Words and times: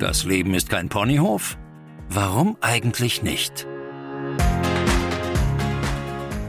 Das 0.00 0.24
Leben 0.24 0.54
ist 0.54 0.70
kein 0.70 0.88
Ponyhof? 0.88 1.58
Warum 2.08 2.56
eigentlich 2.62 3.22
nicht? 3.22 3.66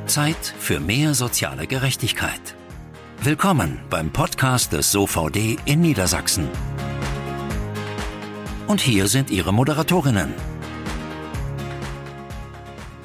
Zeit 0.06 0.56
für 0.58 0.80
mehr 0.80 1.14
soziale 1.16 1.68
Gerechtigkeit. 1.68 2.56
Willkommen 3.22 3.82
beim 3.90 4.10
Podcast 4.10 4.72
des 4.72 4.94
SOVD 4.94 5.58
in 5.66 5.82
Niedersachsen. 5.82 6.48
Und 8.68 8.80
hier 8.80 9.10
sind 9.10 9.30
Ihre 9.30 9.54
Moderatorinnen. 9.54 10.34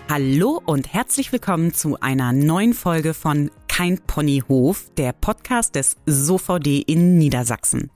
Hallo 0.09 0.63
und 0.65 0.95
herzlich 0.95 1.33
willkommen 1.33 1.75
zu 1.75 1.99
einer 1.99 2.33
neuen 2.33 2.73
Folge 2.73 3.15
von 3.15 3.51
Kein 3.67 3.99
Ponyhof, 3.99 4.93
der 4.97 5.13
Podcast 5.13 5.75
des 5.75 5.97
SOVD 6.07 6.85
in 6.87 7.19
Niedersachsen. 7.19 7.91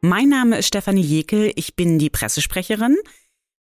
Mein 0.00 0.28
Name 0.28 0.58
ist 0.58 0.68
Stefanie 0.68 1.02
Jekel, 1.02 1.50
ich 1.56 1.74
bin 1.74 1.98
die 1.98 2.08
Pressesprecherin. 2.08 2.96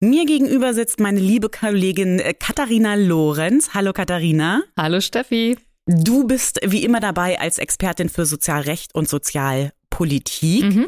Mir 0.00 0.26
gegenüber 0.26 0.74
sitzt 0.74 0.98
meine 0.98 1.20
liebe 1.20 1.48
Kollegin 1.48 2.18
äh, 2.18 2.34
Katharina 2.34 2.96
Lorenz. 2.96 3.72
Hallo 3.72 3.92
Katharina. 3.92 4.64
Hallo 4.76 5.00
Steffi. 5.00 5.56
Du 5.86 6.26
bist 6.26 6.58
wie 6.64 6.82
immer 6.82 6.98
dabei 6.98 7.38
als 7.38 7.58
Expertin 7.58 8.08
für 8.08 8.26
Sozialrecht 8.26 8.96
und 8.96 9.08
Sozialpolitik. 9.08 10.64
Mhm. 10.64 10.86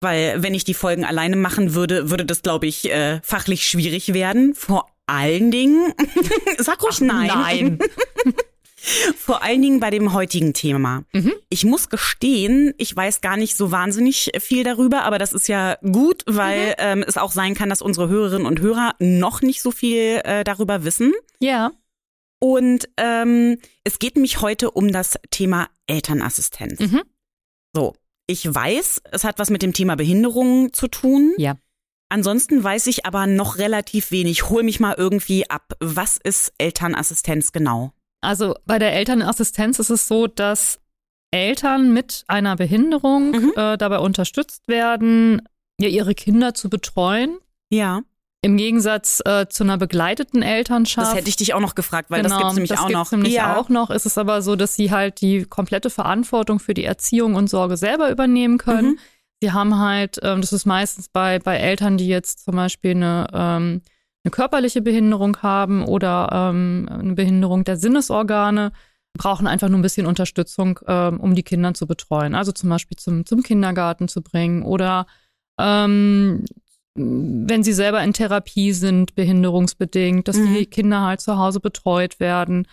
Weil 0.00 0.42
wenn 0.42 0.54
ich 0.54 0.64
die 0.64 0.72
Folgen 0.72 1.04
alleine 1.04 1.36
machen 1.36 1.74
würde, 1.74 2.08
würde 2.08 2.24
das, 2.24 2.40
glaube 2.40 2.66
ich, 2.66 2.90
äh, 2.90 3.20
fachlich 3.22 3.68
schwierig 3.68 4.14
werden. 4.14 4.54
Vor 4.54 4.88
allen 5.04 5.50
Dingen, 5.50 5.92
sag 6.58 6.82
ruhig 6.82 6.96
Ach, 6.96 7.00
nein. 7.00 7.26
Nein. 7.26 7.78
Vor 9.16 9.42
allen 9.42 9.62
Dingen 9.62 9.80
bei 9.80 9.90
dem 9.90 10.12
heutigen 10.12 10.54
Thema. 10.54 11.04
Mhm. 11.12 11.32
Ich 11.48 11.64
muss 11.64 11.88
gestehen, 11.88 12.72
ich 12.78 12.94
weiß 12.94 13.20
gar 13.20 13.36
nicht 13.36 13.56
so 13.56 13.72
wahnsinnig 13.72 14.30
viel 14.38 14.62
darüber, 14.62 15.02
aber 15.02 15.18
das 15.18 15.32
ist 15.32 15.48
ja 15.48 15.76
gut, 15.82 16.22
weil 16.26 16.68
mhm. 16.68 16.74
ähm, 16.78 17.04
es 17.06 17.16
auch 17.16 17.32
sein 17.32 17.54
kann, 17.54 17.68
dass 17.68 17.82
unsere 17.82 18.08
Hörerinnen 18.08 18.46
und 18.46 18.60
Hörer 18.60 18.94
noch 18.98 19.42
nicht 19.42 19.60
so 19.60 19.72
viel 19.72 20.20
äh, 20.24 20.44
darüber 20.44 20.84
wissen. 20.84 21.12
Ja. 21.40 21.72
Und 22.38 22.88
ähm, 22.96 23.58
es 23.84 23.98
geht 23.98 24.16
mich 24.16 24.40
heute 24.40 24.70
um 24.70 24.92
das 24.92 25.18
Thema 25.30 25.68
Elternassistenz. 25.86 26.80
Mhm. 26.80 27.02
So, 27.74 27.94
ich 28.26 28.52
weiß, 28.52 29.02
es 29.10 29.24
hat 29.24 29.38
was 29.38 29.50
mit 29.50 29.62
dem 29.62 29.72
Thema 29.72 29.96
Behinderung 29.96 30.72
zu 30.72 30.88
tun. 30.88 31.34
Ja. 31.38 31.56
Ansonsten 32.08 32.62
weiß 32.62 32.86
ich 32.86 33.04
aber 33.04 33.26
noch 33.26 33.58
relativ 33.58 34.10
wenig. 34.12 34.48
Hol 34.48 34.62
mich 34.62 34.78
mal 34.78 34.94
irgendwie 34.96 35.50
ab. 35.50 35.72
Was 35.80 36.18
ist 36.22 36.52
Elternassistenz 36.58 37.52
genau? 37.52 37.92
Also 38.26 38.56
bei 38.66 38.78
der 38.78 38.92
Elternassistenz 38.92 39.78
ist 39.78 39.90
es 39.90 40.08
so, 40.08 40.26
dass 40.26 40.80
Eltern 41.30 41.92
mit 41.92 42.24
einer 42.26 42.56
Behinderung 42.56 43.30
mhm. 43.30 43.52
äh, 43.56 43.76
dabei 43.76 43.98
unterstützt 43.98 44.68
werden, 44.68 45.42
ja, 45.78 45.88
ihre 45.88 46.14
Kinder 46.14 46.54
zu 46.54 46.68
betreuen. 46.68 47.38
Ja. 47.70 48.02
Im 48.42 48.56
Gegensatz 48.56 49.22
äh, 49.24 49.46
zu 49.48 49.64
einer 49.64 49.76
begleiteten 49.76 50.42
Elternschaft. 50.42 51.08
Das 51.08 51.16
hätte 51.16 51.28
ich 51.28 51.36
dich 51.36 51.54
auch 51.54 51.60
noch 51.60 51.74
gefragt, 51.74 52.10
weil 52.10 52.22
genau, 52.22 52.34
das 52.34 52.38
gibt 52.38 52.50
es 52.50 52.54
nämlich 52.54 52.70
das 52.70 52.78
auch 52.80 52.86
gibt's 52.86 52.98
noch. 52.98 53.12
Nämlich 53.12 53.32
ja. 53.32 53.56
auch 53.56 53.68
noch 53.68 53.90
ist 53.90 54.06
es 54.06 54.18
aber 54.18 54.42
so, 54.42 54.56
dass 54.56 54.76
sie 54.76 54.90
halt 54.90 55.20
die 55.20 55.44
komplette 55.44 55.90
Verantwortung 55.90 56.58
für 56.60 56.74
die 56.74 56.84
Erziehung 56.84 57.34
und 57.34 57.48
Sorge 57.48 57.76
selber 57.76 58.10
übernehmen 58.10 58.58
können. 58.58 58.92
Mhm. 58.92 58.98
Sie 59.40 59.52
haben 59.52 59.78
halt, 59.78 60.18
ähm, 60.22 60.40
das 60.40 60.52
ist 60.52 60.64
meistens 60.64 61.08
bei, 61.08 61.38
bei 61.38 61.56
Eltern, 61.56 61.96
die 61.96 62.08
jetzt 62.08 62.44
zum 62.44 62.56
Beispiel 62.56 62.92
eine, 62.92 63.26
ähm, 63.32 63.82
eine 64.26 64.32
körperliche 64.32 64.82
Behinderung 64.82 65.38
haben 65.42 65.84
oder 65.84 66.28
ähm, 66.32 66.88
eine 66.90 67.14
Behinderung 67.14 67.64
der 67.64 67.76
Sinnesorgane, 67.76 68.72
brauchen 69.16 69.46
einfach 69.46 69.68
nur 69.68 69.78
ein 69.78 69.82
bisschen 69.82 70.06
Unterstützung, 70.06 70.80
ähm, 70.86 71.20
um 71.20 71.34
die 71.34 71.44
Kinder 71.44 71.72
zu 71.74 71.86
betreuen. 71.86 72.34
Also 72.34 72.52
zum 72.52 72.68
Beispiel 72.68 72.98
zum, 72.98 73.24
zum 73.24 73.42
Kindergarten 73.42 74.08
zu 74.08 74.22
bringen 74.22 74.62
oder 74.62 75.06
ähm, 75.58 76.44
wenn 76.94 77.62
sie 77.62 77.72
selber 77.72 78.02
in 78.02 78.12
Therapie 78.12 78.72
sind, 78.72 79.14
behinderungsbedingt, 79.14 80.26
dass 80.28 80.36
mhm. 80.36 80.54
die 80.54 80.66
Kinder 80.66 81.02
halt 81.02 81.20
zu 81.20 81.38
Hause 81.38 81.60
betreut 81.60 82.20
werden 82.20 82.66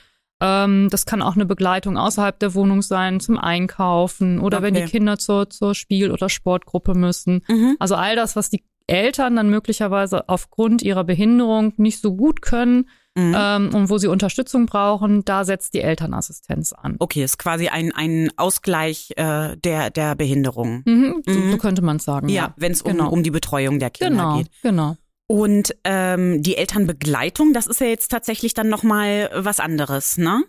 ähm, 0.44 0.90
das 0.90 1.06
kann 1.06 1.22
auch 1.22 1.36
eine 1.36 1.46
Begleitung 1.46 1.97
außerhalb 1.97 2.38
der 2.38 2.53
Wohnung 2.53 2.81
sein, 2.81 3.22
zum 3.22 3.38
Einkaufen 3.38 4.40
oder 4.40 4.58
okay. 4.58 4.66
wenn 4.66 4.74
die 4.74 4.84
Kinder 4.84 5.18
zur, 5.18 5.50
zur 5.50 5.74
Spiel- 5.74 6.12
oder 6.12 6.28
Sportgruppe 6.28 6.96
müssen. 6.96 7.44
Mhm. 7.47 7.78
Also 7.80 7.96
all 7.96 8.18
das, 8.18 8.36
was 8.36 8.50
die 8.50 8.66
Eltern 8.88 9.36
dann 9.36 9.50
möglicherweise 9.50 10.28
aufgrund 10.30 10.82
ihrer 10.82 11.04
Behinderung 11.04 11.74
nicht 11.78 12.02
so 12.02 12.16
gut 12.16 12.42
können, 12.42 12.86
Mhm. 13.16 13.36
Ähm, 13.38 13.76
und 13.76 13.90
wo 13.90 13.98
sie 14.00 14.08
Unterstützung 14.08 14.66
brauchen, 14.66 15.24
da 15.24 15.46
setzt 15.46 15.76
die 15.76 15.82
Elternassistenz 15.82 16.74
an. 16.74 16.96
Okay, 16.98 17.24
ist 17.24 17.38
quasi 17.38 17.68
ein, 17.68 17.92
ein 17.94 18.32
Ausgleich 18.38 19.12
äh, 19.18 19.56
der, 19.56 19.92
der 19.92 20.16
Behinderung. 20.16 20.82
Mhm, 20.86 21.22
so, 21.28 21.40
mhm. 21.40 21.52
so, 21.52 21.58
könnte 21.58 21.84
man 21.84 21.98
es 21.98 22.06
sagen. 22.06 22.28
Ja, 22.30 22.46
ja. 22.46 22.54
wenn 22.58 22.72
es 22.72 22.82
um, 22.82 22.92
genau. 22.92 23.10
um 23.10 23.22
die 23.22 23.30
Betreuung 23.30 23.78
der 23.78 23.92
Kinder 23.92 24.10
genau, 24.10 24.38
geht. 24.38 24.50
Genau. 24.64 24.98
Und 25.28 25.76
ähm, 25.84 26.42
die 26.42 26.58
Elternbegleitung, 26.58 27.54
das 27.54 27.68
ist 27.68 27.82
ja 27.82 27.88
jetzt 27.88 28.10
tatsächlich 28.10 28.56
dann 28.56 28.70
nochmal 28.70 29.30
was 29.36 29.60
anderes, 29.60 30.18
ne? 30.18 30.44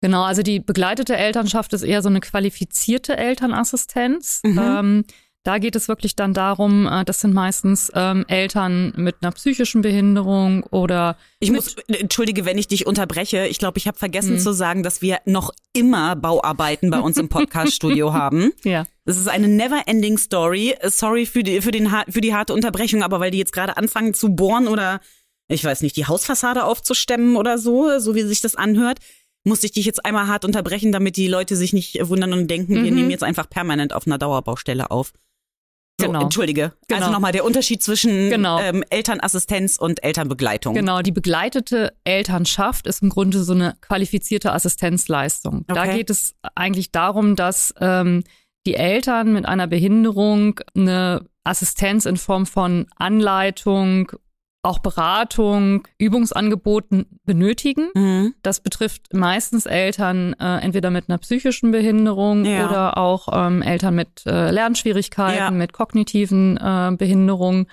Genau, 0.00 0.22
also 0.24 0.42
die 0.42 0.60
begleitete 0.60 1.16
Elternschaft 1.16 1.72
ist 1.72 1.82
eher 1.82 2.02
so 2.02 2.08
eine 2.08 2.20
qualifizierte 2.20 3.16
Elternassistenz. 3.16 4.40
Mhm. 4.44 4.58
Ähm, 4.58 5.04
da 5.46 5.58
geht 5.58 5.76
es 5.76 5.86
wirklich 5.86 6.16
dann 6.16 6.34
darum, 6.34 6.86
äh, 6.86 7.04
das 7.04 7.20
sind 7.20 7.32
meistens 7.32 7.92
ähm, 7.94 8.24
Eltern 8.26 8.92
mit 8.96 9.16
einer 9.20 9.30
psychischen 9.30 9.80
Behinderung 9.80 10.64
oder. 10.64 11.16
Ich 11.38 11.52
muss, 11.52 11.76
entschuldige, 11.86 12.44
wenn 12.44 12.58
ich 12.58 12.66
dich 12.66 12.86
unterbreche. 12.86 13.46
Ich 13.46 13.58
glaube, 13.58 13.78
ich 13.78 13.86
habe 13.86 13.96
vergessen 13.96 14.34
hm. 14.34 14.40
zu 14.40 14.52
sagen, 14.52 14.82
dass 14.82 15.02
wir 15.02 15.18
noch 15.24 15.52
immer 15.72 16.16
Bauarbeiten 16.16 16.90
bei 16.90 16.98
uns 16.98 17.16
im 17.16 17.28
Podcaststudio 17.28 18.12
haben. 18.12 18.52
Ja. 18.64 18.86
Das 19.04 19.16
ist 19.16 19.28
eine 19.28 19.46
never-ending 19.46 20.18
Story. 20.18 20.74
Sorry 20.82 21.26
für 21.26 21.44
die, 21.44 21.60
für, 21.60 21.70
den, 21.70 21.88
für 22.08 22.20
die 22.20 22.34
harte 22.34 22.52
Unterbrechung, 22.52 23.04
aber 23.04 23.20
weil 23.20 23.30
die 23.30 23.38
jetzt 23.38 23.52
gerade 23.52 23.76
anfangen 23.76 24.14
zu 24.14 24.34
bohren 24.34 24.66
oder, 24.66 25.00
ich 25.46 25.62
weiß 25.62 25.82
nicht, 25.82 25.96
die 25.96 26.06
Hausfassade 26.06 26.64
aufzustemmen 26.64 27.36
oder 27.36 27.58
so, 27.58 28.00
so 28.00 28.16
wie 28.16 28.22
sich 28.22 28.40
das 28.40 28.56
anhört 28.56 28.98
musste 29.44 29.66
ich 29.66 29.72
dich 29.72 29.86
jetzt 29.86 30.04
einmal 30.04 30.26
hart 30.26 30.44
unterbrechen, 30.44 30.90
damit 30.90 31.16
die 31.16 31.28
Leute 31.28 31.54
sich 31.54 31.72
nicht 31.72 32.00
wundern 32.08 32.32
und 32.32 32.50
denken, 32.50 32.80
mhm. 32.80 32.84
wir 32.84 32.90
nehmen 32.90 33.10
jetzt 33.12 33.22
einfach 33.22 33.48
permanent 33.48 33.92
auf 33.92 34.04
einer 34.04 34.18
Dauerbaustelle 34.18 34.90
auf. 34.90 35.12
So, 35.98 36.08
genau. 36.08 36.22
Entschuldige. 36.22 36.72
Genau. 36.88 37.00
Also 37.00 37.12
nochmal 37.12 37.32
der 37.32 37.44
Unterschied 37.44 37.82
zwischen 37.82 38.28
genau. 38.28 38.60
ähm, 38.60 38.84
Elternassistenz 38.90 39.78
und 39.78 40.04
Elternbegleitung. 40.04 40.74
Genau, 40.74 41.00
die 41.00 41.12
begleitete 41.12 41.94
Elternschaft 42.04 42.86
ist 42.86 43.02
im 43.02 43.08
Grunde 43.08 43.42
so 43.42 43.54
eine 43.54 43.76
qualifizierte 43.80 44.52
Assistenzleistung. 44.52 45.64
Okay. 45.68 45.74
Da 45.74 45.86
geht 45.86 46.10
es 46.10 46.34
eigentlich 46.54 46.92
darum, 46.92 47.34
dass 47.34 47.74
ähm, 47.80 48.24
die 48.66 48.74
Eltern 48.74 49.32
mit 49.32 49.46
einer 49.46 49.66
Behinderung 49.66 50.60
eine 50.76 51.24
Assistenz 51.44 52.04
in 52.04 52.16
Form 52.16 52.44
von 52.44 52.86
Anleitung, 52.96 54.12
auch 54.66 54.80
Beratung, 54.80 55.86
Übungsangeboten 55.98 57.06
benötigen. 57.24 57.88
Mhm. 57.94 58.34
Das 58.42 58.60
betrifft 58.60 59.14
meistens 59.14 59.66
Eltern 59.66 60.34
äh, 60.34 60.58
entweder 60.58 60.90
mit 60.90 61.08
einer 61.08 61.18
psychischen 61.18 61.70
Behinderung 61.70 62.44
ja. 62.44 62.68
oder 62.68 62.98
auch 62.98 63.28
ähm, 63.32 63.62
Eltern 63.62 63.94
mit 63.94 64.26
äh, 64.26 64.50
Lernschwierigkeiten, 64.50 65.38
ja. 65.38 65.50
mit 65.50 65.72
kognitiven 65.72 66.56
äh, 66.56 66.92
Behinderungen. 66.96 67.66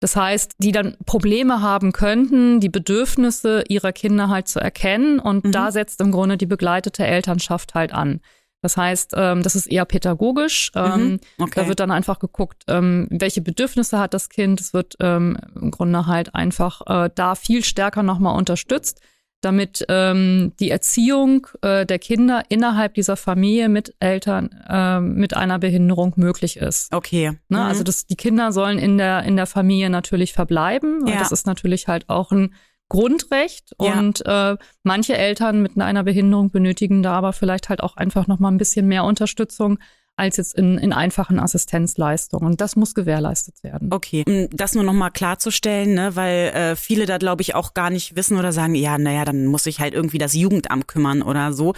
Das 0.00 0.14
heißt, 0.14 0.56
die 0.58 0.72
dann 0.72 0.96
Probleme 1.06 1.62
haben 1.62 1.92
könnten, 1.92 2.60
die 2.60 2.68
Bedürfnisse 2.68 3.64
ihrer 3.68 3.92
Kinder 3.92 4.28
halt 4.28 4.46
zu 4.46 4.60
erkennen. 4.60 5.18
Und 5.18 5.44
mhm. 5.44 5.52
da 5.52 5.72
setzt 5.72 6.00
im 6.00 6.12
Grunde 6.12 6.36
die 6.36 6.46
begleitete 6.46 7.04
Elternschaft 7.04 7.74
halt 7.74 7.92
an. 7.92 8.20
Das 8.62 8.76
heißt, 8.76 9.12
ähm, 9.16 9.42
das 9.42 9.54
ist 9.54 9.66
eher 9.66 9.84
pädagogisch. 9.84 10.72
Mhm, 10.74 10.80
ähm, 10.82 11.20
okay. 11.38 11.60
Da 11.62 11.68
wird 11.68 11.80
dann 11.80 11.90
einfach 11.90 12.18
geguckt, 12.18 12.64
ähm, 12.68 13.06
welche 13.10 13.40
Bedürfnisse 13.40 13.98
hat 13.98 14.14
das 14.14 14.28
Kind. 14.28 14.60
Es 14.60 14.72
wird 14.72 14.96
ähm, 15.00 15.36
im 15.54 15.70
Grunde 15.70 16.06
halt 16.06 16.34
einfach 16.34 16.80
äh, 16.86 17.10
da 17.14 17.34
viel 17.34 17.62
stärker 17.64 18.02
nochmal 18.02 18.36
unterstützt, 18.36 19.00
damit 19.42 19.84
ähm, 19.88 20.52
die 20.58 20.70
Erziehung 20.70 21.46
äh, 21.60 21.84
der 21.84 21.98
Kinder 21.98 22.42
innerhalb 22.48 22.94
dieser 22.94 23.16
Familie 23.16 23.68
mit 23.68 23.94
Eltern 24.00 24.50
äh, 24.68 25.00
mit 25.00 25.36
einer 25.36 25.58
Behinderung 25.58 26.14
möglich 26.16 26.56
ist. 26.56 26.92
Okay. 26.92 27.38
Ne? 27.48 27.58
Mhm. 27.58 27.64
Also 27.64 27.84
das, 27.84 28.06
die 28.06 28.16
Kinder 28.16 28.52
sollen 28.52 28.78
in 28.78 28.98
der 28.98 29.22
in 29.24 29.36
der 29.36 29.46
Familie 29.46 29.90
natürlich 29.90 30.32
verbleiben. 30.32 31.06
Ja. 31.06 31.18
Das 31.18 31.30
ist 31.30 31.46
natürlich 31.46 31.86
halt 31.88 32.08
auch 32.08 32.32
ein 32.32 32.54
Grundrecht 32.88 33.74
ja. 33.80 33.98
und 33.98 34.24
äh, 34.26 34.56
manche 34.82 35.16
Eltern 35.16 35.60
mit 35.62 35.78
einer 35.80 36.04
Behinderung 36.04 36.50
benötigen 36.50 37.02
da 37.02 37.14
aber 37.14 37.32
vielleicht 37.32 37.68
halt 37.68 37.82
auch 37.82 37.96
einfach 37.96 38.26
noch 38.26 38.38
mal 38.38 38.50
ein 38.50 38.58
bisschen 38.58 38.86
mehr 38.86 39.04
Unterstützung 39.04 39.78
als 40.16 40.38
jetzt 40.38 40.54
in, 40.54 40.78
in 40.78 40.92
einfachen 40.92 41.38
Assistenzleistungen. 41.38 42.46
Und 42.46 42.60
das 42.60 42.74
muss 42.74 42.94
gewährleistet 42.94 43.62
werden. 43.62 43.92
Okay, 43.92 44.24
um 44.26 44.48
das 44.50 44.74
nur 44.74 44.84
noch 44.84 44.94
mal 44.94 45.10
klarzustellen, 45.10 45.94
ne, 45.94 46.16
weil 46.16 46.48
äh, 46.48 46.76
viele 46.76 47.06
da 47.06 47.18
glaube 47.18 47.42
ich 47.42 47.54
auch 47.54 47.74
gar 47.74 47.90
nicht 47.90 48.16
wissen 48.16 48.38
oder 48.38 48.52
sagen, 48.52 48.74
ja, 48.74 48.96
naja, 48.96 49.24
dann 49.24 49.46
muss 49.46 49.66
ich 49.66 49.80
halt 49.80 49.92
irgendwie 49.92 50.18
das 50.18 50.32
Jugendamt 50.32 50.88
kümmern 50.88 51.22
oder 51.22 51.52
so. 51.52 51.74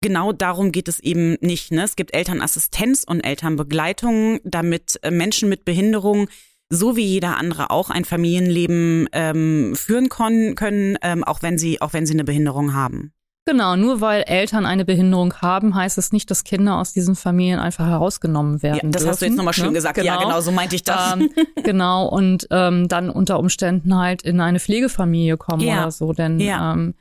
Genau 0.00 0.32
darum 0.32 0.72
geht 0.72 0.88
es 0.88 0.98
eben 1.00 1.36
nicht. 1.40 1.72
Ne? 1.72 1.82
Es 1.82 1.96
gibt 1.96 2.14
Elternassistenz 2.14 3.04
und 3.04 3.20
Elternbegleitung, 3.20 4.40
damit 4.44 4.98
äh, 5.02 5.10
Menschen 5.10 5.48
mit 5.48 5.64
Behinderung 5.64 6.28
so 6.70 6.96
wie 6.96 7.04
jeder 7.04 7.36
andere 7.38 7.70
auch 7.70 7.90
ein 7.90 8.04
Familienleben 8.04 9.08
ähm, 9.12 9.74
führen 9.76 10.08
können, 10.08 10.54
können 10.54 10.98
ähm, 11.02 11.24
auch 11.24 11.42
wenn 11.42 11.58
sie 11.58 11.80
auch 11.80 11.92
wenn 11.92 12.06
sie 12.06 12.14
eine 12.14 12.24
Behinderung 12.24 12.74
haben. 12.74 13.12
Genau, 13.46 13.76
nur 13.76 14.00
weil 14.00 14.22
Eltern 14.22 14.64
eine 14.64 14.86
Behinderung 14.86 15.34
haben, 15.42 15.74
heißt 15.74 15.98
es 15.98 16.12
nicht, 16.12 16.30
dass 16.30 16.44
Kinder 16.44 16.78
aus 16.78 16.94
diesen 16.94 17.14
Familien 17.14 17.60
einfach 17.60 17.86
herausgenommen 17.86 18.62
werden. 18.62 18.80
Ja, 18.84 18.90
das 18.90 19.02
dürfen, 19.02 19.08
hast 19.10 19.20
du 19.20 19.26
jetzt 19.26 19.36
nochmal 19.36 19.52
schön 19.52 19.66
ne? 19.66 19.72
gesagt. 19.74 19.96
Genau. 19.96 20.06
Ja, 20.06 20.18
genau, 20.18 20.40
so 20.40 20.50
meinte 20.50 20.76
ich 20.76 20.82
das. 20.82 21.12
Ähm, 21.12 21.30
genau, 21.62 22.08
und 22.08 22.46
ähm, 22.50 22.88
dann 22.88 23.10
unter 23.10 23.38
Umständen 23.38 23.94
halt 23.96 24.22
in 24.22 24.40
eine 24.40 24.60
Pflegefamilie 24.60 25.36
kommen 25.36 25.60
ja. 25.60 25.82
oder 25.82 25.90
so. 25.90 26.14
Denn 26.14 26.40
ja. 26.40 26.72
ähm, 26.72 26.94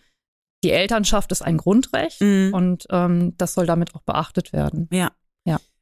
die 0.65 0.71
Elternschaft 0.71 1.31
ist 1.31 1.41
ein 1.41 1.55
Grundrecht 1.55 2.19
mhm. 2.19 2.51
und 2.53 2.87
ähm, 2.89 3.37
das 3.37 3.53
soll 3.53 3.65
damit 3.65 3.95
auch 3.95 4.01
beachtet 4.01 4.51
werden. 4.51 4.89
Ja. 4.91 5.11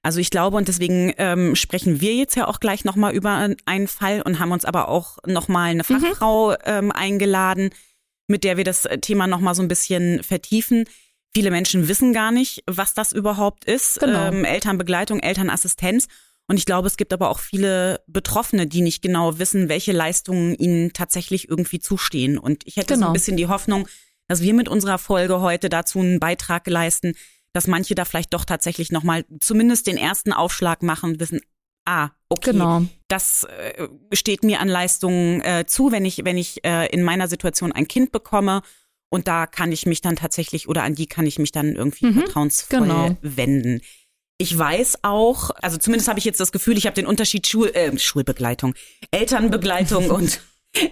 Also 0.03 0.19
ich 0.19 0.31
glaube, 0.31 0.57
und 0.57 0.67
deswegen 0.67 1.13
ähm, 1.17 1.55
sprechen 1.55 2.01
wir 2.01 2.15
jetzt 2.15 2.35
ja 2.35 2.47
auch 2.47 2.59
gleich 2.59 2.85
nochmal 2.85 3.13
über 3.13 3.49
einen 3.65 3.87
Fall 3.87 4.21
und 4.21 4.39
haben 4.39 4.51
uns 4.51 4.65
aber 4.65 4.89
auch 4.89 5.19
nochmal 5.25 5.69
eine 5.71 5.83
mhm. 5.87 5.99
Fachfrau 5.99 6.51
mhm. 6.51 6.57
ähm, 6.65 6.91
eingeladen, 6.91 7.69
mit 8.27 8.43
der 8.43 8.57
wir 8.57 8.63
das 8.63 8.87
Thema 9.01 9.27
nochmal 9.27 9.53
so 9.53 9.61
ein 9.61 9.67
bisschen 9.67 10.23
vertiefen. 10.23 10.85
Viele 11.33 11.51
Menschen 11.51 11.87
wissen 11.87 12.13
gar 12.13 12.31
nicht, 12.31 12.63
was 12.65 12.93
das 12.93 13.11
überhaupt 13.11 13.65
ist. 13.65 13.99
Genau. 13.99 14.27
Ähm, 14.27 14.43
Elternbegleitung, 14.43 15.19
Elternassistenz. 15.19 16.07
Und 16.47 16.57
ich 16.57 16.65
glaube, 16.65 16.87
es 16.87 16.97
gibt 16.97 17.13
aber 17.13 17.29
auch 17.29 17.39
viele 17.39 18.03
Betroffene, 18.07 18.67
die 18.67 18.81
nicht 18.81 19.01
genau 19.01 19.39
wissen, 19.39 19.69
welche 19.69 19.93
Leistungen 19.93 20.55
ihnen 20.55 20.91
tatsächlich 20.91 21.47
irgendwie 21.47 21.79
zustehen. 21.79 22.37
Und 22.37 22.67
ich 22.67 22.75
hätte 22.75 22.95
genau. 22.95 22.97
so 22.97 23.03
ein 23.03 23.05
genau. 23.05 23.13
bisschen 23.13 23.37
die 23.37 23.47
Hoffnung, 23.47 23.87
dass 24.27 24.41
wir 24.41 24.53
mit 24.53 24.67
unserer 24.67 24.97
Folge 24.97 25.39
heute 25.41 25.69
dazu 25.69 25.99
einen 25.99 26.19
Beitrag 26.19 26.67
leisten, 26.67 27.13
dass 27.53 27.67
manche 27.67 27.95
da 27.95 28.05
vielleicht 28.05 28.33
doch 28.33 28.45
tatsächlich 28.45 28.91
nochmal 28.91 29.25
zumindest 29.39 29.87
den 29.87 29.97
ersten 29.97 30.33
Aufschlag 30.33 30.83
machen, 30.83 31.19
wissen, 31.19 31.41
ah, 31.85 32.09
okay, 32.29 32.51
genau. 32.51 32.83
das 33.07 33.43
äh, 33.43 33.87
steht 34.13 34.43
mir 34.43 34.59
an 34.59 34.67
Leistungen 34.67 35.41
äh, 35.41 35.65
zu, 35.67 35.91
wenn 35.91 36.05
ich, 36.05 36.23
wenn 36.23 36.37
ich 36.37 36.63
äh, 36.63 36.87
in 36.87 37.03
meiner 37.03 37.27
Situation 37.27 37.71
ein 37.71 37.87
Kind 37.87 38.11
bekomme. 38.11 38.61
Und 39.09 39.27
da 39.27 39.45
kann 39.45 39.73
ich 39.73 39.85
mich 39.85 39.99
dann 39.99 40.15
tatsächlich 40.15 40.69
oder 40.69 40.83
an 40.83 40.95
die 40.95 41.05
kann 41.05 41.27
ich 41.27 41.37
mich 41.37 41.51
dann 41.51 41.75
irgendwie 41.75 42.05
mhm, 42.05 42.13
vertrauensvoll 42.13 42.79
genau. 42.79 43.17
wenden. 43.21 43.81
Ich 44.37 44.57
weiß 44.57 44.99
auch, 45.03 45.51
also 45.61 45.77
zumindest 45.77 46.07
habe 46.07 46.17
ich 46.17 46.25
jetzt 46.25 46.39
das 46.39 46.53
Gefühl, 46.53 46.77
ich 46.77 46.85
habe 46.85 46.95
den 46.95 47.05
Unterschied 47.05 47.45
Schul, 47.45 47.69
äh, 47.75 47.97
Schulbegleitung, 47.99 48.73
Elternbegleitung 49.11 50.09
und 50.11 50.41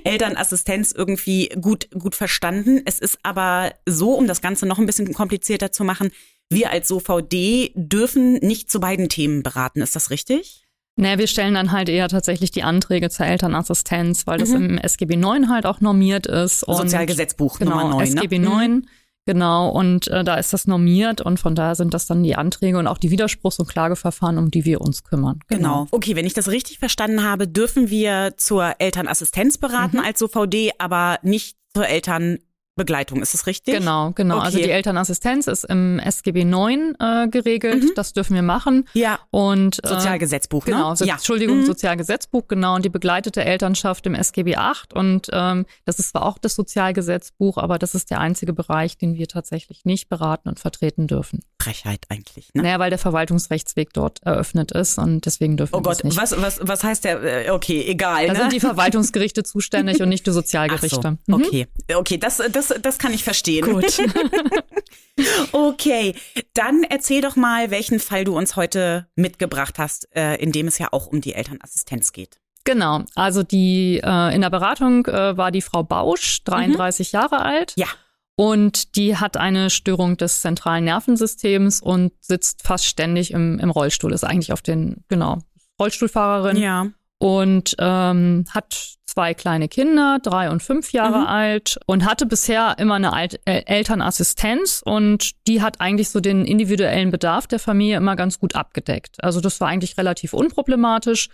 Elternassistenz 0.03 0.91
irgendwie 0.91 1.50
gut, 1.61 1.89
gut 1.91 2.13
verstanden. 2.13 2.81
Es 2.85 3.00
ist 3.00 3.17
aber 3.23 3.73
so, 3.85 4.13
um 4.13 4.27
das 4.27 4.41
Ganze 4.41 4.65
noch 4.65 4.79
ein 4.79 4.85
bisschen 4.85 5.13
komplizierter 5.13 5.71
zu 5.71 5.85
machen, 5.85 6.11
wir 6.50 6.72
als 6.72 6.92
OVD 6.92 7.72
dürfen 7.75 8.34
nicht 8.36 8.72
zu 8.72 8.80
beiden 8.80 9.10
Themen 9.10 9.44
beraten. 9.44 9.81
Ist 9.81 9.96
das 9.96 10.10
richtig? 10.10 10.66
Naja, 10.96 11.18
wir 11.18 11.28
stellen 11.28 11.54
dann 11.54 11.72
halt 11.72 11.88
eher 11.88 12.10
tatsächlich 12.10 12.51
die 12.51 12.63
Anträge 12.63 13.10
zur 13.10 13.25
Elternassistenz, 13.25 14.28
weil 14.28 14.40
das 14.40 14.50
mhm. 14.50 14.56
im 14.56 14.78
SGB 14.80 15.16
9 15.16 15.50
halt 15.50 15.66
auch 15.66 15.80
normiert 15.80 16.28
ist. 16.28 16.63
Und 16.63 16.75
Sozialgesetzbuch 16.75 17.60
genau, 17.60 17.80
Nummer 17.80 17.90
9. 17.96 18.18
SGB 18.18 18.40
ne? 18.40 18.50
9. 18.50 18.72
Mhm. 18.72 18.86
Genau, 19.25 19.69
und 19.69 20.07
äh, 20.07 20.24
da 20.24 20.36
ist 20.36 20.54
das 20.54 20.66
normiert 20.66 21.22
und 21.22 21.40
von 21.40 21.54
daher 21.54 21.75
sind 21.75 21.94
das 21.94 22.07
dann 22.07 22.24
die 22.24 22.36
Anträge 22.36 22.80
und 22.80 22.88
auch 22.88 22.98
die 22.98 23.12
Widerspruchs- 23.12 23.60
und 23.60 23.68
Klageverfahren, 23.68 24.40
um 24.40 24.50
die 24.50 24.66
wir 24.66 24.81
uns 24.81 25.04
kümmern. 25.04 25.40
Genau. 25.48 25.60
genau. 25.60 25.88
Okay, 25.92 26.16
wenn 26.16 26.25
ich 26.25 26.34
das 26.34 26.50
richtig 26.50 26.80
verstanden 26.80 27.24
habe, 27.24 27.48
dürfen 27.48 27.92
wir 27.92 28.34
zur 28.38 28.74
Elternassistenz 28.80 29.60
beraten 29.60 29.98
mhm. 29.98 30.04
als 30.04 30.24
OVD, 30.24 30.72
aber 30.80 31.19
nicht 31.22 31.57
zur 31.75 31.88
Eltern 31.88 32.40
Begleitung, 32.80 33.22
ist 33.22 33.34
es 33.34 33.46
richtig? 33.46 33.76
Genau, 33.76 34.12
genau. 34.12 34.40
Also 34.40 34.48
okay. 34.48 34.56
Also 34.56 34.58
die 34.58 34.72
Elternassistenz 34.72 35.48
ist 35.48 35.66
im 35.66 36.00
SGB 36.00 36.46
9 36.46 36.96
äh, 37.00 37.28
geregelt. 37.28 37.84
Mhm. 37.84 37.92
Das 37.96 38.14
dürfen 38.14 38.34
wir 38.34 38.42
machen. 38.42 38.88
Ja. 38.94 39.20
Und 39.30 39.84
äh, 39.84 39.88
Sozialgesetzbuch, 39.88 40.66
ne? 40.66 40.72
Genau, 40.72 40.96
so, 40.96 41.06
ja. 41.06 41.16
Entschuldigung, 41.16 41.60
mhm. 41.60 41.66
Sozialgesetzbuch, 41.66 42.48
genau. 42.48 42.76
Und 42.76 42.86
die 42.86 42.90
begleitete 42.90 43.44
Elternschaft 43.44 44.06
im 44.08 44.16
SGB 44.16 44.56
8. 44.56 44.94
Und 44.94 45.28
ähm, 45.31 45.66
das 45.86 46.00
ist 46.00 46.12
zwar 46.12 46.26
auch 46.26 46.38
das 46.38 46.56
Sozialgesetzbuch, 46.56 47.58
aber 47.58 47.78
das 47.78 47.94
ist 47.94 48.10
der 48.10 48.20
einzige 48.20 48.54
Bereich, 48.54 48.98
den 48.98 49.16
wir 49.16 49.28
tatsächlich 49.28 49.86
nicht 49.86 50.10
beraten 50.10 50.50
und 50.50 50.60
vertreten 50.60 51.08
dürfen. 51.08 51.42
Frechheit 51.62 52.06
eigentlich. 52.10 52.50
Ne? 52.54 52.64
Naja, 52.64 52.80
weil 52.80 52.90
der 52.90 53.00
Verwaltungsrechtsweg 53.00 53.92
dort 53.94 54.24
eröffnet 54.24 54.72
ist 54.72 54.98
und 54.98 55.26
deswegen 55.26 55.58
dürfen 55.58 55.76
oh 55.76 55.80
wir 55.80 55.84
Gott, 55.84 56.04
nicht. 56.04 56.18
Was, 56.18 56.40
was, 56.42 56.60
was 56.62 56.84
heißt 56.84 57.04
der? 57.04 57.48
Äh, 57.48 57.52
okay, 57.52 57.84
egal. 57.86 58.28
Da 58.28 58.34
ne? 58.34 58.40
sind 58.40 58.54
die 58.54 58.60
Verwaltungsgerichte 58.60 59.44
zuständig 59.50 60.02
und 60.02 60.10
nicht 60.10 60.26
die 60.26 60.31
Sozialgerichte. 60.31 61.18
So, 61.28 61.38
mhm. 61.38 61.44
okay, 61.44 61.68
okay, 61.96 62.18
das, 62.18 62.42
das, 62.52 62.69
das 62.81 62.98
kann 62.98 63.13
ich 63.13 63.24
verstehen. 63.24 63.66
Gut. 63.66 64.00
okay, 65.51 66.16
dann 66.54 66.83
erzähl 66.83 67.21
doch 67.21 67.36
mal, 67.36 67.71
welchen 67.71 68.00
Fall 68.00 68.24
du 68.24 68.38
uns 68.38 68.56
heute 68.56 69.07
mitgebracht 69.16 69.80
hast, 69.80 70.07
äh, 70.16 70.36
in 70.36 70.51
dem 70.51 70.68
es 70.68 70.77
ja 70.77 70.89
auch 70.92 71.07
um 71.07 71.21
die 71.21 71.33
Elternassistenz 71.33 72.12
geht. 72.12 72.39
Genau, 72.66 73.04
also 73.16 73.42
die 73.44 74.01
äh, 74.04 74.36
in 74.36 74.42
der 74.42 74.50
Beratung 74.50 75.06
äh, 75.07 75.38
war 75.38 75.51
die 75.51 75.62
Frau 75.62 75.83
Bausch, 75.83 76.44
33 76.44 77.12
mhm. 77.12 77.18
Jahre 77.18 77.42
alt. 77.42 77.74
Ja. 77.75 77.88
Und 78.36 78.95
die 78.95 79.18
hat 79.18 79.36
eine 79.36 79.69
Störung 79.69 80.16
des 80.16 80.42
zentralen 80.42 80.86
Nervensystems 80.86 81.81
und 81.81 82.13
sitzt 82.21 82.63
fast 82.63 82.86
ständig 82.86 83.31
im, 83.31 83.60
im 83.60 83.69
Rollstuhl. 83.69 84.13
Ist 84.13 84.24
eigentlich 84.24 84.54
auf 84.54 84.62
den, 84.62 85.04
genau, 85.10 85.39
Rollstuhlfahrerin. 85.80 86.57
Ja. 86.57 86.88
Und 87.18 87.75
ähm, 87.80 88.45
hat 88.50 88.99
zwei 89.19 89.33
kleine 89.33 89.68
Kinder, 89.68 90.19
drei 90.24 90.50
und 90.50 90.63
fünf 90.63 90.94
Jahre 90.94 91.19
mhm. 91.19 91.27
alt 91.27 91.80
und 91.86 92.06
hatte 92.06 92.25
bisher 92.25 92.75
immer 92.77 92.95
eine 92.95 93.12
Alt 93.12 93.42
äh, 93.44 93.63
Elternassistenz 93.66 94.81
und 94.86 95.31
die 95.45 95.62
hat 95.62 95.81
eigentlich 95.81 96.10
so 96.10 96.21
den 96.21 96.45
individuellen 96.45 97.12
Bedarf 97.12 97.45
der 97.45 97.60
Familie 97.60 97.98
immer 97.98 98.16
ganz 98.16 98.39
gut 98.39 98.56
abgedeckt. 98.56 99.21
Also 99.21 99.42
das 99.42 99.60
war 99.60 99.68
eigentlich 99.68 99.98
relativ 99.98 100.31
unproblematisch. 100.31 101.27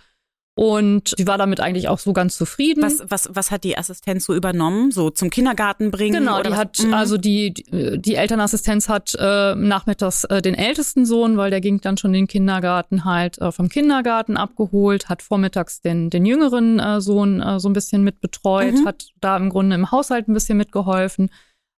Und 0.57 1.13
sie 1.18 1.28
war 1.28 1.38
damit 1.38 1.60
eigentlich 1.60 1.90
auch 1.90 2.00
so 2.00 2.13
ganz 2.13 2.38
zufrieden. 2.38 2.81
Was, 2.81 3.04
was, 3.10 3.30
was 3.34 3.52
hat 3.52 3.66
die 3.66 3.78
Assistenz 3.78 4.24
so 4.24 4.34
übernommen? 4.34 4.90
So 4.92 5.10
zum 5.10 5.30
Kindergarten 5.30 5.92
bringen? 5.92 6.19
Genau, 6.19 6.42
die 6.42 6.52
was? 6.52 6.57
hat, 6.57 6.80
mhm. 6.80 6.94
also 6.94 7.18
die, 7.18 7.54
die 7.54 8.16
Elternassistenz 8.16 8.88
hat 8.88 9.13
äh, 9.19 9.54
nachmittags 9.56 10.24
äh, 10.24 10.42
den 10.42 10.56
ältesten 10.56 11.06
Sohn, 11.06 11.36
weil 11.36 11.52
der 11.52 11.60
ging 11.60 11.81
dann 11.81 11.98
schon 11.98 12.13
in 12.13 12.22
den 12.22 12.28
Kindergarten 12.28 13.04
halt 13.04 13.38
äh, 13.40 13.52
vom 13.52 13.68
Kindergarten 13.68 14.38
abgeholt, 14.38 15.10
hat 15.10 15.22
vormittags 15.22 15.81
den, 15.81 16.10
den 16.10 16.25
jüngeren 16.25 16.80
äh, 16.80 17.01
Sohn 17.01 17.42
äh, 17.42 17.60
so 17.60 17.68
ein 17.68 17.74
bisschen 17.74 18.06
mitbetreut, 18.06 18.75
mhm. 18.75 18.86
hat 18.86 19.10
da 19.19 19.36
im 19.36 19.50
Grunde 19.50 19.75
im 19.75 19.92
Haushalt 19.92 20.30
ein 20.30 20.34
bisschen 20.34 20.58
mitgeholfen 20.58 21.30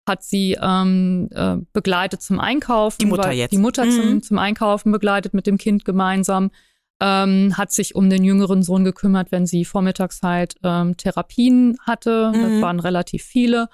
hat 0.09 0.23
sie 0.23 0.57
ähm, 0.63 1.29
äh, 1.35 1.57
begleitet 1.73 2.23
zum 2.23 2.39
Einkaufen. 2.39 2.99
Die 3.01 3.07
Mutter 3.07 3.33
jetzt. 3.33 3.51
Die 3.51 3.59
Mutter 3.59 3.85
mhm. 3.85 3.91
zum, 3.91 4.23
zum 4.23 4.39
Einkaufen 4.39 4.93
begleitet 4.93 5.35
mit 5.35 5.49
dem 5.49 5.59
Kind 5.59 5.85
gemeinsam 5.85 6.53
ähm, 7.01 7.57
hat 7.57 7.73
sich 7.73 7.95
um 7.95 8.09
den 8.09 8.25
jüngeren 8.25 8.63
Sohn 8.63 8.85
gekümmert, 8.85 9.33
wenn 9.33 9.47
sie 9.47 9.65
vormittags 9.65 10.23
halt 10.23 10.55
ähm, 10.63 10.97
Therapien 10.97 11.77
hatte. 11.81 12.33
Mhm. 12.35 12.43
Das 12.43 12.63
waren 12.63 12.81
relativ 12.81 13.23
viele. 13.23 13.69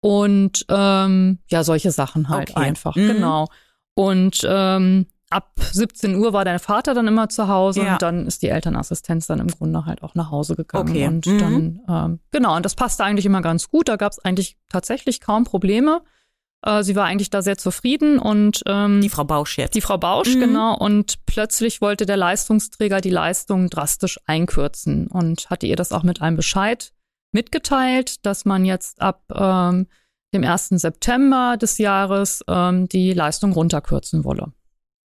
Und 0.00 0.64
ähm, 0.68 1.38
ja, 1.48 1.64
solche 1.64 1.90
Sachen 1.90 2.28
halt 2.28 2.50
okay. 2.50 2.60
einfach, 2.60 2.96
mhm. 2.96 3.06
genau. 3.08 3.48
Und 3.94 4.40
ähm, 4.48 5.06
ab 5.30 5.52
17 5.56 6.16
Uhr 6.16 6.32
war 6.32 6.44
dein 6.44 6.58
Vater 6.58 6.94
dann 6.94 7.06
immer 7.06 7.28
zu 7.28 7.48
Hause 7.48 7.82
ja. 7.82 7.92
und 7.92 8.02
dann 8.02 8.26
ist 8.26 8.42
die 8.42 8.48
Elternassistenz 8.48 9.26
dann 9.26 9.40
im 9.40 9.48
Grunde 9.48 9.84
halt 9.84 10.02
auch 10.02 10.14
nach 10.14 10.30
Hause 10.30 10.56
gegangen. 10.56 10.88
Okay. 10.88 11.06
Und 11.06 11.26
mhm. 11.26 11.38
dann, 11.38 11.80
ähm, 11.88 12.20
genau, 12.30 12.56
und 12.56 12.64
das 12.64 12.74
passte 12.74 13.04
eigentlich 13.04 13.26
immer 13.26 13.42
ganz 13.42 13.68
gut. 13.68 13.88
Da 13.88 13.96
gab 13.96 14.12
es 14.12 14.18
eigentlich 14.18 14.56
tatsächlich 14.68 15.20
kaum 15.20 15.44
Probleme. 15.44 16.02
Äh, 16.62 16.82
sie 16.82 16.94
war 16.96 17.06
eigentlich 17.06 17.30
da 17.30 17.42
sehr 17.42 17.56
zufrieden 17.56 18.18
und 18.18 18.62
ähm, 18.66 19.00
die 19.00 19.08
Frau 19.08 19.24
Bausch 19.24 19.56
jetzt. 19.58 19.74
Die 19.74 19.80
Frau 19.80 19.98
Bausch, 19.98 20.34
mhm. 20.34 20.40
genau. 20.40 20.76
Und 20.76 21.24
plötzlich 21.26 21.80
wollte 21.80 22.06
der 22.06 22.16
Leistungsträger 22.16 23.00
die 23.00 23.10
Leistung 23.10 23.70
drastisch 23.70 24.18
einkürzen 24.26 25.06
und 25.06 25.48
hatte 25.50 25.66
ihr 25.66 25.76
das 25.76 25.92
auch 25.92 26.02
mit 26.02 26.20
einem 26.20 26.36
Bescheid 26.36 26.92
mitgeteilt, 27.32 28.26
dass 28.26 28.44
man 28.44 28.64
jetzt 28.64 29.00
ab 29.00 29.22
ähm, 29.34 29.86
dem 30.34 30.44
1. 30.44 30.68
September 30.70 31.56
des 31.56 31.78
Jahres 31.78 32.42
ähm, 32.48 32.88
die 32.88 33.12
Leistung 33.12 33.52
runterkürzen 33.52 34.24
wolle. 34.24 34.52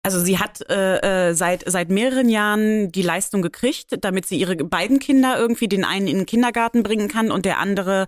Also 0.03 0.19
sie 0.19 0.39
hat 0.39 0.67
äh, 0.69 1.29
äh, 1.29 1.33
seit 1.33 1.69
seit 1.69 1.89
mehreren 1.89 2.27
Jahren 2.27 2.91
die 2.91 3.03
Leistung 3.03 3.41
gekriegt, 3.43 3.97
damit 4.01 4.25
sie 4.25 4.39
ihre 4.39 4.55
beiden 4.55 4.99
Kinder 4.99 5.37
irgendwie 5.37 5.67
den 5.67 5.85
einen 5.85 6.07
in 6.07 6.17
den 6.17 6.25
Kindergarten 6.25 6.81
bringen 6.81 7.07
kann 7.07 7.31
und 7.31 7.45
der 7.45 7.59
andere 7.59 8.07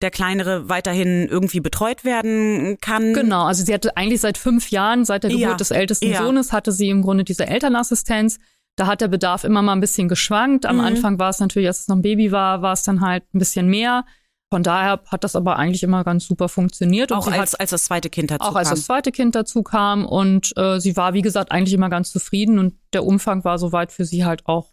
der 0.00 0.10
Kleinere 0.10 0.68
weiterhin 0.68 1.26
irgendwie 1.28 1.60
betreut 1.60 2.04
werden 2.04 2.78
kann. 2.80 3.14
Genau, 3.14 3.44
also 3.44 3.64
sie 3.64 3.74
hatte 3.74 3.96
eigentlich 3.96 4.20
seit 4.20 4.38
fünf 4.38 4.70
Jahren, 4.70 5.04
seit 5.04 5.24
der 5.24 5.30
Geburt 5.30 5.50
ja. 5.50 5.54
des 5.54 5.70
ältesten 5.70 6.10
ja. 6.10 6.22
Sohnes, 6.22 6.52
hatte 6.52 6.70
sie 6.70 6.88
im 6.88 7.02
Grunde 7.02 7.24
diese 7.24 7.46
Elternassistenz. 7.46 8.38
Da 8.76 8.86
hat 8.86 9.00
der 9.00 9.08
Bedarf 9.08 9.42
immer 9.42 9.60
mal 9.60 9.72
ein 9.72 9.80
bisschen 9.80 10.08
geschwankt. 10.08 10.64
Am 10.66 10.76
mhm. 10.76 10.84
Anfang 10.84 11.18
war 11.18 11.30
es 11.30 11.40
natürlich, 11.40 11.66
als 11.66 11.80
es 11.80 11.88
noch 11.88 11.96
ein 11.96 12.02
Baby 12.02 12.30
war, 12.30 12.62
war 12.62 12.74
es 12.74 12.84
dann 12.84 13.00
halt 13.00 13.24
ein 13.34 13.40
bisschen 13.40 13.68
mehr. 13.68 14.04
Von 14.50 14.62
daher 14.62 15.00
hat 15.08 15.24
das 15.24 15.36
aber 15.36 15.56
eigentlich 15.56 15.82
immer 15.82 16.04
ganz 16.04 16.26
super 16.26 16.48
funktioniert. 16.48 17.10
Und 17.10 17.18
auch 17.18 17.26
als, 17.26 17.52
hat, 17.52 17.60
als 17.60 17.70
das 17.70 17.84
zweite 17.84 18.08
Kind 18.08 18.30
dazu 18.30 18.44
kam. 18.44 18.50
Auch 18.50 18.56
als 18.56 18.70
das 18.70 18.84
zweite 18.84 19.10
Kind 19.10 19.34
dazu 19.34 19.62
kam. 19.62 20.06
Und 20.06 20.56
äh, 20.56 20.78
sie 20.78 20.96
war, 20.96 21.12
wie 21.12 21.22
gesagt, 21.22 21.50
eigentlich 21.50 21.74
immer 21.74 21.90
ganz 21.90 22.12
zufrieden. 22.12 22.58
Und 22.58 22.74
der 22.92 23.04
Umfang 23.04 23.44
war 23.44 23.58
soweit 23.58 23.92
für 23.92 24.04
sie 24.04 24.24
halt 24.24 24.46
auch 24.46 24.72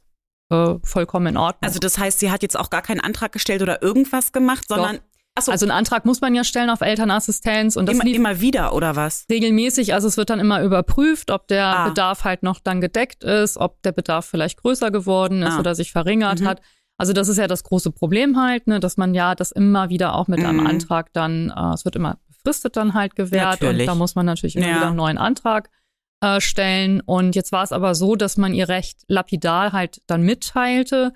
äh, 0.50 0.76
vollkommen 0.84 1.28
in 1.28 1.38
Ordnung. 1.38 1.68
Also 1.68 1.80
das 1.80 1.98
heißt, 1.98 2.20
sie 2.20 2.32
hat 2.32 2.44
jetzt 2.44 2.58
auch 2.58 2.70
gar 2.70 2.84
keinen 2.84 3.02
Antrag 3.02 3.32
gestellt 3.32 3.62
oder 3.64 3.82
irgendwas 3.82 4.32
gemacht, 4.32 4.66
sondern 4.70 4.98
Doch. 4.98 5.04
So. 5.38 5.52
Also 5.52 5.66
einen 5.66 5.72
Antrag 5.72 6.06
muss 6.06 6.22
man 6.22 6.34
ja 6.34 6.46
stellen 6.46 6.70
auf 6.70 6.80
Elternassistenz 6.80 7.76
und 7.76 7.88
das 7.88 7.96
immer, 7.96 8.06
immer 8.06 8.40
wieder 8.40 8.74
oder 8.74 8.96
was? 8.96 9.26
Regelmäßig, 9.30 9.94
also 9.94 10.08
es 10.08 10.16
wird 10.16 10.30
dann 10.30 10.40
immer 10.40 10.62
überprüft, 10.64 11.30
ob 11.30 11.48
der 11.50 11.66
ah. 11.66 11.88
Bedarf 11.90 12.24
halt 12.24 12.42
noch 12.42 12.60
dann 12.62 12.80
gedeckt 12.80 13.24
ist, 13.26 13.58
ob 13.58 13.82
der 13.82 13.92
Bedarf 13.92 14.26
vielleicht 14.26 14.62
größer 14.62 14.92
geworden 14.92 15.44
ist 15.44 15.56
ah. 15.56 15.60
oder 15.60 15.76
sich 15.76 15.92
verringert 15.92 16.40
mhm. 16.40 16.48
hat. 16.48 16.62
Also 16.98 17.12
das 17.12 17.28
ist 17.28 17.38
ja 17.38 17.48
das 17.48 17.64
große 17.64 17.92
Problem 17.92 18.40
halt, 18.40 18.68
ne, 18.68 18.80
dass 18.80 18.96
man 18.96 19.14
ja 19.14 19.36
das 19.36 19.52
immer 19.52 19.90
wieder 19.90 20.16
auch 20.16 20.30
mit 20.30 20.40
mhm. 20.40 20.46
einem 20.46 20.68
Antrag 20.68 21.12
dann, 21.12 21.50
äh, 21.56 21.74
es 21.74 21.84
wird 21.84 21.98
immer 21.98 22.18
befristet 22.28 22.78
dann 22.78 22.94
halt 22.94 23.16
gewährt 23.16 23.62
Natürlich. 23.62 23.82
und 23.82 23.88
da 23.88 23.96
muss 23.96 24.16
man 24.16 24.26
natürlich 24.26 24.56
immer 24.56 24.68
Ja. 24.68 24.76
wieder 24.78 24.88
einen 24.88 24.96
neuen 24.96 25.18
Antrag 25.18 25.70
äh, 26.22 26.40
stellen. 26.40 27.02
Und 27.02 27.36
jetzt 27.36 27.52
war 27.52 27.64
es 27.64 27.72
aber 27.72 27.96
so, 27.96 28.16
dass 28.16 28.38
man 28.38 28.54
ihr 28.54 28.70
recht 28.70 29.02
lapidar 29.08 29.74
halt 29.74 30.02
dann 30.08 30.22
mitteilte, 30.22 31.12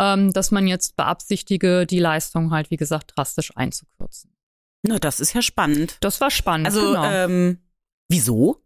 ähm, 0.00 0.32
dass 0.32 0.50
man 0.50 0.66
jetzt 0.66 0.96
beabsichtige, 0.96 1.86
die 1.86 1.98
Leistung 2.00 2.50
halt, 2.50 2.70
wie 2.70 2.76
gesagt, 2.76 3.12
drastisch 3.14 3.52
einzukürzen. 3.56 4.32
Na, 4.82 4.98
das 4.98 5.20
ist 5.20 5.34
ja 5.34 5.42
spannend. 5.42 5.98
Das 6.00 6.20
war 6.22 6.30
spannend. 6.30 6.66
Also, 6.68 6.80
genau. 6.80 7.04
ähm, 7.04 7.58
wieso? 8.08 8.62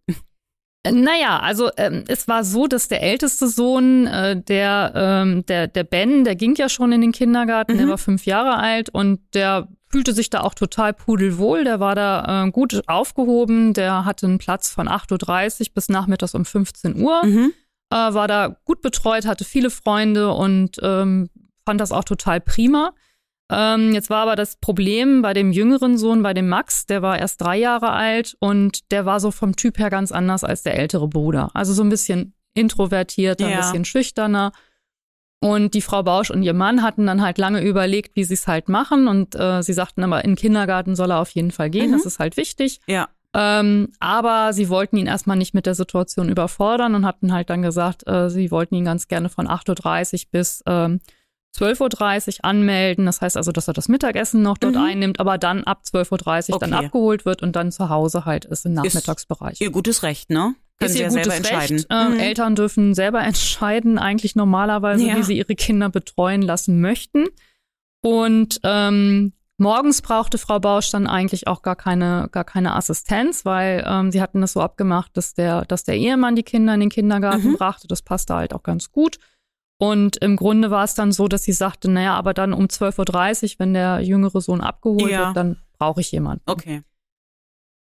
Äh, 0.86 0.92
Naja, 0.92 1.40
also 1.40 1.70
ähm, 1.76 2.04
es 2.08 2.28
war 2.28 2.44
so, 2.44 2.66
dass 2.68 2.88
der 2.88 3.02
älteste 3.02 3.48
Sohn, 3.48 4.06
äh, 4.06 4.40
der, 4.40 4.92
ähm, 4.94 5.44
der, 5.46 5.66
der 5.66 5.82
Ben, 5.84 6.24
der 6.24 6.36
ging 6.36 6.54
ja 6.56 6.68
schon 6.68 6.92
in 6.92 7.00
den 7.00 7.12
Kindergarten, 7.12 7.76
der 7.78 7.86
Mhm. 7.86 7.90
war 7.90 7.98
fünf 7.98 8.26
Jahre 8.26 8.58
alt 8.58 8.90
und 8.90 9.20
der 9.34 9.66
fühlte 9.88 10.12
sich 10.12 10.28
da 10.30 10.40
auch 10.42 10.54
total 10.54 10.92
pudelwohl. 10.92 11.64
Der 11.64 11.80
war 11.80 11.94
da 11.94 12.44
äh, 12.44 12.50
gut 12.50 12.82
aufgehoben, 12.88 13.72
der 13.74 14.04
hatte 14.04 14.26
einen 14.26 14.38
Platz 14.38 14.68
von 14.70 14.88
8.30 14.88 15.60
Uhr 15.68 15.74
bis 15.74 15.88
nachmittags 15.88 16.34
um 16.34 16.44
15 16.44 17.00
Uhr, 17.00 17.24
Mhm. 17.24 17.52
Äh, 17.94 18.14
war 18.14 18.26
da 18.28 18.56
gut 18.64 18.82
betreut, 18.82 19.24
hatte 19.26 19.44
viele 19.44 19.70
Freunde 19.70 20.32
und 20.32 20.78
ähm, 20.82 21.30
fand 21.64 21.80
das 21.80 21.92
auch 21.92 22.04
total 22.04 22.40
prima. 22.40 22.92
Ähm, 23.52 23.92
jetzt 23.92 24.08
war 24.10 24.22
aber 24.22 24.36
das 24.36 24.56
Problem 24.56 25.22
bei 25.22 25.34
dem 25.34 25.52
jüngeren 25.52 25.96
Sohn, 25.98 26.22
bei 26.22 26.32
dem 26.34 26.48
Max, 26.48 26.86
der 26.86 27.02
war 27.02 27.18
erst 27.18 27.40
drei 27.42 27.56
Jahre 27.58 27.90
alt 27.90 28.36
und 28.40 28.90
der 28.90 29.04
war 29.06 29.20
so 29.20 29.30
vom 29.30 29.54
Typ 29.54 29.78
her 29.78 29.90
ganz 29.90 30.12
anders 30.12 30.44
als 30.44 30.62
der 30.62 30.78
ältere 30.78 31.08
Bruder. 31.08 31.50
Also 31.54 31.72
so 31.74 31.82
ein 31.82 31.90
bisschen 31.90 32.34
introvertierter, 32.54 33.48
Ja. 33.48 33.56
ein 33.56 33.60
bisschen 33.62 33.84
schüchterner. 33.84 34.52
Und 35.40 35.74
die 35.74 35.82
Frau 35.82 36.02
Bausch 36.02 36.30
und 36.30 36.42
ihr 36.42 36.54
Mann 36.54 36.82
hatten 36.82 37.06
dann 37.06 37.20
halt 37.20 37.36
lange 37.36 37.60
überlegt, 37.60 38.16
wie 38.16 38.24
sie 38.24 38.32
es 38.32 38.46
halt 38.46 38.70
machen. 38.70 39.08
Und 39.08 39.34
äh, 39.34 39.62
sie 39.62 39.74
sagten 39.74 40.02
aber, 40.02 40.24
in 40.24 40.30
den 40.30 40.36
Kindergarten 40.36 40.96
soll 40.96 41.10
er 41.10 41.20
auf 41.20 41.30
jeden 41.30 41.50
Fall 41.50 41.68
gehen, 41.68 41.90
Mhm. 41.90 41.92
das 41.92 42.06
ist 42.06 42.18
halt 42.18 42.38
wichtig. 42.38 42.80
Ja. 42.86 43.08
Ähm, 43.34 43.88
aber 44.00 44.52
sie 44.52 44.68
wollten 44.68 44.96
ihn 44.96 45.06
erstmal 45.06 45.36
nicht 45.36 45.54
mit 45.54 45.66
der 45.66 45.74
Situation 45.74 46.28
überfordern 46.28 46.94
und 46.94 47.04
hatten 47.04 47.32
halt 47.32 47.50
dann 47.50 47.62
gesagt, 47.62 48.06
äh, 48.06 48.30
sie 48.30 48.50
wollten 48.50 48.76
ihn 48.76 48.84
ganz 48.84 49.08
gerne 49.08 49.28
von 49.28 49.48
8.30 49.48 50.14
Uhr 50.26 50.28
bis 50.30 50.62
ähm, 50.66 51.00
12.30 51.56 52.38
Uhr 52.38 52.44
anmelden. 52.44 53.06
Das 53.06 53.20
heißt 53.20 53.36
also, 53.36 53.52
dass 53.52 53.68
er 53.68 53.74
das 53.74 53.88
Mittagessen 53.88 54.42
noch 54.42 54.58
dort 54.58 54.74
Mhm. 54.74 54.82
einnimmt, 54.82 55.20
aber 55.20 55.38
dann 55.38 55.64
ab 55.64 55.82
12.30 55.84 56.52
Uhr 56.52 56.58
dann 56.58 56.74
Okay. 56.74 56.86
abgeholt 56.86 57.24
wird 57.24 57.42
und 57.42 57.54
dann 57.56 57.70
zu 57.72 57.88
Hause 57.88 58.24
halt 58.24 58.44
ist 58.44 58.66
im 58.66 58.72
Nachmittagsbereich. 58.74 59.60
Ihr 59.60 59.70
gutes 59.70 60.02
Recht, 60.02 60.30
ne? 60.30 60.54
Können 60.78 60.86
ist 60.88 60.92
Sie 60.94 60.98
ihr 60.98 61.02
ja 61.04 61.08
gutes 61.10 61.24
selber 61.24 61.36
entscheiden. 61.36 61.76
Recht. 61.76 61.86
Ähm, 61.90 62.12
Mhm. 62.14 62.20
Eltern 62.20 62.54
dürfen 62.56 62.94
selber 62.94 63.20
entscheiden, 63.24 63.98
eigentlich 63.98 64.34
normalerweise, 64.34 65.06
Ja. 65.06 65.16
wie 65.16 65.22
sie 65.22 65.36
ihre 65.38 65.54
Kinder 65.54 65.88
betreuen 65.90 66.42
lassen 66.42 66.80
möchten. 66.80 67.26
Und 68.02 68.58
ähm, 68.64 69.32
morgens 69.58 70.02
brauchte 70.02 70.38
Frau 70.38 70.58
Bausch 70.60 70.90
dann 70.90 71.06
eigentlich 71.06 71.46
auch 71.46 71.62
gar 71.62 71.76
keine, 71.76 72.28
gar 72.32 72.44
keine 72.44 72.74
Assistenz, 72.74 73.44
weil 73.44 73.84
ähm, 73.86 74.10
sie 74.10 74.20
hatten 74.20 74.40
das 74.40 74.52
so 74.52 74.60
abgemacht, 74.60 75.16
dass 75.16 75.34
der, 75.34 75.64
dass 75.64 75.84
der 75.84 75.96
Ehemann 75.96 76.36
die 76.36 76.42
Kinder 76.42 76.74
in 76.74 76.80
den 76.80 76.88
Kindergarten 76.90 77.50
Mhm. 77.52 77.56
brachte. 77.56 77.86
Das 77.88 78.02
passte 78.02 78.34
halt 78.34 78.52
auch 78.54 78.62
ganz 78.62 78.90
gut. 78.90 79.18
Und 79.78 80.16
im 80.18 80.36
Grunde 80.36 80.70
war 80.70 80.84
es 80.84 80.94
dann 80.94 81.10
so, 81.12 81.26
dass 81.28 81.42
sie 81.42 81.52
sagte, 81.52 81.90
naja, 81.90 82.14
aber 82.14 82.32
dann 82.32 82.52
um 82.52 82.66
12.30 82.66 83.54
Uhr, 83.54 83.58
wenn 83.58 83.74
der 83.74 84.00
jüngere 84.00 84.40
Sohn 84.40 84.60
abgeholt 84.60 85.10
Ja. 85.10 85.26
wird, 85.26 85.36
dann 85.36 85.56
brauche 85.78 86.00
ich 86.00 86.12
jemanden. 86.12 86.42
Okay. 86.46 86.82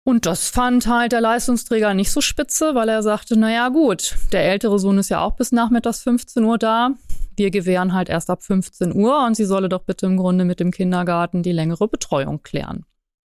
Und 0.07 0.27
das 0.27 0.51
fand 0.51 0.87
halt 0.87 1.13
der 1.13 1.23
Leistungsträger 1.23 1.95
nicht 1.95 2.11
so 2.11 2.21
spitze, 2.21 2.75
weil 2.75 2.91
er 2.91 3.03
sagte, 3.03 3.39
na 3.39 3.51
ja, 3.51 3.71
gut, 3.71 4.17
der 4.33 4.45
ältere 4.45 4.79
Sohn 4.79 4.99
ist 4.99 5.09
ja 5.09 5.23
auch 5.23 5.33
bis 5.33 5.51
nachmittags 5.51 6.03
15 6.03 6.45
Uhr 6.45 6.59
da. 6.59 6.91
Wir 7.37 7.51
gewähren 7.51 7.95
halt 7.95 8.11
erst 8.11 8.29
ab 8.29 8.43
15 8.43 8.95
Uhr 8.95 9.25
und 9.25 9.35
sie 9.35 9.47
solle 9.47 9.71
doch 9.71 9.83
bitte 9.83 10.05
im 10.07 10.19
Grunde 10.19 10.45
mit 10.45 10.61
dem 10.61 10.71
Kindergarten 10.71 11.43
die 11.43 11.53
längere 11.53 11.89
Betreuung 11.89 12.43
klären. 12.43 12.85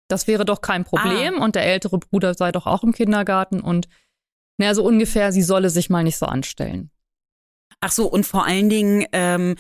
Das 0.07 0.27
wäre 0.27 0.43
doch 0.43 0.61
kein 0.61 0.85
Problem 0.85 1.39
und 1.39 1.55
der 1.55 1.65
ältere 1.65 1.99
Bruder 1.99 2.33
sei 2.33 2.51
doch 2.51 2.65
auch 2.65 2.83
im 2.83 2.93
Kindergarten 2.93 3.61
und 3.61 3.87
naja, 4.57 4.73
so 4.73 4.83
ungefähr, 4.83 5.31
sie 5.31 5.43
solle 5.43 5.69
sich 5.69 5.89
mal 5.89 6.03
nicht 6.03 6.17
so 6.17 6.25
anstellen. 6.25 6.89
Ach 7.81 7.91
so, 7.91 8.07
und 8.07 8.25
vor 8.25 8.45
allen 8.45 8.69
Dingen, 8.69 9.05
ähm, 9.11 9.55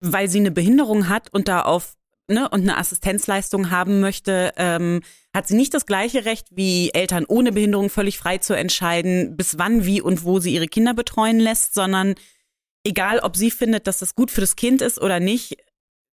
weil 0.00 0.28
sie 0.28 0.38
eine 0.38 0.50
Behinderung 0.50 1.08
hat 1.08 1.32
und 1.32 1.48
da 1.48 1.62
auf 1.62 1.97
ne, 2.28 2.48
und 2.48 2.62
eine 2.62 2.76
Assistenzleistung 2.76 3.70
haben 3.70 4.00
möchte, 4.00 4.52
ähm, 4.56 5.00
hat 5.34 5.48
sie 5.48 5.56
nicht 5.56 5.74
das 5.74 5.86
gleiche 5.86 6.24
Recht 6.24 6.48
wie 6.50 6.90
Eltern 6.92 7.24
ohne 7.26 7.52
Behinderung 7.52 7.90
völlig 7.90 8.18
frei 8.18 8.38
zu 8.38 8.54
entscheiden, 8.54 9.36
bis 9.36 9.58
wann, 9.58 9.84
wie 9.84 10.00
und 10.00 10.24
wo 10.24 10.38
sie 10.38 10.54
ihre 10.54 10.68
Kinder 10.68 10.94
betreuen 10.94 11.38
lässt, 11.38 11.74
sondern 11.74 12.14
egal, 12.84 13.20
ob 13.20 13.36
sie 13.36 13.50
findet, 13.50 13.86
dass 13.86 13.98
das 13.98 14.14
gut 14.14 14.30
für 14.30 14.40
das 14.40 14.56
Kind 14.56 14.82
ist 14.82 15.00
oder 15.00 15.20
nicht, 15.20 15.56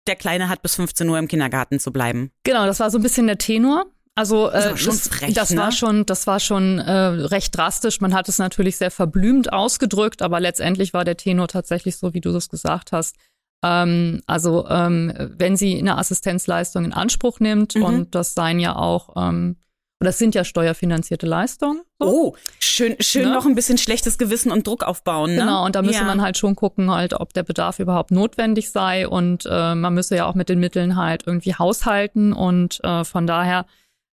der 0.08 0.16
Kleine 0.16 0.50
hat 0.50 0.62
bis 0.62 0.76
15 0.76 1.08
Uhr 1.08 1.20
im 1.20 1.28
Kindergarten 1.28 1.80
zu 1.80 1.92
bleiben. 1.92 2.32
Genau, 2.44 2.66
das 2.66 2.80
war 2.80 2.90
so 2.90 2.98
ein 2.98 3.04
bisschen 3.04 3.28
der 3.28 3.38
Tenor. 3.38 3.86
Also 4.16 4.50
Das 4.50 4.66
äh, 4.66 4.70
war 4.72 4.78
schon 4.78 4.94
das, 4.94 5.08
frech, 5.08 5.34
das 5.34 5.50
ne? 5.52 5.62
war 5.62 5.72
schon, 5.72 6.06
das 6.06 6.28
war 6.28 6.40
schon 6.40 6.80
äh, 6.80 6.92
recht 6.92 7.56
drastisch. 7.56 8.02
Man 8.02 8.14
hat 8.14 8.28
es 8.28 8.40
natürlich 8.40 8.78
sehr 8.78 8.92
verblümt 8.92 9.54
ausgedrückt, 9.54 10.22
aber 10.22 10.40
letztendlich 10.40 10.94
war 10.94 11.06
der 11.06 11.18
Tenor 11.18 11.48
tatsächlich 11.48 11.96
so, 11.96 12.14
wie 12.14 12.22
du 12.22 12.32
das 12.32 12.50
gesagt 12.50 12.92
hast. 12.92 13.16
Ähm, 13.64 14.22
also 14.26 14.68
ähm, 14.68 15.14
wenn 15.38 15.56
sie 15.56 15.78
eine 15.78 15.98
Assistenzleistung 15.98 16.86
in 16.86 16.94
Anspruch 16.94 17.40
nimmt 17.40 17.76
Mhm. 17.76 17.84
und 17.84 18.16
das 18.16 18.34
seien 18.34 18.60
ja 18.60 18.76
auch, 18.76 19.16
ähm, 19.16 19.58
oder 20.00 20.10
das 20.10 20.18
sind 20.18 20.34
ja 20.34 20.44
steuerfinanzierte 20.44 21.28
Leistungen. 21.28 21.82
so. 22.00 22.08
Oh, 22.08 22.36
schön, 22.60 22.96
schön 23.00 23.26
Ne? 23.28 23.34
noch 23.36 23.46
ein 23.46 23.54
bisschen 23.54 23.78
schlechtes 23.78 24.18
Gewissen 24.18 24.52
und 24.52 24.66
Druck 24.66 24.84
aufbauen. 24.84 25.36
Ne? 25.36 25.42
Genau, 25.42 25.64
und 25.64 25.76
da 25.76 25.84
müsste 25.84 26.02
ja. 26.02 26.08
man 26.08 26.24
halt 26.24 26.40
schon 26.40 26.56
gucken, 26.56 26.90
halt, 26.90 27.14
ob 27.14 27.34
der 27.34 27.44
Bedarf 27.44 27.78
überhaupt 27.78 28.10
notwendig 28.10 28.72
sei 28.72 29.08
und 29.08 29.46
äh, 29.48 29.76
man 29.76 29.94
müsse 29.94 30.16
ja 30.16 30.26
auch 30.26 30.34
mit 30.34 30.50
den 30.50 30.60
Mitteln 30.60 30.96
halt 30.96 31.28
irgendwie 31.28 31.54
haushalten 31.54 32.34
und 32.34 32.80
äh, 32.84 33.04
von 33.04 33.28
daher, 33.28 33.68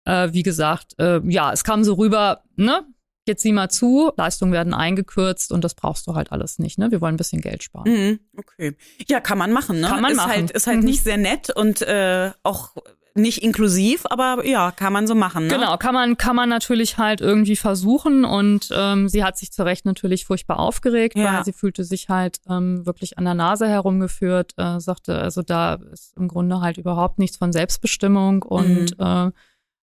äh, 0.06 0.30
wie 0.32 0.42
gesagt, 0.42 0.94
äh, 0.98 1.20
ja, 1.28 1.52
es 1.52 1.64
kam 1.64 1.84
so 1.84 1.92
rüber, 1.94 2.40
ne? 2.56 2.86
Jetzt 3.26 3.42
sieh 3.42 3.52
mal 3.52 3.70
zu, 3.70 4.12
Leistungen 4.16 4.52
werden 4.52 4.74
eingekürzt 4.74 5.50
und 5.52 5.64
das 5.64 5.74
brauchst 5.74 6.06
du 6.06 6.14
halt 6.14 6.30
alles 6.32 6.58
nicht, 6.58 6.78
ne? 6.78 6.90
Wir 6.90 7.00
wollen 7.00 7.14
ein 7.14 7.18
bisschen 7.18 7.40
Geld 7.40 7.62
sparen. 7.62 7.90
Mhm, 7.90 8.20
okay. 8.36 8.76
Ja, 9.08 9.20
kann 9.20 9.38
man 9.38 9.50
machen, 9.52 9.80
ne? 9.80 9.88
Kann 9.88 10.02
man 10.02 10.10
ist 10.12 10.16
machen. 10.18 10.30
Halt, 10.30 10.50
ist 10.50 10.66
halt 10.66 10.78
Mhm. 10.80 10.84
nicht 10.84 11.02
sehr 11.02 11.16
nett 11.16 11.48
und 11.48 11.80
äh, 11.82 12.32
auch 12.42 12.72
nicht 13.16 13.42
inklusiv, 13.44 14.06
aber 14.10 14.44
ja, 14.44 14.72
kann 14.72 14.92
man 14.92 15.06
so 15.06 15.14
machen, 15.14 15.46
ne? 15.46 15.54
Genau, 15.54 15.76
kann 15.78 15.94
man, 15.94 16.16
kann 16.18 16.34
man 16.36 16.48
natürlich 16.48 16.98
halt 16.98 17.20
irgendwie 17.20 17.54
versuchen 17.56 18.24
und 18.24 18.68
ähm, 18.76 19.08
sie 19.08 19.22
hat 19.24 19.38
sich 19.38 19.52
zu 19.52 19.62
Recht 19.64 19.84
natürlich 19.86 20.26
furchtbar 20.26 20.58
aufgeregt, 20.58 21.16
Ja. 21.16 21.34
weil 21.36 21.44
sie 21.44 21.52
fühlte 21.52 21.84
sich 21.84 22.08
halt 22.08 22.40
ähm, 22.50 22.84
wirklich 22.84 23.16
an 23.16 23.24
der 23.24 23.34
Nase 23.34 23.68
herumgeführt, 23.68 24.52
äh, 24.58 24.80
sagte, 24.80 25.16
also 25.16 25.42
da 25.42 25.74
ist 25.92 26.12
im 26.16 26.26
Grunde 26.28 26.60
halt 26.60 26.76
überhaupt 26.76 27.18
nichts 27.20 27.36
von 27.36 27.52
Selbstbestimmung 27.52 28.42
und 28.42 28.96
äh, 28.98 29.30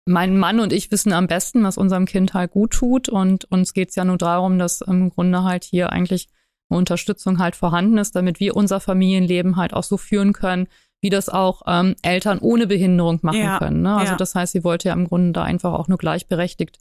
mein 0.06 0.38
Mann 0.38 0.60
und 0.60 0.74
ich 0.74 0.92
wissen 0.92 1.14
am 1.14 1.28
besten, 1.28 1.64
was 1.64 1.78
unserem 1.78 2.06
Kind 2.06 2.34
halt 2.34 2.52
gut 2.52 2.72
tut 2.72 3.10
und 3.10 3.46
uns 3.46 3.74
geht's 3.74 3.96
ja 3.96 4.04
nur 4.04 4.18
darum, 4.18 4.60
dass 4.60 4.82
im 4.82 5.10
Grunde 5.10 5.44
halt 5.44 5.64
hier 5.64 5.92
eigentlich 5.92 6.28
eine 6.70 6.80
Unterstützung 6.80 7.40
halt 7.40 7.56
vorhanden 7.56 7.98
ist, 7.98 8.16
damit 8.16 8.40
wir 8.40 8.56
unser 8.56 8.80
Familienleben 8.80 9.56
halt 9.56 9.74
auch 9.74 9.84
so 9.84 9.98
führen 9.98 10.34
können, 10.34 10.68
wie 11.02 11.10
das 11.10 11.30
auch 11.30 11.62
ähm, 11.68 11.96
Eltern 12.02 12.40
ohne 12.40 12.68
Behinderung 12.68 13.20
machen 13.22 13.40
Ja, 13.40 13.60
können. 13.60 13.82
Ne? 13.82 13.96
Also 13.96 14.14
ja. 14.14 14.18
das 14.18 14.36
heißt, 14.36 14.54
sie 14.54 14.64
wollte 14.64 14.90
ja 14.90 14.94
im 14.94 15.08
Grunde 15.08 15.34
da 15.34 15.44
einfach 15.44 15.74
auch 15.74 15.88
nur 15.88 15.98
gleichberechtigt 15.98 16.80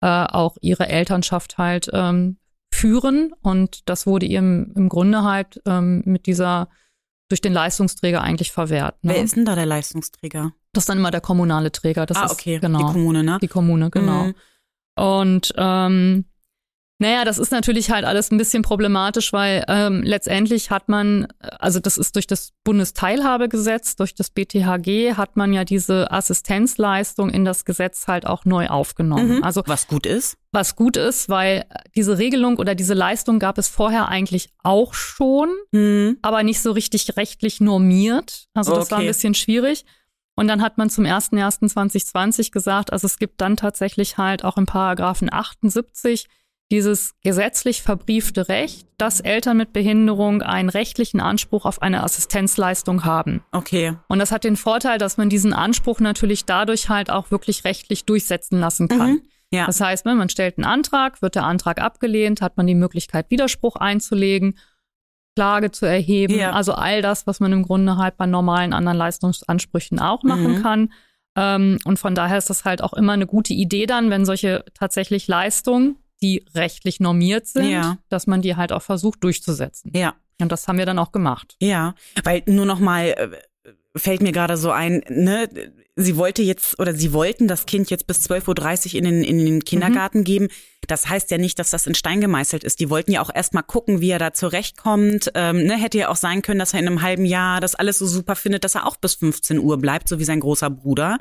äh, 0.00 0.06
auch 0.06 0.56
ihre 0.60 0.88
Elternschaft 0.88 1.58
halt 1.58 1.90
ähm, 1.92 2.38
führen 2.72 3.32
und 3.42 3.88
das 3.88 4.06
wurde 4.06 4.26
ihr 4.26 4.40
im, 4.40 4.72
im 4.76 4.88
Grunde 4.88 5.22
halt 5.22 5.60
ähm, 5.66 6.02
mit 6.04 6.26
dieser 6.26 6.68
durch 7.34 7.40
den 7.40 7.52
Leistungsträger 7.52 8.22
eigentlich 8.22 8.52
verwehrt. 8.52 9.02
Ne? 9.02 9.14
Wer 9.14 9.22
ist 9.24 9.34
denn 9.34 9.44
da 9.44 9.56
der 9.56 9.66
Leistungsträger? 9.66 10.52
Das 10.72 10.82
ist 10.82 10.88
dann 10.88 10.98
immer 10.98 11.10
der 11.10 11.20
kommunale 11.20 11.72
Träger. 11.72 12.06
Das 12.06 12.16
ah, 12.16 12.26
ist, 12.26 12.30
okay, 12.30 12.60
genau. 12.60 12.78
die 12.78 12.84
Kommune, 12.84 13.24
ne? 13.24 13.38
Die 13.42 13.48
Kommune, 13.48 13.90
genau. 13.90 14.26
Mhm. 14.26 14.34
Und 14.94 15.52
ähm, 15.56 16.26
naja, 17.04 17.24
das 17.24 17.38
ist 17.38 17.52
natürlich 17.52 17.90
halt 17.90 18.04
alles 18.04 18.30
ein 18.30 18.38
bisschen 18.38 18.62
problematisch, 18.62 19.32
weil 19.32 19.62
ähm, 19.68 20.02
letztendlich 20.02 20.70
hat 20.70 20.88
man, 20.88 21.26
also 21.58 21.78
das 21.78 21.98
ist 21.98 22.16
durch 22.16 22.26
das 22.26 22.52
Bundesteilhabegesetz, 22.64 23.96
durch 23.96 24.14
das 24.14 24.30
BTHG, 24.30 25.14
hat 25.16 25.36
man 25.36 25.52
ja 25.52 25.64
diese 25.64 26.10
Assistenzleistung 26.10 27.30
in 27.30 27.44
das 27.44 27.64
Gesetz 27.64 28.06
halt 28.08 28.26
auch 28.26 28.44
neu 28.44 28.68
aufgenommen. 28.68 29.36
Mhm. 29.36 29.44
Also 29.44 29.62
Was 29.66 29.86
gut 29.86 30.06
ist. 30.06 30.36
was 30.52 30.76
gut 30.76 30.96
ist, 30.96 31.28
weil 31.28 31.66
diese 31.94 32.16
Regelung 32.18 32.56
oder 32.58 32.74
diese 32.74 32.94
Leistung 32.94 33.38
gab 33.38 33.58
es 33.58 33.68
vorher 33.68 34.08
eigentlich 34.08 34.48
auch 34.62 34.94
schon 34.94 35.50
Mhm. 35.72 36.18
aber 36.22 36.42
nicht 36.42 36.60
so 36.60 36.72
richtig 36.72 37.16
rechtlich 37.16 37.60
normiert. 37.60 38.46
Also 38.54 38.74
das 38.74 38.90
war 38.90 38.98
ein 38.98 39.02
Okay. 39.02 39.08
bisschen 39.08 39.34
schwierig. 39.34 39.84
Und 40.36 40.48
dann 40.48 40.62
hat 40.62 40.78
man 40.78 40.90
zum 40.90 41.04
01.01.2020 41.04 42.50
gesagt, 42.50 42.92
also 42.92 43.06
es 43.06 43.18
gibt 43.18 43.40
dann 43.40 43.56
tatsächlich 43.56 44.16
halt 44.18 44.44
auch 44.44 44.56
im 44.56 44.66
Paragraphen 44.66 45.32
78 45.32 46.26
dieses 46.74 47.14
gesetzlich 47.22 47.82
verbriefte 47.82 48.48
Recht, 48.48 48.88
dass 48.98 49.20
Eltern 49.20 49.56
mit 49.56 49.72
Behinderung 49.72 50.42
einen 50.42 50.68
rechtlichen 50.68 51.20
Anspruch 51.20 51.64
auf 51.64 51.80
eine 51.80 52.02
Assistenzleistung 52.02 53.04
haben. 53.04 53.44
Okay. 53.52 53.94
Und 54.08 54.18
das 54.18 54.32
hat 54.32 54.42
den 54.42 54.56
Vorteil, 54.56 54.98
dass 54.98 55.16
man 55.16 55.28
diesen 55.28 55.52
Anspruch 55.52 56.00
natürlich 56.00 56.44
dadurch 56.44 56.88
halt 56.88 57.10
auch 57.10 57.30
wirklich 57.30 57.64
rechtlich 57.64 58.04
durchsetzen 58.04 58.58
lassen 58.58 58.88
kann. 58.88 59.10
Mhm. 59.12 59.22
Ja. 59.50 59.66
Das 59.66 59.80
heißt, 59.80 60.04
wenn 60.04 60.16
man 60.16 60.28
stellt 60.28 60.58
einen 60.58 60.64
Antrag, 60.64 61.22
wird 61.22 61.36
der 61.36 61.44
Antrag 61.44 61.80
abgelehnt, 61.80 62.42
hat 62.42 62.56
man 62.56 62.66
die 62.66 62.74
Möglichkeit, 62.74 63.30
Widerspruch 63.30 63.76
einzulegen, 63.76 64.58
Klage 65.36 65.70
zu 65.70 65.86
erheben. 65.86 66.34
Ja. 66.34 66.52
Also 66.52 66.72
all 66.74 67.02
das, 67.02 67.26
was 67.26 67.38
man 67.38 67.52
im 67.52 67.62
Grunde 67.62 67.96
halt 67.96 68.16
bei 68.16 68.26
normalen 68.26 68.72
anderen 68.72 68.98
Leistungsansprüchen 68.98 70.00
auch 70.00 70.22
machen 70.24 70.58
Mhm. 70.58 70.62
kann. 70.62 70.92
Ähm, 71.36 71.78
und 71.84 71.98
von 71.98 72.14
daher 72.14 72.38
ist 72.38 72.50
das 72.50 72.64
halt 72.64 72.82
auch 72.82 72.92
immer 72.94 73.12
eine 73.12 73.26
gute 73.26 73.52
Idee 73.52 73.86
dann, 73.86 74.10
wenn 74.10 74.24
solche 74.24 74.64
tatsächlich 74.74 75.26
Leistungen, 75.26 75.96
die 76.24 76.46
rechtlich 76.54 77.00
normiert 77.00 77.46
sind, 77.46 77.68
ja. 77.68 77.98
dass 78.08 78.26
man 78.26 78.40
die 78.40 78.56
halt 78.56 78.72
auch 78.72 78.82
versucht 78.82 79.22
durchzusetzen. 79.22 79.92
Ja. 79.94 80.14
Und 80.40 80.50
das 80.50 80.66
haben 80.66 80.78
wir 80.78 80.86
dann 80.86 80.98
auch 80.98 81.12
gemacht. 81.12 81.54
Ja, 81.60 81.94
weil 82.24 82.42
nur 82.46 82.64
noch 82.64 82.80
mal 82.80 83.08
äh, 83.08 83.28
fällt 83.94 84.22
mir 84.22 84.32
gerade 84.32 84.56
so 84.56 84.70
ein, 84.70 85.02
ne, 85.08 85.48
sie 85.96 86.16
wollte 86.16 86.42
jetzt 86.42 86.80
oder 86.80 86.94
sie 86.94 87.12
wollten 87.12 87.46
das 87.46 87.66
Kind 87.66 87.90
jetzt 87.90 88.06
bis 88.06 88.28
12.30 88.28 88.94
Uhr 88.94 88.94
in 88.98 89.04
den, 89.04 89.22
in 89.22 89.44
den 89.44 89.64
Kindergarten 89.64 90.20
mhm. 90.20 90.24
geben. 90.24 90.48
Das 90.88 91.08
heißt 91.08 91.30
ja 91.30 91.38
nicht, 91.38 91.58
dass 91.58 91.70
das 91.70 91.86
in 91.86 91.94
Stein 91.94 92.20
gemeißelt 92.20 92.64
ist. 92.64 92.80
Die 92.80 92.90
wollten 92.90 93.12
ja 93.12 93.20
auch 93.20 93.30
erst 93.32 93.54
mal 93.54 93.62
gucken, 93.62 94.00
wie 94.00 94.10
er 94.10 94.18
da 94.18 94.32
zurechtkommt. 94.32 95.30
Ähm, 95.34 95.64
ne, 95.64 95.76
hätte 95.76 95.98
ja 95.98 96.08
auch 96.08 96.16
sein 96.16 96.40
können, 96.40 96.58
dass 96.58 96.72
er 96.72 96.80
in 96.80 96.86
einem 96.86 97.02
halben 97.02 97.26
Jahr 97.26 97.60
das 97.60 97.74
alles 97.74 97.98
so 97.98 98.06
super 98.06 98.34
findet, 98.34 98.64
dass 98.64 98.74
er 98.74 98.86
auch 98.86 98.96
bis 98.96 99.14
15 99.14 99.58
Uhr 99.58 99.78
bleibt, 99.78 100.08
so 100.08 100.18
wie 100.18 100.24
sein 100.24 100.40
großer 100.40 100.70
Bruder. 100.70 101.18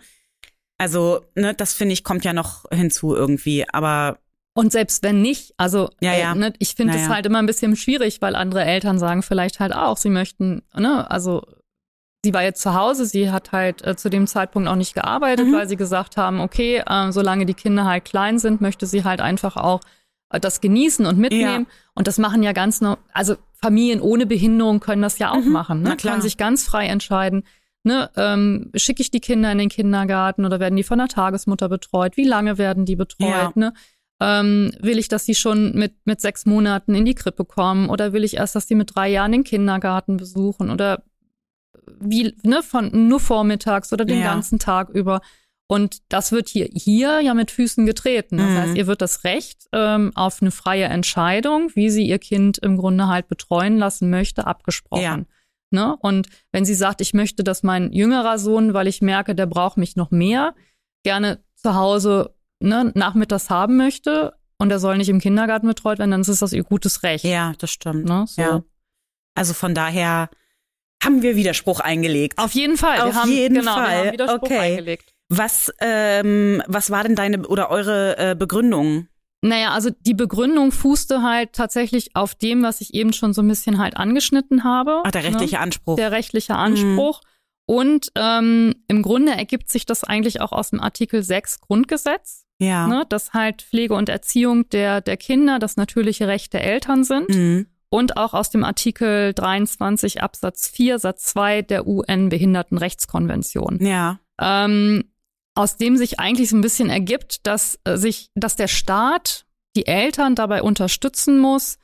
Also, 0.79 1.21
ne, 1.35 1.53
das 1.53 1.73
finde 1.73 1.93
ich, 1.93 2.03
kommt 2.03 2.25
ja 2.25 2.33
noch 2.33 2.65
hinzu 2.71 3.15
irgendwie. 3.15 3.69
Aber 3.69 4.17
und 4.53 4.71
selbst 4.71 5.03
wenn 5.03 5.21
nicht, 5.21 5.53
also 5.57 5.89
ja, 5.99 6.15
ja. 6.15 6.33
Äh, 6.33 6.35
ne, 6.35 6.53
ich 6.59 6.75
finde 6.75 6.95
es 6.95 7.03
ja. 7.03 7.09
halt 7.09 7.25
immer 7.25 7.39
ein 7.39 7.45
bisschen 7.45 7.75
schwierig, 7.75 8.21
weil 8.21 8.35
andere 8.35 8.63
Eltern 8.63 8.99
sagen 8.99 9.23
vielleicht 9.23 9.59
halt 9.59 9.73
auch, 9.73 9.97
sie 9.97 10.09
möchten, 10.09 10.61
ne, 10.75 11.09
also 11.09 11.43
sie 12.23 12.33
war 12.33 12.43
jetzt 12.43 12.61
zu 12.61 12.73
Hause, 12.75 13.05
sie 13.05 13.31
hat 13.31 13.51
halt 13.51 13.85
äh, 13.85 13.95
zu 13.95 14.09
dem 14.09 14.27
Zeitpunkt 14.27 14.69
auch 14.69 14.75
nicht 14.75 14.93
gearbeitet, 14.93 15.47
mhm. 15.47 15.53
weil 15.53 15.67
sie 15.67 15.75
gesagt 15.75 16.17
haben, 16.17 16.39
okay, 16.39 16.83
äh, 16.85 17.11
solange 17.11 17.45
die 17.45 17.55
Kinder 17.55 17.85
halt 17.85 18.05
klein 18.05 18.37
sind, 18.37 18.61
möchte 18.61 18.85
sie 18.85 19.03
halt 19.03 19.21
einfach 19.21 19.57
auch 19.57 19.81
äh, 20.29 20.39
das 20.39 20.61
genießen 20.61 21.05
und 21.05 21.17
mitnehmen. 21.17 21.65
Ja. 21.67 21.75
Und 21.95 22.07
das 22.07 22.19
machen 22.19 22.43
ja 22.43 22.53
ganz 22.53 22.79
nur, 22.79 22.99
also 23.11 23.35
Familien 23.61 24.01
ohne 24.01 24.25
Behinderung 24.25 24.79
können 24.79 25.01
das 25.01 25.17
ja 25.19 25.31
auch 25.31 25.43
mhm. 25.43 25.51
machen. 25.51 25.81
Ne? 25.81 25.97
Können 25.97 26.21
sich 26.21 26.37
ganz 26.37 26.63
frei 26.63 26.87
entscheiden. 26.87 27.43
Ne, 27.85 28.09
ähm, 28.15 28.71
schicke 28.75 29.01
ich 29.01 29.11
die 29.11 29.19
Kinder 29.19 29.51
in 29.51 29.57
den 29.57 29.67
Kindergarten 29.67 30.45
oder 30.45 30.61
werden 30.61 30.77
die 30.77 30.83
von 30.83 30.99
der 30.99 31.09
Tagesmutter 31.09 31.67
betreut? 31.67 32.15
Wie 32.15 32.23
lange 32.23 32.57
werden 32.57 32.85
die 32.85 32.95
betreut? 32.95 33.27
Ja. 33.27 33.51
Ne? 33.55 33.73
Ähm, 34.25 34.71
will 34.79 34.99
ich, 34.99 35.09
dass 35.09 35.25
sie 35.25 35.35
schon 35.35 35.73
mit, 35.73 35.95
mit 36.05 36.21
sechs 36.21 36.45
Monaten 36.45 36.95
in 36.95 37.03
die 37.03 37.13
Krippe 37.13 37.43
kommen 37.43 37.89
oder 37.89 38.13
will 38.13 38.23
ich 38.23 38.37
erst, 38.37 38.55
dass 38.55 38.69
sie 38.69 38.75
mit 38.75 38.95
drei 38.95 39.09
Jahren 39.09 39.33
den 39.33 39.43
Kindergarten 39.43 40.15
besuchen 40.15 40.69
oder 40.69 41.03
wie, 41.99 42.33
ne, 42.43 42.63
von 42.63 43.09
nur 43.09 43.19
vormittags 43.19 43.91
oder 43.91 44.05
den 44.05 44.19
ja. 44.19 44.25
ganzen 44.25 44.59
Tag 44.59 44.87
über. 44.89 45.19
Und 45.67 45.97
das 46.07 46.31
wird 46.31 46.47
hier, 46.47 46.69
hier 46.71 47.19
ja 47.19 47.33
mit 47.33 47.51
Füßen 47.51 47.85
getreten. 47.85 48.37
Das 48.37 48.49
mhm. 48.49 48.57
heißt, 48.57 48.75
ihr 48.77 48.87
wird 48.87 49.01
das 49.01 49.25
Recht 49.25 49.67
ähm, 49.73 50.13
auf 50.15 50.41
eine 50.41 50.51
freie 50.51 50.85
Entscheidung, 50.85 51.71
wie 51.73 51.89
sie 51.89 52.07
ihr 52.07 52.19
Kind 52.19 52.59
im 52.59 52.77
Grunde 52.77 53.07
halt 53.07 53.27
betreuen 53.27 53.77
lassen 53.77 54.09
möchte, 54.09 54.47
abgesprochen. 54.47 55.03
Ja. 55.03 55.25
Ne? 55.71 55.97
Und 55.99 56.27
wenn 56.53 56.63
sie 56.63 56.75
sagt, 56.75 57.01
ich 57.01 57.13
möchte, 57.13 57.43
dass 57.43 57.61
mein 57.61 57.91
jüngerer 57.91 58.37
Sohn, 58.37 58.73
weil 58.73 58.87
ich 58.87 59.01
merke, 59.01 59.35
der 59.35 59.47
braucht 59.47 59.75
mich 59.75 59.97
noch 59.97 60.11
mehr, 60.11 60.55
gerne 61.03 61.43
zu 61.55 61.75
Hause 61.75 62.35
ne, 62.63 62.91
nachmittags 62.95 63.49
haben 63.49 63.77
möchte 63.77 64.33
und 64.57 64.71
er 64.71 64.79
soll 64.79 64.97
nicht 64.97 65.09
im 65.09 65.19
Kindergarten 65.19 65.67
betreut 65.67 65.99
werden, 65.99 66.11
dann 66.11 66.21
ist 66.21 66.41
das 66.41 66.53
ihr 66.53 66.63
gutes 66.63 67.03
Recht. 67.03 67.25
Ja, 67.25 67.53
das 67.57 67.71
stimmt. 67.71 68.05
Ne? 68.05 68.25
So. 68.27 68.41
Ja. 68.41 68.63
Also 69.35 69.53
von 69.53 69.75
daher 69.75 70.29
haben 71.03 71.21
wir 71.21 71.35
Widerspruch 71.35 71.79
eingelegt. 71.79 72.37
Auf 72.37 72.53
jeden 72.53 72.77
Fall. 72.77 73.01
Auf 73.01 73.07
wir 73.07 73.15
haben, 73.15 73.31
jeden 73.31 73.55
genau, 73.55 73.73
Fall. 73.73 74.15
Okay. 74.29 74.59
eingelegt. 74.59 75.13
Was, 75.29 75.71
ähm, 75.81 76.61
was 76.67 76.91
war 76.91 77.03
denn 77.03 77.15
deine 77.15 77.47
oder 77.47 77.69
eure 77.69 78.17
äh, 78.17 78.35
Begründung? 78.35 79.07
Naja, 79.41 79.71
also 79.71 79.89
die 79.89 80.13
Begründung 80.13 80.71
fußte 80.71 81.21
halt 81.21 81.51
tatsächlich 81.51 82.15
auf 82.15 82.35
dem, 82.35 82.63
was 82.63 82.79
ich 82.79 82.93
eben 82.93 83.11
schon 83.11 83.33
so 83.33 83.41
ein 83.41 83.47
bisschen 83.47 83.77
halt 83.77 83.97
angeschnitten 83.97 84.63
habe. 84.63 85.01
Ach, 85.03 85.11
der 85.11 85.25
rechtliche 85.25 85.55
ne? 85.55 85.61
Anspruch. 85.61 85.97
Der 85.97 86.11
rechtliche 86.11 86.55
Anspruch. 86.55 87.21
Mhm. 87.21 87.27
Und 87.65 88.11
ähm, 88.15 88.75
im 88.87 89.01
Grunde 89.01 89.33
ergibt 89.33 89.69
sich 89.69 89.85
das 89.85 90.03
eigentlich 90.03 90.41
auch 90.41 90.51
aus 90.51 90.69
dem 90.69 90.79
Artikel 90.79 91.23
6 91.23 91.61
Grundgesetz. 91.61 92.42
Ja. 92.63 92.87
Ne, 92.87 93.05
dass 93.09 93.33
halt 93.33 93.61
Pflege 93.61 93.93
und 93.93 94.09
Erziehung 94.09 94.69
der, 94.69 95.01
der 95.01 95.17
Kinder 95.17 95.59
das 95.59 95.77
natürliche 95.77 96.27
Recht 96.27 96.53
der 96.53 96.63
Eltern 96.63 97.03
sind. 97.03 97.29
Mhm 97.29 97.65
und 97.93 98.17
auch 98.17 98.33
aus 98.33 98.49
dem 98.49 98.63
Artikel 98.63 99.33
23 99.35 100.23
Absatz 100.23 100.67
4 100.67 100.97
Satz 100.97 101.25
2 101.25 101.61
der 101.61 101.85
UN-Behindertenrechtskonvention. 101.85 103.77
Ja. 103.85 104.19
Ähm, 104.41 105.03
aus 105.53 105.77
dem 105.77 105.95
sich 105.97 106.19
eigentlich 106.19 106.49
so 106.49 106.57
ein 106.57 106.61
bisschen 106.61 106.89
ergibt, 106.89 107.45
dass 107.45 107.79
äh, 107.83 107.97
sich, 107.97 108.31
dass 108.33 108.55
der 108.55 108.67
Staat 108.67 109.45
die 109.75 109.85
Eltern 109.85 110.33
dabei 110.33 110.63
unterstützen 110.63 111.37
muss, 111.37 111.77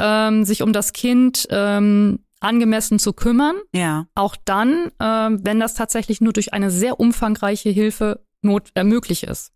ähm, 0.00 0.46
sich 0.46 0.62
um 0.62 0.72
das 0.72 0.94
Kind 0.94 1.46
ähm, 1.50 2.20
angemessen 2.40 2.98
zu 2.98 3.12
kümmern. 3.12 3.56
Ja. 3.74 4.06
Auch 4.14 4.36
dann, 4.42 4.90
ähm, 4.98 5.40
wenn 5.42 5.60
das 5.60 5.74
tatsächlich 5.74 6.22
nur 6.22 6.32
durch 6.32 6.54
eine 6.54 6.70
sehr 6.70 6.98
umfangreiche 6.98 7.68
Hilfe 7.68 8.24
not 8.40 8.70
äh, 8.74 8.84
möglich 8.84 9.24
ist. 9.24 9.52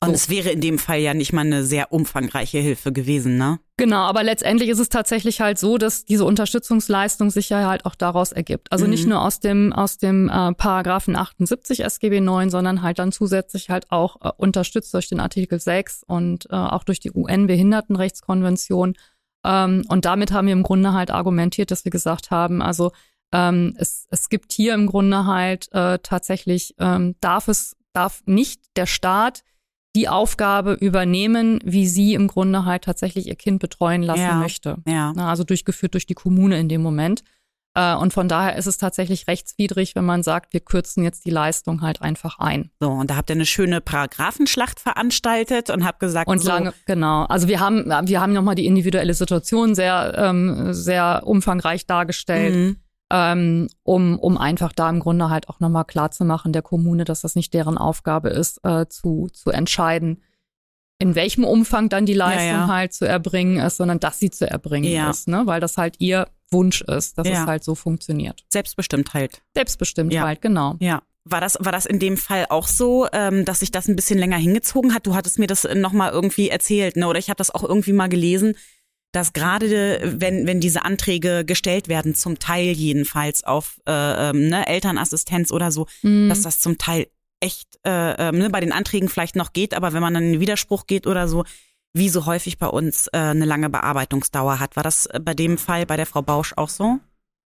Und 0.00 0.10
so. 0.10 0.14
es 0.14 0.28
wäre 0.28 0.50
in 0.50 0.60
dem 0.60 0.78
Fall 0.78 1.00
ja 1.00 1.12
nicht 1.12 1.32
mal 1.32 1.40
eine 1.40 1.64
sehr 1.64 1.92
umfangreiche 1.92 2.58
Hilfe 2.58 2.92
gewesen, 2.92 3.36
ne? 3.36 3.58
Genau, 3.78 4.02
aber 4.02 4.22
letztendlich 4.22 4.68
ist 4.68 4.78
es 4.78 4.88
tatsächlich 4.88 5.40
halt 5.40 5.58
so, 5.58 5.76
dass 5.76 6.04
diese 6.04 6.24
Unterstützungsleistung 6.24 7.30
sich 7.30 7.48
ja 7.48 7.66
halt 7.68 7.84
auch 7.84 7.96
daraus 7.96 8.30
ergibt. 8.30 8.70
Also 8.70 8.84
mhm. 8.84 8.90
nicht 8.90 9.06
nur 9.08 9.20
aus 9.20 9.40
dem 9.40 9.72
aus 9.72 9.98
dem 9.98 10.28
äh, 10.28 10.52
Paragraphen 10.54 11.16
78 11.16 11.84
SGB 11.84 12.20
9, 12.20 12.50
sondern 12.50 12.82
halt 12.82 13.00
dann 13.00 13.10
zusätzlich 13.10 13.70
halt 13.70 13.90
auch 13.90 14.20
äh, 14.20 14.30
unterstützt 14.36 14.94
durch 14.94 15.08
den 15.08 15.18
Artikel 15.18 15.58
6 15.58 16.04
und 16.06 16.46
äh, 16.50 16.54
auch 16.54 16.84
durch 16.84 17.00
die 17.00 17.10
UN-Behindertenrechtskonvention. 17.12 18.94
Ähm, 19.44 19.84
und 19.88 20.04
damit 20.04 20.30
haben 20.30 20.46
wir 20.46 20.52
im 20.52 20.62
Grunde 20.62 20.92
halt 20.92 21.10
argumentiert, 21.10 21.72
dass 21.72 21.84
wir 21.84 21.90
gesagt 21.90 22.30
haben, 22.30 22.62
also 22.62 22.92
ähm, 23.32 23.74
es, 23.78 24.06
es 24.10 24.28
gibt 24.28 24.52
hier 24.52 24.74
im 24.74 24.86
Grunde 24.86 25.26
halt 25.26 25.72
äh, 25.72 25.98
tatsächlich, 26.00 26.74
ähm, 26.78 27.16
darf 27.20 27.48
es, 27.48 27.76
darf 27.92 28.22
nicht 28.26 28.60
der 28.76 28.86
Staat 28.86 29.42
die 29.98 30.08
Aufgabe 30.08 30.74
übernehmen, 30.74 31.58
wie 31.64 31.88
sie 31.88 32.14
im 32.14 32.28
Grunde 32.28 32.64
halt 32.64 32.84
tatsächlich 32.84 33.26
ihr 33.26 33.34
Kind 33.34 33.58
betreuen 33.58 34.04
lassen 34.04 34.22
ja, 34.22 34.34
möchte. 34.34 34.76
Ja. 34.86 35.12
Also 35.16 35.42
durchgeführt 35.42 35.94
durch 35.94 36.06
die 36.06 36.14
Kommune 36.14 36.56
in 36.60 36.68
dem 36.68 36.82
Moment. 36.82 37.24
Äh, 37.74 37.96
und 37.96 38.12
von 38.12 38.28
daher 38.28 38.54
ist 38.54 38.66
es 38.66 38.78
tatsächlich 38.78 39.26
rechtswidrig, 39.26 39.96
wenn 39.96 40.04
man 40.04 40.22
sagt, 40.22 40.52
wir 40.52 40.60
kürzen 40.60 41.02
jetzt 41.02 41.24
die 41.24 41.30
Leistung 41.30 41.82
halt 41.82 42.00
einfach 42.00 42.38
ein. 42.38 42.70
So, 42.78 42.90
und 42.90 43.10
da 43.10 43.16
habt 43.16 43.28
ihr 43.30 43.34
eine 43.34 43.44
schöne 43.44 43.80
Paragraphenschlacht 43.80 44.78
veranstaltet 44.78 45.68
und 45.68 45.84
habt 45.84 45.98
gesagt, 45.98 46.28
und 46.28 46.38
so. 46.38 46.48
lange, 46.48 46.72
genau. 46.86 47.24
Also 47.24 47.48
wir 47.48 47.58
haben, 47.58 47.86
wir 47.86 48.20
haben 48.20 48.32
nochmal 48.32 48.54
die 48.54 48.66
individuelle 48.66 49.14
Situation 49.14 49.74
sehr, 49.74 50.14
ähm, 50.16 50.72
sehr 50.72 51.22
umfangreich 51.24 51.86
dargestellt. 51.86 52.54
Mhm 52.54 52.76
ähm, 53.10 53.68
um, 53.82 54.18
um 54.18 54.36
einfach 54.36 54.72
da 54.72 54.88
im 54.90 55.00
Grunde 55.00 55.30
halt 55.30 55.48
auch 55.48 55.60
nochmal 55.60 55.84
klar 55.84 56.10
zu 56.10 56.24
machen 56.24 56.52
der 56.52 56.62
Kommune, 56.62 57.04
dass 57.04 57.22
das 57.22 57.34
nicht 57.34 57.54
deren 57.54 57.78
Aufgabe 57.78 58.28
ist, 58.28 58.60
äh, 58.64 58.86
zu, 58.88 59.28
zu 59.32 59.50
entscheiden, 59.50 60.22
in 60.98 61.14
welchem 61.14 61.44
Umfang 61.44 61.88
dann 61.88 62.06
die 62.06 62.14
Leistung 62.14 62.46
ja, 62.46 62.66
ja. 62.66 62.68
halt 62.68 62.92
zu 62.92 63.06
erbringen 63.06 63.58
ist, 63.64 63.76
sondern 63.76 64.00
dass 64.00 64.18
sie 64.18 64.30
zu 64.30 64.50
erbringen 64.50 64.90
ja. 64.90 65.10
ist, 65.10 65.28
ne? 65.28 65.42
weil 65.46 65.60
das 65.60 65.76
halt 65.78 65.96
ihr 65.98 66.28
Wunsch 66.50 66.80
ist, 66.82 67.18
dass 67.18 67.28
es 67.28 67.38
halt 67.40 67.62
so 67.62 67.74
funktioniert. 67.74 68.44
Selbstbestimmt 68.48 69.14
halt. 69.14 69.42
Selbstbestimmt 69.54 70.18
halt, 70.18 70.42
genau. 70.42 70.76
Ja. 70.80 71.02
War 71.24 71.42
das, 71.42 71.58
war 71.60 71.72
das 71.72 71.84
in 71.84 71.98
dem 71.98 72.16
Fall 72.16 72.46
auch 72.48 72.66
so, 72.66 73.06
ähm, 73.12 73.44
dass 73.44 73.60
sich 73.60 73.70
das 73.70 73.86
ein 73.86 73.96
bisschen 73.96 74.18
länger 74.18 74.38
hingezogen 74.38 74.94
hat? 74.94 75.06
Du 75.06 75.14
hattest 75.14 75.38
mir 75.38 75.46
das 75.46 75.68
nochmal 75.74 76.10
irgendwie 76.10 76.48
erzählt, 76.48 76.96
ne? 76.96 77.06
Oder 77.06 77.18
ich 77.18 77.28
habe 77.28 77.36
das 77.36 77.54
auch 77.54 77.62
irgendwie 77.62 77.92
mal 77.92 78.08
gelesen, 78.08 78.54
dass 79.12 79.32
gerade 79.32 80.00
wenn, 80.04 80.46
wenn 80.46 80.60
diese 80.60 80.84
Anträge 80.84 81.44
gestellt 81.44 81.88
werden, 81.88 82.14
zum 82.14 82.38
Teil 82.38 82.72
jedenfalls 82.72 83.42
auf 83.44 83.80
äh, 83.86 84.30
ähm, 84.30 84.48
ne, 84.48 84.66
Elternassistenz 84.66 85.50
oder 85.50 85.70
so, 85.70 85.86
mhm. 86.02 86.28
dass 86.28 86.42
das 86.42 86.60
zum 86.60 86.78
Teil 86.78 87.06
echt 87.40 87.78
äh, 87.86 88.28
äh, 88.28 88.32
ne, 88.32 88.50
bei 88.50 88.60
den 88.60 88.72
Anträgen 88.72 89.08
vielleicht 89.08 89.36
noch 89.36 89.52
geht, 89.52 89.74
aber 89.74 89.92
wenn 89.92 90.02
man 90.02 90.14
dann 90.14 90.24
in 90.24 90.32
den 90.32 90.40
Widerspruch 90.40 90.86
geht 90.86 91.06
oder 91.06 91.28
so, 91.28 91.44
wie 91.94 92.08
so 92.08 92.26
häufig 92.26 92.58
bei 92.58 92.66
uns 92.66 93.08
äh, 93.08 93.18
eine 93.18 93.46
lange 93.46 93.70
Bearbeitungsdauer 93.70 94.60
hat. 94.60 94.76
War 94.76 94.82
das 94.82 95.08
bei 95.22 95.34
dem 95.34 95.56
Fall 95.56 95.86
bei 95.86 95.96
der 95.96 96.06
Frau 96.06 96.22
Bausch 96.22 96.52
auch 96.56 96.68
so? 96.68 96.98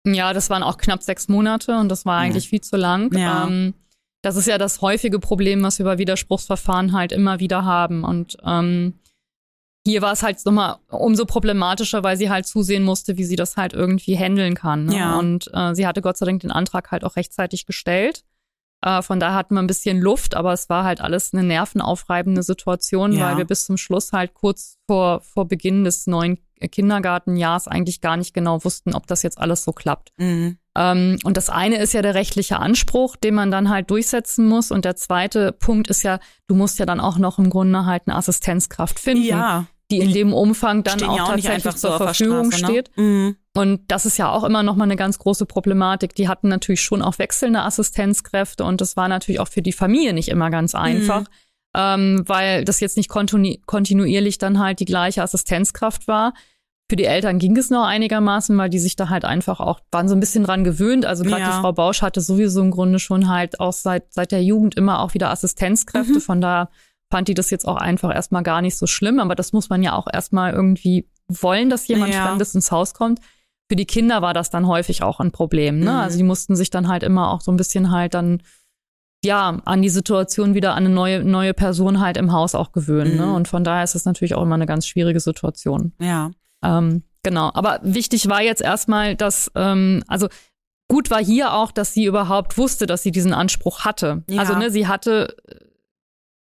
Ja, 0.04 0.32
das 0.32 0.50
waren 0.50 0.64
auch 0.64 0.78
knapp 0.78 1.02
sechs 1.02 1.28
Monate 1.28 1.78
und 1.78 1.88
das 1.88 2.04
war 2.04 2.18
eigentlich 2.18 2.48
viel 2.48 2.60
zu 2.60 2.76
lang. 2.76 3.16
Ja. 3.16 3.46
Ähm, 3.46 3.74
das 4.20 4.36
ist 4.36 4.46
ja 4.46 4.58
das 4.58 4.80
häufige 4.80 5.20
Problem, 5.20 5.62
was 5.62 5.78
wir 5.78 5.84
bei 5.84 5.98
Widerspruchsverfahren 5.98 6.92
halt 6.92 7.12
immer 7.12 7.40
wieder 7.40 7.64
haben. 7.64 8.04
Und 8.04 8.36
ähm, 8.44 8.94
hier 9.84 10.02
war 10.02 10.12
es 10.12 10.22
halt 10.22 10.44
nochmal 10.44 10.76
umso 10.88 11.24
problematischer, 11.24 12.04
weil 12.04 12.16
sie 12.16 12.30
halt 12.30 12.46
zusehen 12.46 12.84
musste, 12.84 13.16
wie 13.16 13.24
sie 13.24 13.36
das 13.36 13.56
halt 13.56 13.72
irgendwie 13.72 14.16
handeln 14.16 14.54
kann. 14.54 14.86
Ne? 14.86 14.96
Ja. 14.96 15.18
Und 15.18 15.50
äh, 15.52 15.74
sie 15.74 15.86
hatte 15.86 16.02
Gott 16.02 16.16
sei 16.16 16.26
Dank 16.26 16.40
den 16.40 16.52
Antrag 16.52 16.90
halt 16.90 17.04
auch 17.04 17.16
rechtzeitig 17.16 17.66
gestellt. 17.66 18.24
Äh, 18.82 19.02
von 19.02 19.18
daher 19.18 19.34
hatten 19.34 19.54
wir 19.54 19.60
ein 19.60 19.66
bisschen 19.66 20.00
Luft, 20.00 20.34
aber 20.34 20.52
es 20.52 20.68
war 20.68 20.84
halt 20.84 21.00
alles 21.00 21.32
eine 21.32 21.42
nervenaufreibende 21.42 22.42
Situation, 22.42 23.12
ja. 23.12 23.26
weil 23.26 23.38
wir 23.38 23.44
bis 23.44 23.64
zum 23.64 23.76
Schluss 23.76 24.12
halt 24.12 24.34
kurz 24.34 24.78
vor, 24.86 25.20
vor 25.20 25.48
Beginn 25.48 25.84
des 25.84 26.06
neuen 26.06 26.38
Kindergartenjahrs 26.60 27.66
eigentlich 27.66 28.00
gar 28.00 28.16
nicht 28.16 28.34
genau 28.34 28.64
wussten, 28.64 28.94
ob 28.94 29.06
das 29.06 29.22
jetzt 29.22 29.38
alles 29.38 29.64
so 29.64 29.72
klappt. 29.72 30.12
Mhm. 30.16 30.58
Ähm, 30.76 31.18
und 31.24 31.36
das 31.36 31.50
eine 31.50 31.76
ist 31.76 31.92
ja 31.92 32.02
der 32.02 32.14
rechtliche 32.14 32.58
Anspruch, 32.58 33.16
den 33.16 33.34
man 33.34 33.50
dann 33.50 33.68
halt 33.68 33.90
durchsetzen 33.90 34.46
muss. 34.46 34.70
Und 34.70 34.84
der 34.84 34.96
zweite 34.96 35.52
Punkt 35.52 35.88
ist 35.88 36.02
ja, 36.02 36.18
du 36.46 36.54
musst 36.54 36.78
ja 36.78 36.86
dann 36.86 37.00
auch 37.00 37.18
noch 37.18 37.38
im 37.38 37.50
Grunde 37.50 37.84
halt 37.84 38.02
eine 38.06 38.16
Assistenzkraft 38.16 38.98
finden. 38.98 39.24
Ja 39.24 39.66
die 39.92 39.98
in 39.98 40.12
dem 40.12 40.32
Umfang 40.32 40.82
dann 40.82 41.02
auch, 41.02 41.16
ja 41.16 41.24
auch 41.24 41.28
tatsächlich 41.30 41.76
zur 41.76 41.96
Verfügung 41.96 42.50
Straße, 42.50 42.64
ne? 42.64 42.70
steht. 42.70 42.90
Mhm. 42.96 43.36
Und 43.54 43.80
das 43.88 44.06
ist 44.06 44.16
ja 44.16 44.30
auch 44.30 44.44
immer 44.44 44.62
noch 44.62 44.76
mal 44.76 44.84
eine 44.84 44.96
ganz 44.96 45.18
große 45.18 45.46
Problematik. 45.46 46.14
Die 46.14 46.28
hatten 46.28 46.48
natürlich 46.48 46.80
schon 46.80 47.02
auch 47.02 47.18
wechselnde 47.18 47.60
Assistenzkräfte 47.60 48.64
und 48.64 48.80
das 48.80 48.96
war 48.96 49.08
natürlich 49.08 49.40
auch 49.40 49.48
für 49.48 49.62
die 49.62 49.72
Familie 49.72 50.14
nicht 50.14 50.28
immer 50.28 50.50
ganz 50.50 50.74
einfach, 50.74 51.20
mhm. 51.20 51.26
ähm, 51.76 52.22
weil 52.26 52.64
das 52.64 52.80
jetzt 52.80 52.96
nicht 52.96 53.08
kontinu 53.08 53.56
kontinuierlich 53.66 54.38
dann 54.38 54.58
halt 54.58 54.80
die 54.80 54.86
gleiche 54.86 55.22
Assistenzkraft 55.22 56.08
war. 56.08 56.32
Für 56.92 56.96
die 56.96 57.06
Eltern 57.06 57.38
ging 57.38 57.56
es 57.56 57.70
noch 57.70 57.86
einigermaßen, 57.86 58.54
weil 58.58 58.68
die 58.68 58.78
sich 58.78 58.96
da 58.96 59.08
halt 59.08 59.24
einfach 59.24 59.60
auch, 59.60 59.80
waren 59.90 60.08
so 60.08 60.14
ein 60.14 60.20
bisschen 60.20 60.44
dran 60.44 60.62
gewöhnt. 60.62 61.06
Also 61.06 61.24
gerade 61.24 61.40
ja. 61.40 61.46
die 61.46 61.58
Frau 61.62 61.72
Bausch 61.72 62.02
hatte 62.02 62.20
sowieso 62.20 62.60
im 62.60 62.70
Grunde 62.70 62.98
schon 62.98 63.30
halt 63.30 63.60
auch 63.60 63.72
seit, 63.72 64.12
seit 64.12 64.30
der 64.30 64.44
Jugend 64.44 64.74
immer 64.74 65.00
auch 65.00 65.14
wieder 65.14 65.30
Assistenzkräfte. 65.30 66.16
Mhm. 66.16 66.20
Von 66.20 66.42
da 66.42 66.68
fand 67.10 67.28
die 67.28 67.34
das 67.34 67.48
jetzt 67.48 67.66
auch 67.66 67.76
einfach 67.76 68.14
erstmal 68.14 68.42
gar 68.42 68.60
nicht 68.60 68.76
so 68.76 68.86
schlimm. 68.86 69.20
Aber 69.20 69.34
das 69.34 69.54
muss 69.54 69.70
man 69.70 69.82
ja 69.82 69.94
auch 69.94 70.06
erstmal 70.12 70.52
irgendwie 70.52 71.08
wollen, 71.28 71.70
dass 71.70 71.88
jemand 71.88 72.12
ja. 72.12 72.26
Fremdes 72.26 72.54
ins 72.54 72.70
Haus 72.70 72.92
kommt. 72.92 73.20
Für 73.70 73.76
die 73.76 73.86
Kinder 73.86 74.20
war 74.20 74.34
das 74.34 74.50
dann 74.50 74.66
häufig 74.66 75.02
auch 75.02 75.18
ein 75.18 75.32
Problem. 75.32 75.78
Ne? 75.78 75.92
Mhm. 75.92 75.96
Also 75.96 76.18
die 76.18 76.24
mussten 76.24 76.56
sich 76.56 76.68
dann 76.68 76.88
halt 76.88 77.04
immer 77.04 77.30
auch 77.30 77.40
so 77.40 77.50
ein 77.50 77.56
bisschen 77.56 77.90
halt 77.90 78.12
dann 78.12 78.42
ja, 79.24 79.62
an 79.64 79.80
die 79.80 79.88
Situation 79.88 80.52
wieder 80.52 80.74
an 80.74 80.84
eine 80.84 80.94
neue, 80.94 81.24
neue 81.24 81.54
Person 81.54 82.00
halt 82.00 82.18
im 82.18 82.32
Haus 82.32 82.54
auch 82.54 82.72
gewöhnen. 82.72 83.16
Ne? 83.16 83.22
Mhm. 83.22 83.28
Ne? 83.30 83.34
Und 83.34 83.48
von 83.48 83.64
daher 83.64 83.84
ist 83.84 83.94
es 83.94 84.04
natürlich 84.04 84.34
auch 84.34 84.42
immer 84.42 84.56
eine 84.56 84.66
ganz 84.66 84.86
schwierige 84.86 85.20
Situation. 85.20 85.94
Ja. 85.98 86.32
Ähm, 86.62 87.02
genau. 87.22 87.50
Aber 87.54 87.80
wichtig 87.82 88.28
war 88.28 88.42
jetzt 88.42 88.62
erstmal, 88.62 89.16
dass, 89.16 89.50
ähm, 89.54 90.02
also 90.06 90.28
gut 90.88 91.10
war 91.10 91.22
hier 91.22 91.52
auch, 91.52 91.72
dass 91.72 91.94
sie 91.94 92.04
überhaupt 92.04 92.58
wusste, 92.58 92.86
dass 92.86 93.02
sie 93.02 93.12
diesen 93.12 93.32
Anspruch 93.32 93.84
hatte. 93.84 94.24
Ja. 94.28 94.40
Also, 94.40 94.54
ne, 94.56 94.70
sie 94.70 94.86
hatte 94.86 95.36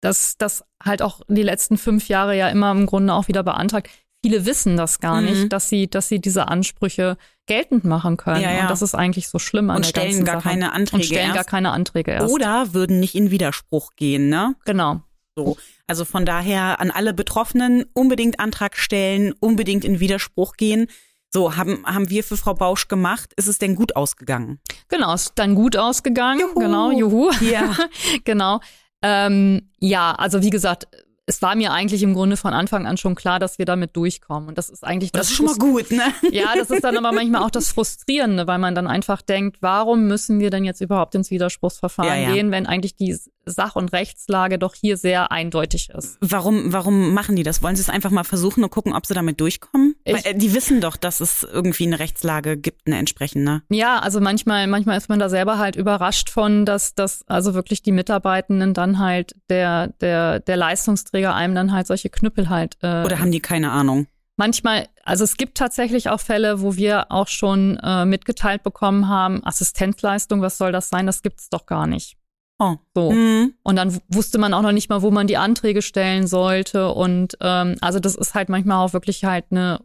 das, 0.00 0.36
das 0.36 0.64
halt 0.82 1.02
auch 1.02 1.22
die 1.28 1.42
letzten 1.42 1.78
fünf 1.78 2.08
Jahre 2.08 2.36
ja 2.36 2.48
immer 2.48 2.70
im 2.70 2.86
Grunde 2.86 3.14
auch 3.14 3.28
wieder 3.28 3.42
beantragt. 3.42 3.88
Viele 4.22 4.46
wissen 4.46 4.76
das 4.76 5.00
gar 5.00 5.20
mhm. 5.20 5.26
nicht, 5.26 5.52
dass 5.52 5.68
sie, 5.68 5.88
dass 5.88 6.08
sie 6.08 6.18
diese 6.18 6.48
Ansprüche 6.48 7.16
geltend 7.46 7.84
machen 7.84 8.16
können. 8.16 8.40
Ja, 8.40 8.52
ja. 8.52 8.62
Und 8.62 8.70
das 8.70 8.80
ist 8.80 8.94
eigentlich 8.94 9.28
so 9.28 9.38
schlimm 9.38 9.70
an 9.70 9.76
und 9.76 9.84
der 9.84 9.90
stellen 9.90 10.08
ganzen 10.08 10.24
gar 10.24 10.34
Sache. 10.36 10.48
keine 10.48 10.72
Anträge 10.72 10.96
und 10.96 11.04
stellen 11.04 11.26
erst. 11.26 11.34
gar 11.34 11.44
keine 11.44 11.70
Anträge 11.72 12.10
erst. 12.12 12.32
Oder 12.32 12.72
würden 12.72 13.00
nicht 13.00 13.14
in 13.14 13.30
Widerspruch 13.30 13.92
gehen, 13.96 14.28
ne? 14.28 14.54
Genau. 14.64 15.02
So. 15.36 15.56
Also 15.86 16.04
von 16.04 16.24
daher 16.24 16.80
an 16.80 16.90
alle 16.90 17.12
Betroffenen 17.12 17.84
unbedingt 17.92 18.38
Antrag 18.40 18.76
stellen, 18.76 19.34
unbedingt 19.40 19.84
in 19.84 20.00
Widerspruch 20.00 20.56
gehen. 20.56 20.86
So, 21.32 21.56
haben, 21.56 21.84
haben 21.84 22.10
wir 22.10 22.22
für 22.22 22.36
Frau 22.36 22.54
Bausch 22.54 22.86
gemacht. 22.86 23.32
Ist 23.36 23.48
es 23.48 23.58
denn 23.58 23.74
gut 23.74 23.96
ausgegangen? 23.96 24.60
Genau, 24.88 25.12
ist 25.12 25.32
dann 25.34 25.56
gut 25.56 25.76
ausgegangen. 25.76 26.40
Juhu. 26.40 26.60
Genau, 26.60 26.90
juhu. 26.92 27.30
Ja. 27.40 27.76
genau. 28.24 28.60
Ähm, 29.02 29.70
ja, 29.80 30.12
also 30.12 30.42
wie 30.42 30.50
gesagt, 30.50 30.86
es 31.26 31.40
war 31.42 31.56
mir 31.56 31.72
eigentlich 31.72 32.02
im 32.02 32.14
Grunde 32.14 32.36
von 32.36 32.52
Anfang 32.52 32.86
an 32.86 32.96
schon 32.96 33.14
klar, 33.14 33.38
dass 33.38 33.58
wir 33.58 33.64
damit 33.64 33.96
durchkommen. 33.96 34.48
Und 34.48 34.58
das 34.58 34.68
ist 34.68 34.84
eigentlich 34.84 35.10
das. 35.10 35.22
Das 35.22 35.30
ist 35.30 35.36
schon 35.36 35.46
mal 35.46 35.56
gut, 35.56 35.90
ne? 35.90 36.02
Ja, 36.30 36.54
das 36.54 36.70
ist 36.70 36.84
dann 36.84 36.96
aber 36.96 37.12
manchmal 37.12 37.42
auch 37.42 37.50
das 37.50 37.70
Frustrierende, 37.70 38.46
weil 38.46 38.58
man 38.58 38.74
dann 38.74 38.86
einfach 38.86 39.22
denkt, 39.22 39.58
warum 39.60 40.06
müssen 40.06 40.38
wir 40.38 40.50
denn 40.50 40.64
jetzt 40.64 40.80
überhaupt 40.80 41.14
ins 41.14 41.30
Widerspruchsverfahren 41.30 42.22
ja, 42.22 42.28
ja. 42.28 42.34
gehen, 42.34 42.50
wenn 42.50 42.66
eigentlich 42.66 42.94
die 42.94 43.16
Sach- 43.46 43.76
und 43.76 43.92
Rechtslage 43.92 44.58
doch 44.58 44.74
hier 44.74 44.96
sehr 44.96 45.32
eindeutig 45.32 45.90
ist. 45.90 46.18
Warum, 46.20 46.72
warum 46.72 47.14
machen 47.14 47.36
die 47.36 47.42
das? 47.42 47.62
Wollen 47.62 47.76
sie 47.76 47.82
es 47.82 47.88
einfach 47.88 48.10
mal 48.10 48.24
versuchen 48.24 48.64
und 48.64 48.70
gucken, 48.70 48.92
ob 48.92 49.06
sie 49.06 49.14
damit 49.14 49.40
durchkommen? 49.40 49.94
Ich, 50.04 50.14
Weil, 50.14 50.32
äh, 50.32 50.34
die 50.34 50.54
wissen 50.54 50.80
doch, 50.80 50.96
dass 50.96 51.20
es 51.20 51.42
irgendwie 51.42 51.86
eine 51.86 51.98
Rechtslage 51.98 52.56
gibt, 52.56 52.86
eine 52.86 52.98
entsprechende. 52.98 53.62
Ja, 53.70 53.98
also 53.98 54.20
manchmal, 54.20 54.66
manchmal 54.66 54.96
ist 54.96 55.08
man 55.08 55.18
da 55.18 55.28
selber 55.28 55.58
halt 55.58 55.76
überrascht 55.76 56.30
von, 56.30 56.64
dass, 56.64 56.94
dass 56.94 57.26
also 57.28 57.54
wirklich 57.54 57.82
die 57.82 57.92
Mitarbeitenden 57.92 58.74
dann 58.74 58.98
halt 58.98 59.34
der, 59.48 59.88
der, 60.00 60.40
der 60.40 60.56
Leistungsträger 60.56 61.34
einem 61.34 61.54
dann 61.54 61.72
halt 61.72 61.86
solche 61.86 62.10
Knüppel 62.10 62.48
halt. 62.48 62.76
Äh, 62.82 63.04
Oder 63.04 63.18
haben 63.18 63.32
die 63.32 63.40
keine 63.40 63.70
Ahnung? 63.70 64.06
Manchmal, 64.36 64.88
also 65.04 65.22
es 65.22 65.36
gibt 65.36 65.56
tatsächlich 65.56 66.08
auch 66.08 66.18
Fälle, 66.18 66.60
wo 66.60 66.74
wir 66.74 67.12
auch 67.12 67.28
schon 67.28 67.78
äh, 67.82 68.04
mitgeteilt 68.04 68.64
bekommen 68.64 69.08
haben, 69.08 69.44
Assistenzleistung, 69.44 70.42
was 70.42 70.58
soll 70.58 70.72
das 70.72 70.88
sein? 70.88 71.06
Das 71.06 71.22
gibt's 71.22 71.50
doch 71.50 71.66
gar 71.66 71.86
nicht. 71.86 72.16
Oh. 72.58 72.76
So. 72.94 73.10
Mhm. 73.12 73.54
Und 73.62 73.76
dann 73.76 73.98
wusste 74.08 74.38
man 74.38 74.54
auch 74.54 74.62
noch 74.62 74.72
nicht 74.72 74.88
mal, 74.88 75.02
wo 75.02 75.10
man 75.10 75.26
die 75.26 75.36
Anträge 75.36 75.82
stellen 75.82 76.26
sollte. 76.26 76.92
Und 76.92 77.36
ähm, 77.40 77.76
also 77.80 78.00
das 78.00 78.14
ist 78.14 78.34
halt 78.34 78.48
manchmal 78.48 78.84
auch 78.84 78.92
wirklich 78.92 79.24
halt 79.24 79.46
eine 79.50 79.80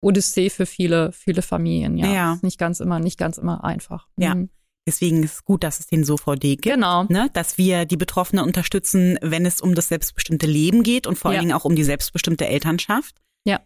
Odyssee 0.00 0.50
für 0.50 0.66
viele, 0.66 1.12
viele 1.12 1.42
Familien. 1.42 1.96
Ja. 1.96 2.06
ja. 2.06 2.38
Nicht 2.42 2.58
ganz 2.58 2.80
immer, 2.80 2.98
nicht 3.00 3.18
ganz 3.18 3.38
immer 3.38 3.64
einfach. 3.64 4.08
Ja. 4.16 4.34
Mhm. 4.34 4.50
Deswegen 4.86 5.24
ist 5.24 5.32
es 5.32 5.44
gut, 5.44 5.64
dass 5.64 5.80
es 5.80 5.88
den 5.88 6.04
SOVD 6.04 6.56
gibt. 6.56 6.62
Genau. 6.62 7.04
Ne? 7.08 7.28
Dass 7.32 7.58
wir 7.58 7.86
die 7.86 7.96
Betroffenen 7.96 8.44
unterstützen, 8.44 9.18
wenn 9.20 9.44
es 9.44 9.60
um 9.60 9.74
das 9.74 9.88
selbstbestimmte 9.88 10.46
Leben 10.46 10.84
geht 10.84 11.08
und 11.08 11.18
vor 11.18 11.30
allen 11.30 11.36
ja. 11.36 11.40
Dingen 11.40 11.52
auch 11.54 11.64
um 11.64 11.74
die 11.74 11.82
selbstbestimmte 11.82 12.46
Elternschaft. 12.46 13.16
Ja. 13.44 13.60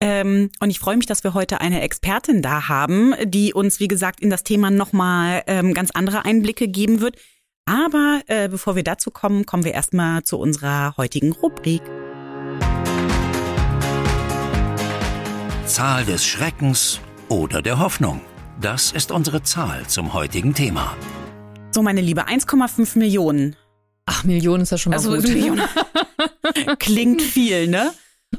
Ähm, 0.00 0.50
und 0.60 0.68
ich 0.68 0.78
freue 0.78 0.98
mich, 0.98 1.06
dass 1.06 1.24
wir 1.24 1.32
heute 1.32 1.62
eine 1.62 1.80
Expertin 1.80 2.42
da 2.42 2.68
haben, 2.68 3.14
die 3.24 3.54
uns, 3.54 3.80
wie 3.80 3.88
gesagt, 3.88 4.20
in 4.20 4.28
das 4.28 4.44
Thema 4.44 4.70
nochmal 4.70 5.42
ähm, 5.46 5.72
ganz 5.72 5.90
andere 5.90 6.26
Einblicke 6.26 6.68
geben 6.68 7.00
wird. 7.00 7.16
Aber 7.68 8.22
äh, 8.28 8.48
bevor 8.48 8.76
wir 8.76 8.82
dazu 8.82 9.10
kommen, 9.10 9.44
kommen 9.44 9.62
wir 9.62 9.74
erstmal 9.74 10.22
zu 10.22 10.38
unserer 10.38 10.96
heutigen 10.96 11.32
Rubrik. 11.32 11.82
Zahl 15.66 16.06
des 16.06 16.24
Schreckens 16.24 16.98
oder 17.28 17.60
der 17.60 17.78
Hoffnung. 17.78 18.22
Das 18.58 18.92
ist 18.92 19.12
unsere 19.12 19.42
Zahl 19.42 19.86
zum 19.86 20.14
heutigen 20.14 20.54
Thema. 20.54 20.96
So, 21.70 21.82
meine 21.82 22.00
Liebe, 22.00 22.26
1,5 22.26 22.98
Millionen. 22.98 23.54
Ach, 24.06 24.24
Millionen 24.24 24.62
ist 24.62 24.72
ja 24.72 24.78
schon 24.78 24.92
mal 24.92 24.96
also, 24.96 25.14
gut. 25.14 25.24
Klingt 26.78 27.20
viel, 27.20 27.68
ne? 27.68 27.92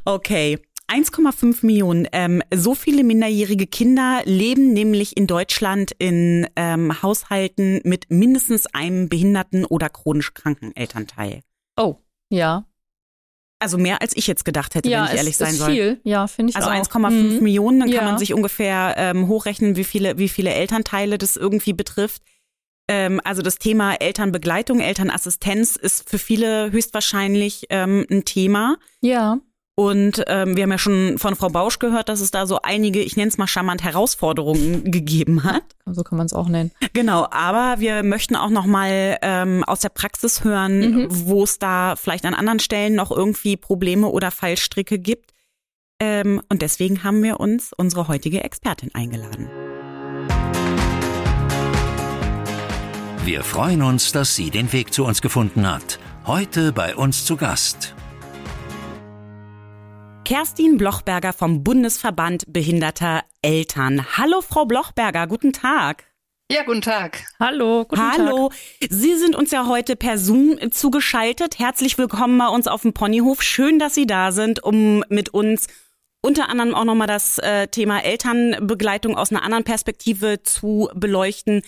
Okay. 0.06 0.58
1,5 0.90 1.66
Millionen. 1.66 2.08
Ähm, 2.12 2.42
so 2.54 2.76
viele 2.76 3.04
minderjährige 3.04 3.68
Kinder 3.68 4.22
leben 4.26 4.74
nämlich 4.74 5.16
in 5.16 5.28
Deutschland 5.28 5.92
in 5.98 6.48
ähm, 6.56 7.02
Haushalten 7.02 7.82
mit 7.84 8.10
mindestens 8.10 8.66
einem 8.68 9.10
behinderten 9.10 9.66
oder 9.66 9.90
chronisch 9.90 10.34
kranken 10.34 10.76
Elternteil. 10.76 11.42
Oh, 11.78 11.98
ja. 12.30 12.66
Also 13.60 13.78
mehr 13.78 14.02
als 14.02 14.16
ich 14.16 14.26
jetzt 14.26 14.46
gedacht 14.46 14.74
hätte, 14.76 14.90
ja, 14.90 15.04
wenn 15.04 15.12
ich 15.12 15.18
ehrlich 15.18 15.38
sein 15.38 15.54
soll. 15.54 15.72
Viel. 15.72 16.02
Ja, 16.04 16.28
finde 16.28 16.52
ich 16.52 16.56
Also 16.56 16.70
1,5 16.70 17.10
mhm. 17.10 17.44
Millionen, 17.44 17.82
dann 17.82 17.90
ja. 17.90 18.00
kann 18.00 18.06
man 18.06 18.18
sich 18.18 18.34
ungefähr 18.34 18.96
ähm, 18.98 19.28
hochrechnen, 19.28 19.76
wie 19.76 19.84
viele, 19.84 20.18
wie 20.18 20.30
viele 20.30 20.54
Elternteile 20.54 21.18
das 21.18 21.36
irgendwie 21.36 21.74
betrifft. 21.74 22.24
Ähm, 22.88 23.20
also 23.24 23.42
das 23.42 23.60
Thema 23.60 23.94
Elternbegleitung, 23.94 24.80
Elternassistenz 24.80 25.76
ist 25.76 26.10
für 26.10 26.18
viele 26.18 26.72
höchstwahrscheinlich 26.72 27.66
ähm, 27.70 28.06
ein 28.10 28.24
Thema. 28.24 28.78
Ja. 29.02 29.40
Und 29.80 30.26
ähm, 30.28 30.58
wir 30.58 30.64
haben 30.64 30.72
ja 30.72 30.78
schon 30.78 31.18
von 31.20 31.38
Frau 31.38 31.48
Bausch 31.48 31.80
gehört, 31.80 32.10
dass 32.10 32.20
es 32.20 32.32
da 32.32 32.46
so 32.46 32.60
einige, 32.62 33.00
ich 33.00 33.16
nenne 33.16 33.30
es 33.30 33.38
mal 33.38 33.48
charmant, 33.48 33.82
Herausforderungen 33.82 34.84
gegeben 34.92 35.46
hat. 35.46 35.64
So 35.86 36.04
kann 36.04 36.18
man 36.18 36.26
es 36.26 36.34
auch 36.34 36.50
nennen. 36.50 36.72
Genau, 36.92 37.26
aber 37.32 37.80
wir 37.80 38.04
möchten 38.04 38.36
auch 38.36 38.50
noch 38.50 38.66
mal 38.66 39.18
ähm, 39.22 39.64
aus 39.64 39.80
der 39.80 39.88
Praxis 39.88 40.44
hören, 40.44 40.80
mhm. 40.80 41.08
wo 41.10 41.46
es 41.46 41.60
da 41.60 41.96
vielleicht 41.96 42.26
an 42.26 42.34
anderen 42.34 42.60
Stellen 42.60 42.94
noch 42.94 43.10
irgendwie 43.10 43.56
Probleme 43.56 44.08
oder 44.08 44.32
Fallstricke 44.32 45.00
gibt. 45.00 45.32
Ähm, 46.02 46.42
und 46.50 46.62
deswegen 46.62 47.06
haben 47.06 47.24
wir 47.24 47.40
uns 47.40 47.72
unsere 47.72 48.10
heutige 48.10 48.44
Expertin 48.44 48.94
eingeladen. 48.94 49.48
Wir 53.24 53.46
freuen 53.46 53.82
uns, 53.82 54.12
dass 54.12 54.36
sie 54.36 54.50
den 54.50 54.74
Weg 54.74 54.94
zu 54.94 55.06
uns 55.06 55.22
gefunden 55.22 55.66
hat. 55.72 56.00
Heute 56.26 56.74
bei 56.74 56.98
uns 56.98 57.24
zu 57.24 57.38
Gast 57.38 57.96
Kerstin 60.30 60.78
Blochberger 60.78 61.34
vom 61.34 61.64
Bundesverband 61.64 62.44
Behinderter 62.54 63.24
Eltern. 63.42 64.06
Hallo, 64.16 64.42
Frau 64.42 64.66
Blochberger, 64.66 65.26
guten 65.26 65.54
Tag. 65.54 66.04
Ja, 66.52 66.62
guten 66.62 66.84
Tag. 66.84 67.24
Hallo, 67.40 67.86
guten 67.86 68.00
Hallo. 68.00 68.50
Tag. 68.50 68.90
Sie 68.92 69.16
sind 69.16 69.36
uns 69.36 69.50
ja 69.50 69.66
heute 69.66 69.96
per 69.96 70.20
Zoom 70.20 70.60
zugeschaltet. 70.70 71.58
Herzlich 71.58 71.98
willkommen 71.98 72.38
bei 72.38 72.48
uns 72.48 72.68
auf 72.68 72.84
dem 72.84 72.94
Ponyhof. 72.94 73.42
Schön, 73.42 73.80
dass 73.80 73.96
Sie 73.96 74.06
da 74.06 74.32
sind, 74.32 74.62
um 74.62 75.04
mit 75.10 75.30
uns 75.30 75.66
unter 76.22 76.48
anderem 76.48 76.76
auch 76.76 76.86
nochmal 76.86 77.08
das 77.08 77.40
äh, 77.40 77.68
Thema 77.68 78.04
Elternbegleitung 78.04 79.18
aus 79.18 79.32
einer 79.32 79.42
anderen 79.42 79.64
Perspektive 79.64 80.44
zu 80.44 80.92
beleuchten 80.94 81.64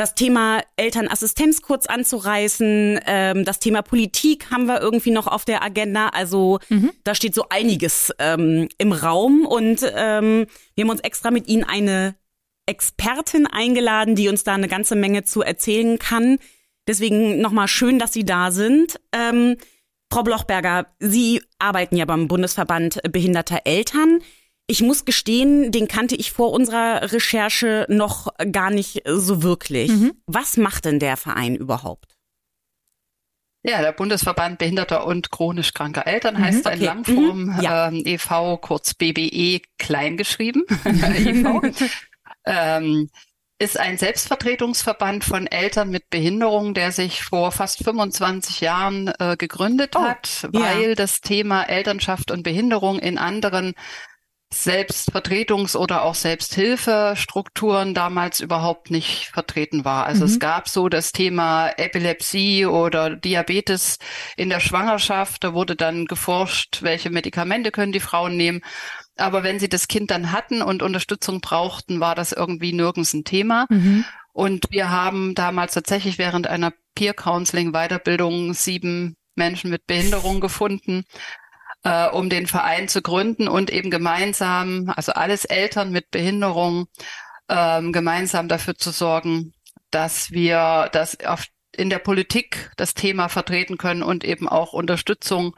das 0.00 0.14
Thema 0.14 0.62
Elternassistenz 0.76 1.60
kurz 1.60 1.84
anzureißen. 1.84 3.00
Ähm, 3.06 3.44
das 3.44 3.58
Thema 3.58 3.82
Politik 3.82 4.50
haben 4.50 4.64
wir 4.64 4.80
irgendwie 4.80 5.10
noch 5.10 5.26
auf 5.26 5.44
der 5.44 5.62
Agenda. 5.62 6.08
Also 6.08 6.58
mhm. 6.70 6.90
da 7.04 7.14
steht 7.14 7.34
so 7.34 7.50
einiges 7.50 8.10
ähm, 8.18 8.70
im 8.78 8.92
Raum. 8.92 9.44
Und 9.44 9.82
ähm, 9.94 10.46
wir 10.74 10.84
haben 10.84 10.90
uns 10.90 11.02
extra 11.02 11.30
mit 11.30 11.48
Ihnen 11.48 11.64
eine 11.64 12.14
Expertin 12.64 13.46
eingeladen, 13.46 14.14
die 14.14 14.30
uns 14.30 14.42
da 14.42 14.54
eine 14.54 14.68
ganze 14.68 14.96
Menge 14.96 15.24
zu 15.24 15.42
erzählen 15.42 15.98
kann. 15.98 16.38
Deswegen 16.88 17.42
nochmal 17.42 17.68
schön, 17.68 17.98
dass 17.98 18.14
Sie 18.14 18.24
da 18.24 18.52
sind. 18.52 18.98
Ähm, 19.12 19.58
Frau 20.10 20.22
Blochberger, 20.22 20.86
Sie 20.98 21.42
arbeiten 21.58 21.96
ja 21.96 22.06
beim 22.06 22.26
Bundesverband 22.26 23.00
Behinderter 23.12 23.60
Eltern. 23.66 24.22
Ich 24.70 24.82
muss 24.82 25.04
gestehen, 25.04 25.72
den 25.72 25.88
kannte 25.88 26.14
ich 26.14 26.30
vor 26.30 26.52
unserer 26.52 27.10
Recherche 27.10 27.86
noch 27.88 28.28
gar 28.52 28.70
nicht 28.70 29.02
so 29.04 29.42
wirklich. 29.42 29.90
Mhm. 29.90 30.12
Was 30.26 30.56
macht 30.56 30.84
denn 30.84 31.00
der 31.00 31.16
Verein 31.16 31.56
überhaupt? 31.56 32.14
Ja, 33.64 33.82
der 33.82 33.90
Bundesverband 33.90 34.60
Behinderter 34.60 35.08
und 35.08 35.32
chronisch 35.32 35.74
kranker 35.74 36.06
Eltern 36.06 36.36
mhm, 36.36 36.44
heißt 36.44 36.66
okay. 36.66 36.76
in 36.76 36.84
Langform 36.84 37.44
mhm, 37.46 37.60
ja. 37.60 37.88
ähm, 37.88 38.02
e.V., 38.06 38.58
kurz 38.58 38.94
BBE, 38.94 39.60
klein 39.76 40.16
geschrieben. 40.16 40.62
e.V. 40.84 41.62
ähm, 42.46 43.10
ist 43.58 43.76
ein 43.76 43.98
Selbstvertretungsverband 43.98 45.24
von 45.24 45.48
Eltern 45.48 45.90
mit 45.90 46.10
Behinderung, 46.10 46.74
der 46.74 46.92
sich 46.92 47.24
vor 47.24 47.50
fast 47.50 47.82
25 47.82 48.60
Jahren 48.60 49.12
äh, 49.18 49.36
gegründet 49.36 49.96
oh, 49.96 50.02
hat, 50.02 50.48
weil 50.52 50.90
ja. 50.90 50.94
das 50.94 51.22
Thema 51.22 51.64
Elternschaft 51.64 52.30
und 52.30 52.44
Behinderung 52.44 53.00
in 53.00 53.18
anderen 53.18 53.74
Selbstvertretungs- 54.52 55.76
oder 55.76 56.02
auch 56.02 56.16
Selbsthilfestrukturen 56.16 57.94
damals 57.94 58.40
überhaupt 58.40 58.90
nicht 58.90 59.28
vertreten 59.32 59.84
war. 59.84 60.06
Also 60.06 60.24
mhm. 60.24 60.30
es 60.30 60.38
gab 60.40 60.68
so 60.68 60.88
das 60.88 61.12
Thema 61.12 61.68
Epilepsie 61.76 62.66
oder 62.66 63.10
Diabetes 63.10 63.98
in 64.36 64.50
der 64.50 64.58
Schwangerschaft. 64.58 65.44
Da 65.44 65.54
wurde 65.54 65.76
dann 65.76 66.06
geforscht, 66.06 66.82
welche 66.82 67.10
Medikamente 67.10 67.70
können 67.70 67.92
die 67.92 68.00
Frauen 68.00 68.36
nehmen. 68.36 68.60
Aber 69.16 69.44
wenn 69.44 69.60
sie 69.60 69.68
das 69.68 69.86
Kind 69.86 70.10
dann 70.10 70.32
hatten 70.32 70.62
und 70.62 70.82
Unterstützung 70.82 71.40
brauchten, 71.40 72.00
war 72.00 72.16
das 72.16 72.32
irgendwie 72.32 72.72
nirgends 72.72 73.12
ein 73.12 73.24
Thema. 73.24 73.66
Mhm. 73.68 74.04
Und 74.32 74.66
wir 74.70 74.90
haben 74.90 75.34
damals 75.34 75.74
tatsächlich 75.74 76.18
während 76.18 76.46
einer 76.48 76.72
Peer 76.94 77.14
Counseling 77.14 77.72
Weiterbildung 77.72 78.52
sieben 78.54 79.16
Menschen 79.36 79.70
mit 79.70 79.86
Behinderung 79.86 80.40
gefunden, 80.40 81.04
äh, 81.84 82.08
um 82.08 82.28
den 82.28 82.46
Verein 82.46 82.88
zu 82.88 83.02
gründen 83.02 83.48
und 83.48 83.70
eben 83.70 83.90
gemeinsam, 83.90 84.92
also 84.94 85.12
alles 85.12 85.44
Eltern 85.44 85.90
mit 85.90 86.10
Behinderung, 86.10 86.86
ähm, 87.48 87.92
gemeinsam 87.92 88.48
dafür 88.48 88.76
zu 88.76 88.90
sorgen, 88.90 89.54
dass 89.90 90.30
wir 90.30 90.88
das 90.92 91.18
auf, 91.24 91.44
in 91.76 91.90
der 91.90 91.98
Politik 91.98 92.70
das 92.76 92.94
Thema 92.94 93.28
vertreten 93.28 93.76
können 93.78 94.02
und 94.02 94.24
eben 94.24 94.48
auch 94.48 94.72
Unterstützung 94.72 95.56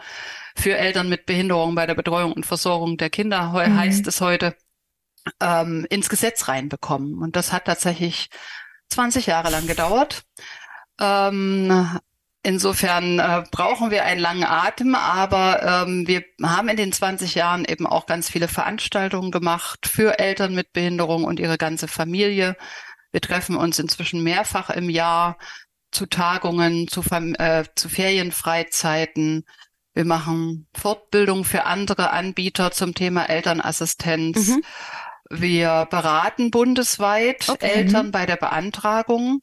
für 0.54 0.76
Eltern 0.76 1.08
mit 1.08 1.26
Behinderung 1.26 1.74
bei 1.74 1.86
der 1.86 1.94
Betreuung 1.94 2.32
und 2.32 2.46
Versorgung 2.46 2.96
der 2.96 3.10
Kinder, 3.10 3.50
mhm. 3.50 3.76
heißt 3.76 4.06
es 4.06 4.20
heute, 4.20 4.54
ähm, 5.40 5.86
ins 5.88 6.08
Gesetz 6.08 6.48
reinbekommen. 6.48 7.18
Und 7.18 7.36
das 7.36 7.52
hat 7.52 7.66
tatsächlich 7.66 8.28
20 8.88 9.26
Jahre 9.26 9.50
lang 9.50 9.66
gedauert. 9.66 10.22
Ähm, 11.00 11.98
insofern 12.42 13.18
äh, 13.18 13.44
brauchen 13.50 13.90
wir 13.90 14.04
einen 14.04 14.20
langen 14.20 14.44
Atem, 14.44 14.94
aber 14.94 15.86
ähm, 15.86 16.06
wir 16.06 16.24
haben 16.42 16.68
in 16.68 16.76
den 16.76 16.92
20 16.92 17.34
Jahren 17.34 17.64
eben 17.64 17.86
auch 17.86 18.06
ganz 18.06 18.30
viele 18.30 18.48
Veranstaltungen 18.48 19.30
gemacht 19.30 19.86
für 19.86 20.18
Eltern 20.18 20.54
mit 20.54 20.72
Behinderung 20.72 21.24
und 21.24 21.40
ihre 21.40 21.58
ganze 21.58 21.88
Familie. 21.88 22.56
Wir 23.10 23.20
treffen 23.20 23.56
uns 23.56 23.78
inzwischen 23.78 24.22
mehrfach 24.22 24.70
im 24.70 24.88
Jahr 24.88 25.38
zu 25.90 26.06
Tagungen, 26.06 26.88
zu, 26.88 27.02
äh, 27.10 27.64
zu 27.74 27.88
Ferienfreizeiten, 27.88 29.44
wir 29.94 30.04
machen 30.04 30.68
Fortbildung 30.74 31.44
für 31.44 31.64
andere 31.64 32.10
Anbieter 32.10 32.70
zum 32.70 32.94
Thema 32.94 33.28
Elternassistenz. 33.28 34.48
Mhm. 34.48 34.62
Wir 35.28 35.86
beraten 35.90 36.50
bundesweit 36.50 37.48
okay. 37.48 37.66
Eltern 37.66 38.10
bei 38.10 38.26
der 38.26 38.36
Beantragung. 38.36 39.40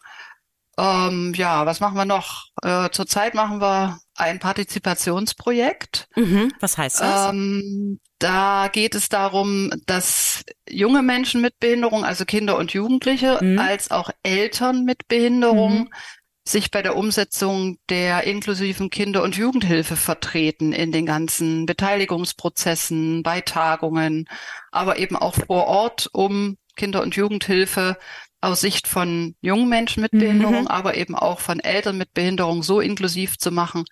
Ähm, 0.80 1.34
ja, 1.36 1.66
was 1.66 1.80
machen 1.80 1.98
wir 1.98 2.06
noch? 2.06 2.46
Äh, 2.64 2.90
zurzeit 2.92 3.36
machen 3.36 3.60
wir 3.60 4.00
ein 4.16 4.40
Partizipationsprojekt. 4.40 6.08
Mhm. 6.16 6.54
Was 6.60 6.78
heißt 6.78 7.02
das? 7.02 7.30
Ähm, 7.30 8.00
da 8.20 8.70
geht 8.72 8.96
es 8.96 9.10
darum, 9.10 9.72
dass 9.86 10.44
junge 10.70 11.02
Menschen 11.02 11.42
mit 11.42 11.60
Behinderung, 11.60 12.06
also 12.06 12.26
Kinder 12.26 12.58
und 12.58 12.72
Jugendliche, 12.72 13.40
mhm. 13.42 13.60
als 13.60 13.92
auch 13.92 14.10
Eltern 14.24 14.86
mit 14.86 15.08
Behinderung 15.08 15.80
mhm 15.80 15.90
sich 16.50 16.72
bei 16.72 16.82
der 16.82 16.96
Umsetzung 16.96 17.78
der 17.90 18.24
inklusiven 18.24 18.90
Kinder- 18.90 19.24
und 19.24 19.38
Jugendhilfe 19.38 19.96
vertreten 19.96 20.74
in 20.74 20.92
den 20.92 21.06
ganzen 21.06 21.66
Beteiligungsprozessen, 21.66 23.24
bei 23.24 23.42
Tagungen, 23.42 24.28
aber 24.72 24.98
eben 24.98 25.16
auch 25.16 25.36
vor 25.36 25.68
Ort, 25.68 26.10
um 26.12 26.58
Kinder- 26.76 27.02
und 27.02 27.16
Jugendhilfe 27.16 27.98
aus 28.42 28.62
Sicht 28.62 28.88
von 28.88 29.36
jungen 29.42 29.68
Menschen 29.70 30.02
mit 30.02 30.12
Behinderung, 30.12 30.62
mhm. 30.62 30.68
aber 30.68 30.96
eben 30.96 31.16
auch 31.16 31.40
von 31.40 31.60
Eltern 31.60 31.98
mit 31.98 32.14
Behinderung 32.14 32.64
so 32.64 32.80
inklusiv 32.80 33.38
zu 33.38 33.52
machen, 33.52 33.86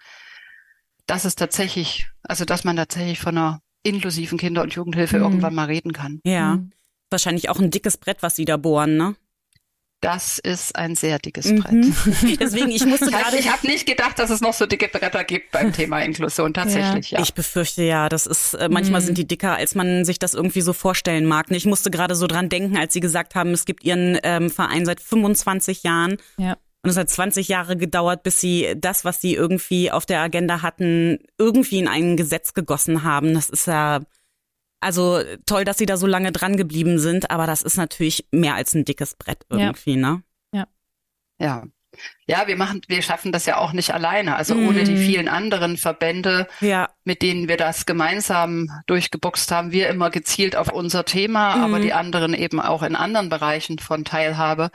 dass 1.05 1.25
es 1.25 1.35
tatsächlich, 1.35 2.07
also 2.23 2.45
dass 2.45 2.63
man 2.63 2.75
tatsächlich 2.75 3.19
von 3.19 3.37
einer 3.37 3.61
inklusiven 3.83 4.37
Kinder- 4.37 4.61
und 4.61 4.73
Jugendhilfe 4.73 5.17
mhm. 5.17 5.23
irgendwann 5.23 5.55
mal 5.55 5.65
reden 5.65 5.93
kann. 5.93 6.21
Ja. 6.23 6.55
Mhm. 6.55 6.71
Wahrscheinlich 7.09 7.49
auch 7.49 7.59
ein 7.59 7.71
dickes 7.71 7.97
Brett, 7.97 8.21
was 8.21 8.35
Sie 8.35 8.45
da 8.45 8.57
bohren, 8.57 8.97
ne? 8.97 9.15
Das 10.01 10.37
ist 10.37 10.75
ein 10.75 10.95
sehr 10.95 11.17
dickes 11.17 11.47
mhm. 11.47 11.63
Brett. 11.63 12.39
Deswegen, 12.39 12.69
ich 12.69 12.85
musste 12.85 13.07
gerade. 13.07 13.37
Ich 13.37 13.51
habe 13.51 13.65
nicht 13.65 13.87
gedacht, 13.87 14.19
dass 14.19 14.29
es 14.29 14.41
noch 14.41 14.53
so 14.53 14.67
dicke 14.67 14.89
Bretter 14.89 15.23
gibt 15.23 15.51
beim 15.51 15.73
Thema 15.73 16.01
Inklusion. 16.01 16.53
Tatsächlich, 16.53 17.11
ja. 17.11 17.17
ja. 17.17 17.23
Ich 17.23 17.33
befürchte 17.33 17.81
ja, 17.81 18.07
das 18.07 18.27
ist 18.27 18.53
äh, 18.53 18.69
manchmal 18.69 19.01
mhm. 19.01 19.05
sind 19.05 19.17
die 19.17 19.27
dicker, 19.27 19.55
als 19.55 19.73
man 19.73 20.05
sich 20.05 20.19
das 20.19 20.35
irgendwie 20.35 20.61
so 20.61 20.73
vorstellen 20.73 21.25
mag. 21.25 21.49
Ich 21.49 21.65
musste 21.65 21.89
gerade 21.89 22.13
so 22.13 22.27
dran 22.27 22.49
denken, 22.49 22.77
als 22.77 22.93
Sie 22.93 22.99
gesagt 22.99 23.33
haben, 23.33 23.51
es 23.51 23.65
gibt 23.65 23.83
Ihren 23.83 24.19
ähm, 24.21 24.51
Verein 24.51 24.85
seit 24.85 25.01
25 25.01 25.81
Jahren. 25.81 26.17
Ja. 26.37 26.57
Und 26.83 26.91
es 26.91 26.97
hat 26.97 27.09
20 27.09 27.47
Jahre 27.47 27.75
gedauert, 27.75 28.23
bis 28.23 28.39
sie 28.39 28.73
das, 28.77 29.03
was 29.03 29.19
sie 29.19 29.33
irgendwie 29.33 29.91
auf 29.91 30.05
der 30.05 30.21
Agenda 30.21 30.61
hatten, 30.61 31.17
irgendwie 31.37 31.79
in 31.79 31.87
ein 31.87 32.15
Gesetz 32.15 32.53
gegossen 32.53 33.03
haben. 33.03 33.33
Das 33.33 33.49
ist 33.49 33.67
ja 33.67 34.01
also 34.79 35.21
toll, 35.45 35.65
dass 35.65 35.77
sie 35.77 35.85
da 35.85 35.97
so 35.97 36.07
lange 36.07 36.31
dran 36.31 36.57
geblieben 36.57 36.99
sind, 36.99 37.31
aber 37.31 37.47
das 37.47 37.61
ist 37.61 37.77
natürlich 37.77 38.27
mehr 38.31 38.55
als 38.55 38.73
ein 38.73 38.85
dickes 38.85 39.15
Brett 39.15 39.45
irgendwie, 39.49 39.95
ja. 39.95 39.97
ne? 39.97 40.23
Ja. 40.51 40.67
Ja. 41.39 41.63
Ja, 42.27 42.47
wir 42.47 42.57
machen, 42.57 42.81
wir 42.87 43.01
schaffen 43.01 43.31
das 43.31 43.45
ja 43.45 43.57
auch 43.57 43.73
nicht 43.73 43.91
alleine. 43.91 44.35
Also 44.35 44.53
mm. 44.53 44.67
ohne 44.67 44.83
die 44.83 44.97
vielen 44.97 45.27
anderen 45.27 45.77
Verbände, 45.77 46.47
ja. 46.59 46.89
mit 47.05 47.21
denen 47.23 47.47
wir 47.47 47.57
das 47.57 47.85
gemeinsam 47.87 48.69
durchgeboxt 48.85 49.49
haben, 49.51 49.71
wir 49.71 49.89
immer 49.89 50.11
gezielt 50.11 50.55
auf 50.55 50.71
unser 50.71 51.05
Thema, 51.05 51.55
mm. 51.55 51.63
aber 51.63 51.79
die 51.79 51.93
anderen 51.93 52.33
eben 52.35 52.59
auch 52.59 52.83
in 52.83 52.95
anderen 52.95 53.29
Bereichen 53.29 53.79
von 53.79 54.05
Teilhabe 54.05 54.69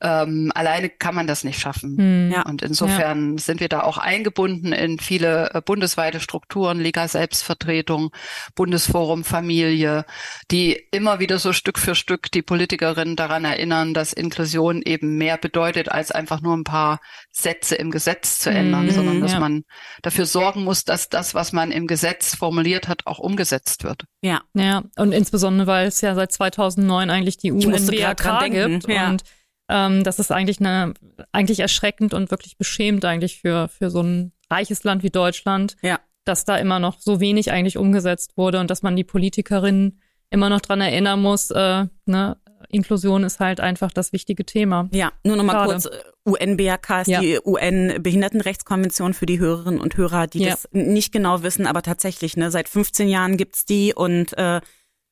ähm, 0.00 0.52
alleine 0.54 0.88
kann 0.88 1.14
man 1.14 1.26
das 1.26 1.42
nicht 1.42 1.58
schaffen. 1.58 1.96
Hm, 1.98 2.30
ja. 2.32 2.42
Und 2.42 2.62
insofern 2.62 3.32
ja. 3.32 3.38
sind 3.38 3.60
wir 3.60 3.68
da 3.68 3.80
auch 3.82 3.98
eingebunden 3.98 4.72
in 4.72 4.98
viele 4.98 5.50
äh, 5.54 5.60
bundesweite 5.60 6.20
Strukturen, 6.20 6.78
Liga 6.78 7.08
Selbstvertretung, 7.08 8.10
Bundesforum 8.54 9.24
Familie, 9.24 10.04
die 10.50 10.80
immer 10.92 11.18
wieder 11.18 11.38
so 11.38 11.52
Stück 11.52 11.78
für 11.78 11.94
Stück 11.94 12.30
die 12.30 12.42
Politikerinnen 12.42 13.16
daran 13.16 13.44
erinnern, 13.44 13.92
dass 13.92 14.12
Inklusion 14.12 14.82
eben 14.82 15.16
mehr 15.16 15.36
bedeutet, 15.36 15.90
als 15.90 16.12
einfach 16.12 16.40
nur 16.40 16.56
ein 16.56 16.64
paar 16.64 17.00
Sätze 17.32 17.74
im 17.74 17.90
Gesetz 17.90 18.38
zu 18.38 18.50
ändern, 18.50 18.86
hm, 18.86 18.94
sondern 18.94 19.20
dass 19.20 19.32
ja. 19.32 19.40
man 19.40 19.64
dafür 20.02 20.26
sorgen 20.26 20.62
muss, 20.62 20.84
dass 20.84 21.08
das, 21.08 21.34
was 21.34 21.52
man 21.52 21.72
im 21.72 21.88
Gesetz 21.88 22.36
formuliert 22.36 22.86
hat, 22.86 23.06
auch 23.06 23.18
umgesetzt 23.18 23.82
wird. 23.82 24.04
Ja, 24.20 24.42
ja. 24.54 24.84
Und 24.96 25.12
insbesondere, 25.12 25.66
weil 25.66 25.88
es 25.88 26.00
ja 26.00 26.14
seit 26.14 26.30
2009 26.32 27.10
eigentlich 27.10 27.36
die 27.36 27.50
UNBRK 27.50 28.50
gibt 28.50 28.88
ja. 28.88 29.10
und 29.10 29.24
ähm, 29.68 30.04
das 30.04 30.18
ist 30.18 30.32
eigentlich 30.32 30.60
eine, 30.60 30.94
eigentlich 31.32 31.60
erschreckend 31.60 32.14
und 32.14 32.30
wirklich 32.30 32.56
beschämend 32.56 33.04
eigentlich 33.04 33.40
für, 33.40 33.68
für 33.68 33.90
so 33.90 34.02
ein 34.02 34.32
reiches 34.50 34.84
Land 34.84 35.02
wie 35.02 35.10
Deutschland, 35.10 35.76
ja. 35.82 36.00
dass 36.24 36.44
da 36.44 36.56
immer 36.56 36.78
noch 36.78 37.00
so 37.00 37.20
wenig 37.20 37.52
eigentlich 37.52 37.76
umgesetzt 37.76 38.36
wurde 38.36 38.60
und 38.60 38.70
dass 38.70 38.82
man 38.82 38.96
die 38.96 39.04
Politikerinnen 39.04 40.00
immer 40.30 40.48
noch 40.48 40.60
dran 40.60 40.80
erinnern 40.80 41.20
muss, 41.20 41.50
äh, 41.50 41.86
ne, 42.06 42.36
Inklusion 42.70 43.24
ist 43.24 43.40
halt 43.40 43.60
einfach 43.60 43.92
das 43.92 44.12
wichtige 44.12 44.44
Thema. 44.44 44.88
Ja, 44.92 45.12
nur 45.24 45.36
noch 45.36 45.44
mal 45.44 45.64
kurz, 45.64 45.88
UNBRK 46.24 47.02
ist 47.02 47.08
ja. 47.08 47.20
die 47.20 47.38
UN-Behindertenrechtskonvention 47.42 49.14
für 49.14 49.26
die 49.26 49.38
Hörerinnen 49.38 49.80
und 49.80 49.96
Hörer, 49.96 50.26
die 50.26 50.40
ja. 50.40 50.50
das 50.50 50.68
nicht 50.72 51.12
genau 51.12 51.42
wissen, 51.42 51.66
aber 51.66 51.82
tatsächlich, 51.82 52.36
ne, 52.36 52.50
seit 52.50 52.68
15 52.68 53.08
Jahren 53.08 53.36
gibt's 53.36 53.64
die 53.64 53.94
und 53.94 54.36
äh, 54.36 54.60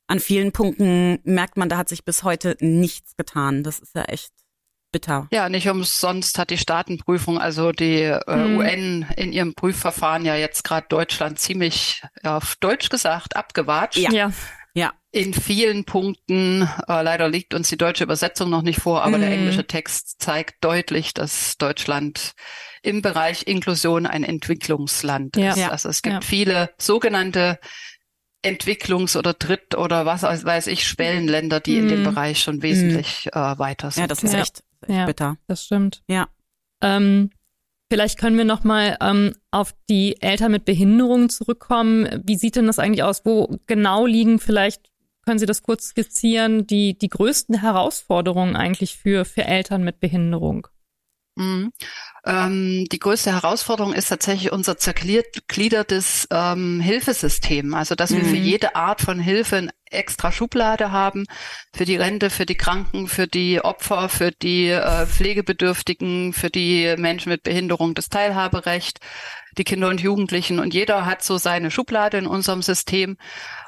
an 0.07 0.19
vielen 0.19 0.51
Punkten 0.51 1.19
merkt 1.23 1.57
man, 1.57 1.69
da 1.69 1.77
hat 1.77 1.89
sich 1.89 2.05
bis 2.05 2.23
heute 2.23 2.55
nichts 2.59 3.15
getan. 3.17 3.63
Das 3.63 3.79
ist 3.79 3.95
ja 3.95 4.03
echt 4.03 4.31
bitter. 4.97 5.27
Ja, 5.31 5.47
nicht 5.47 5.69
umsonst 5.69 6.39
hat 6.39 6.49
die 6.49 6.57
Staatenprüfung, 6.57 7.39
also 7.39 7.71
die 7.71 8.01
äh, 8.01 8.19
hm. 8.27 8.57
UN 8.57 9.05
in 9.15 9.31
ihrem 9.31 9.53
Prüfverfahren 9.53 10.25
ja 10.25 10.35
jetzt 10.35 10.63
gerade 10.63 10.87
Deutschland 10.89 11.39
ziemlich 11.39 12.01
auf 12.23 12.55
Deutsch 12.55 12.89
gesagt 12.89 13.35
abgewatscht. 13.35 13.99
Ja. 13.99 14.11
ja. 14.11 14.31
Ja. 14.73 14.93
In 15.11 15.33
vielen 15.33 15.85
Punkten, 15.85 16.69
äh, 16.87 17.01
leider 17.01 17.27
liegt 17.27 17.55
uns 17.55 17.69
die 17.69 17.77
deutsche 17.77 18.03
Übersetzung 18.03 18.51
noch 18.51 18.61
nicht 18.61 18.79
vor, 18.79 19.01
aber 19.01 19.17
mm. 19.17 19.21
der 19.21 19.29
hm. 19.29 19.39
englische 19.39 19.65
Text 19.65 20.21
zeigt 20.21 20.63
deutlich, 20.63 21.15
dass 21.15 21.57
Deutschland 21.57 22.33
im 22.83 23.01
Bereich 23.01 23.47
Inklusion 23.47 24.05
ein 24.05 24.23
Entwicklungsland 24.23 25.35
ja. 25.35 25.53
ist. 25.53 25.69
Also 25.69 25.89
es 25.89 26.03
gibt 26.03 26.13
ja. 26.13 26.21
viele 26.21 26.69
sogenannte 26.77 27.59
Entwicklungs- 28.43 29.17
oder 29.17 29.33
Dritt- 29.33 29.75
oder 29.75 30.05
was 30.05 30.21
weiß 30.21 30.67
ich, 30.67 30.87
Schwellenländer, 30.87 31.59
die 31.59 31.77
mm. 31.77 31.79
in 31.79 31.87
dem 31.87 32.05
hm. 32.05 32.13
Bereich 32.13 32.39
schon 32.39 32.61
wesentlich 32.61 33.29
mm. 33.33 33.37
äh, 33.37 33.57
weiter 33.57 33.89
sind. 33.89 34.01
Ja, 34.01 34.07
das 34.07 34.23
ist 34.23 34.35
echt 34.35 34.63
ja, 34.87 35.05
bitter. 35.05 35.37
Das 35.47 35.63
stimmt. 35.63 36.03
Ja. 36.07 36.27
Ähm, 36.81 37.31
vielleicht 37.91 38.17
können 38.17 38.37
wir 38.37 38.45
noch 38.45 38.63
mal 38.63 38.97
ähm, 39.01 39.33
auf 39.51 39.73
die 39.89 40.21
Eltern 40.21 40.51
mit 40.51 40.65
Behinderungen 40.65 41.29
zurückkommen. 41.29 42.21
Wie 42.25 42.35
sieht 42.35 42.55
denn 42.55 42.67
das 42.67 42.79
eigentlich 42.79 43.03
aus? 43.03 43.25
Wo 43.25 43.57
genau 43.65 44.05
liegen 44.05 44.39
vielleicht 44.39 44.91
können 45.27 45.39
Sie 45.39 45.45
das 45.45 45.61
kurz 45.61 45.89
skizzieren, 45.89 46.67
die, 46.67 46.97
die 46.97 47.09
größten 47.09 47.59
Herausforderungen 47.59 48.55
eigentlich 48.55 48.95
für, 48.95 49.25
für 49.25 49.43
Eltern 49.43 49.83
mit 49.83 49.99
Behinderung? 49.99 50.67
Mhm. 51.37 51.71
Ähm, 52.25 52.85
die 52.91 52.99
größte 52.99 53.31
Herausforderung 53.31 53.93
ist 53.93 54.09
tatsächlich 54.09 54.51
unser 54.51 54.77
zergliedertes 54.77 56.27
ähm, 56.31 56.81
Hilfesystem. 56.81 57.73
Also, 57.73 57.95
dass 57.95 58.09
mhm. 58.09 58.17
wir 58.17 58.25
für 58.25 58.35
mhm. 58.35 58.43
jede 58.43 58.75
Art 58.75 59.01
von 59.01 59.19
Hilfe 59.19 59.57
eine 59.57 59.71
extra 59.89 60.31
Schublade 60.31 60.91
haben. 60.91 61.25
Für 61.73 61.85
die 61.85 61.95
Rente, 61.95 62.29
für 62.29 62.45
die 62.45 62.55
Kranken, 62.55 63.07
für 63.07 63.27
die 63.27 63.61
Opfer, 63.61 64.09
für 64.09 64.31
die 64.31 64.69
äh, 64.69 65.05
Pflegebedürftigen, 65.05 66.33
für 66.33 66.49
die 66.49 66.95
Menschen 66.97 67.29
mit 67.29 67.43
Behinderung 67.43 67.93
das 67.93 68.09
Teilhaberecht, 68.09 68.99
die 69.57 69.63
Kinder 69.63 69.89
und 69.89 70.01
Jugendlichen. 70.01 70.59
Und 70.59 70.73
jeder 70.73 71.05
hat 71.05 71.23
so 71.23 71.37
seine 71.37 71.71
Schublade 71.71 72.17
in 72.17 72.27
unserem 72.27 72.61
System. 72.61 73.17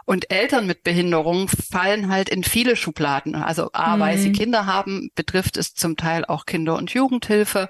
Und 0.06 0.32
Eltern 0.32 0.67
mit 0.67 0.84
Behinderung 0.84 1.49
fallen 1.49 2.12
halt 2.12 2.30
in 2.30 2.43
viele 2.43 2.75
Schubladen. 2.75 3.36
Also 3.36 3.69
A, 3.73 3.99
weil 3.99 4.17
sie 4.17 4.30
mhm. 4.30 4.34
Kinder 4.34 4.65
haben, 4.65 5.10
betrifft 5.15 5.58
es 5.58 5.73
zum 5.73 5.97
Teil 5.97 6.25
auch 6.25 6.45
Kinder- 6.45 6.78
und 6.78 6.91
Jugendhilfe 6.91 7.69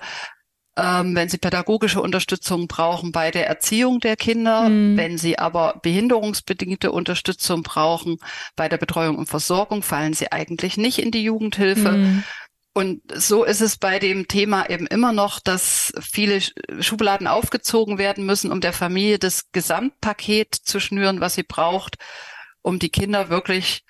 ähm, 0.79 1.15
wenn 1.15 1.29
sie 1.29 1.37
pädagogische 1.37 2.01
Unterstützung 2.01 2.67
brauchen 2.67 3.11
bei 3.11 3.31
der 3.31 3.47
Erziehung 3.47 3.99
der 3.99 4.15
Kinder, 4.15 4.69
mhm. 4.69 4.97
wenn 4.97 5.17
sie 5.17 5.37
aber 5.37 5.79
behinderungsbedingte 5.81 6.91
Unterstützung 6.91 7.63
brauchen 7.63 8.17
bei 8.55 8.69
der 8.69 8.77
Betreuung 8.77 9.17
und 9.17 9.27
Versorgung, 9.27 9.83
fallen 9.83 10.13
sie 10.13 10.31
eigentlich 10.31 10.77
nicht 10.77 10.99
in 10.99 11.11
die 11.11 11.23
Jugendhilfe. 11.23 11.91
Mhm. 11.91 12.23
Und 12.73 13.01
so 13.13 13.43
ist 13.43 13.61
es 13.61 13.77
bei 13.77 13.99
dem 13.99 14.27
Thema 14.27 14.69
eben 14.69 14.87
immer 14.87 15.11
noch, 15.11 15.39
dass 15.39 15.91
viele 15.99 16.39
Schubladen 16.79 17.27
aufgezogen 17.27 17.97
werden 17.97 18.25
müssen, 18.25 18.51
um 18.51 18.61
der 18.61 18.73
Familie 18.73 19.19
das 19.19 19.51
Gesamtpaket 19.51 20.55
zu 20.55 20.79
schnüren, 20.79 21.19
was 21.19 21.35
sie 21.35 21.43
braucht, 21.43 21.97
um 22.61 22.79
die 22.79 22.89
Kinder 22.89 23.29
wirklich 23.29 23.83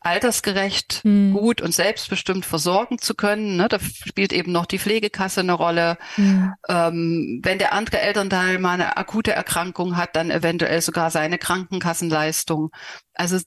altersgerecht, 0.00 1.00
hm. 1.02 1.32
gut 1.32 1.60
und 1.60 1.74
selbstbestimmt 1.74 2.46
versorgen 2.46 2.98
zu 2.98 3.14
können. 3.14 3.56
Ne? 3.56 3.68
Da 3.68 3.78
spielt 3.80 4.32
eben 4.32 4.52
noch 4.52 4.66
die 4.66 4.78
Pflegekasse 4.78 5.40
eine 5.40 5.52
Rolle. 5.52 5.98
Hm. 6.14 6.54
Ähm, 6.68 7.40
wenn 7.42 7.58
der 7.58 7.72
andere 7.72 8.00
Elternteil 8.00 8.58
mal 8.58 8.74
eine 8.74 8.96
akute 8.96 9.32
Erkrankung 9.32 9.96
hat, 9.96 10.14
dann 10.14 10.30
eventuell 10.30 10.80
sogar 10.82 11.10
seine 11.10 11.38
Krankenkassenleistung. 11.38 12.70
Also 13.14 13.40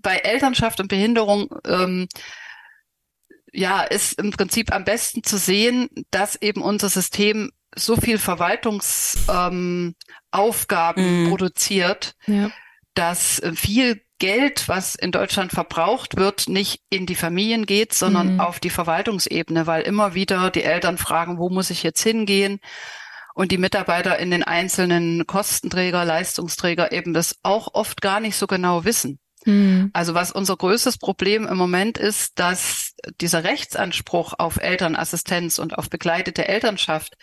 bei 0.00 0.18
Elternschaft 0.18 0.78
und 0.80 0.88
Behinderung 0.88 1.48
ähm, 1.66 2.06
ja, 3.58 3.82
ist 3.82 4.18
im 4.20 4.30
Prinzip 4.30 4.72
am 4.72 4.84
besten 4.84 5.24
zu 5.24 5.36
sehen, 5.36 5.88
dass 6.12 6.40
eben 6.40 6.62
unser 6.62 6.88
System 6.88 7.50
so 7.74 7.96
viel 7.96 8.18
Verwaltungsaufgaben 8.18 11.04
ähm, 11.04 11.24
mm. 11.24 11.28
produziert, 11.28 12.14
ja. 12.26 12.52
dass 12.94 13.42
viel 13.54 14.00
Geld, 14.18 14.68
was 14.68 14.94
in 14.94 15.10
Deutschland 15.10 15.50
verbraucht 15.50 16.16
wird, 16.16 16.48
nicht 16.48 16.82
in 16.88 17.06
die 17.06 17.16
Familien 17.16 17.66
geht, 17.66 17.92
sondern 17.94 18.34
mhm. 18.34 18.40
auf 18.40 18.58
die 18.58 18.70
Verwaltungsebene, 18.70 19.68
weil 19.68 19.82
immer 19.82 20.14
wieder 20.14 20.50
die 20.50 20.64
Eltern 20.64 20.98
fragen, 20.98 21.38
wo 21.38 21.50
muss 21.50 21.70
ich 21.70 21.84
jetzt 21.84 22.02
hingehen? 22.02 22.58
Und 23.34 23.52
die 23.52 23.58
Mitarbeiter 23.58 24.18
in 24.18 24.32
den 24.32 24.42
einzelnen 24.42 25.24
Kostenträger, 25.26 26.04
Leistungsträger 26.04 26.90
eben 26.90 27.14
das 27.14 27.36
auch 27.44 27.74
oft 27.74 28.00
gar 28.00 28.18
nicht 28.18 28.36
so 28.36 28.48
genau 28.48 28.84
wissen. 28.84 29.20
Mhm. 29.46 29.90
Also 29.92 30.14
was 30.14 30.32
unser 30.32 30.56
größtes 30.56 30.98
Problem 30.98 31.46
im 31.46 31.56
Moment 31.56 31.98
ist, 31.98 32.38
dass 32.38 32.94
dieser 33.20 33.44
Rechtsanspruch 33.44 34.34
auf 34.38 34.56
Elternassistenz 34.56 35.58
und 35.58 35.76
auf 35.78 35.90
begleitete 35.90 36.48
Elternschaft 36.48 37.16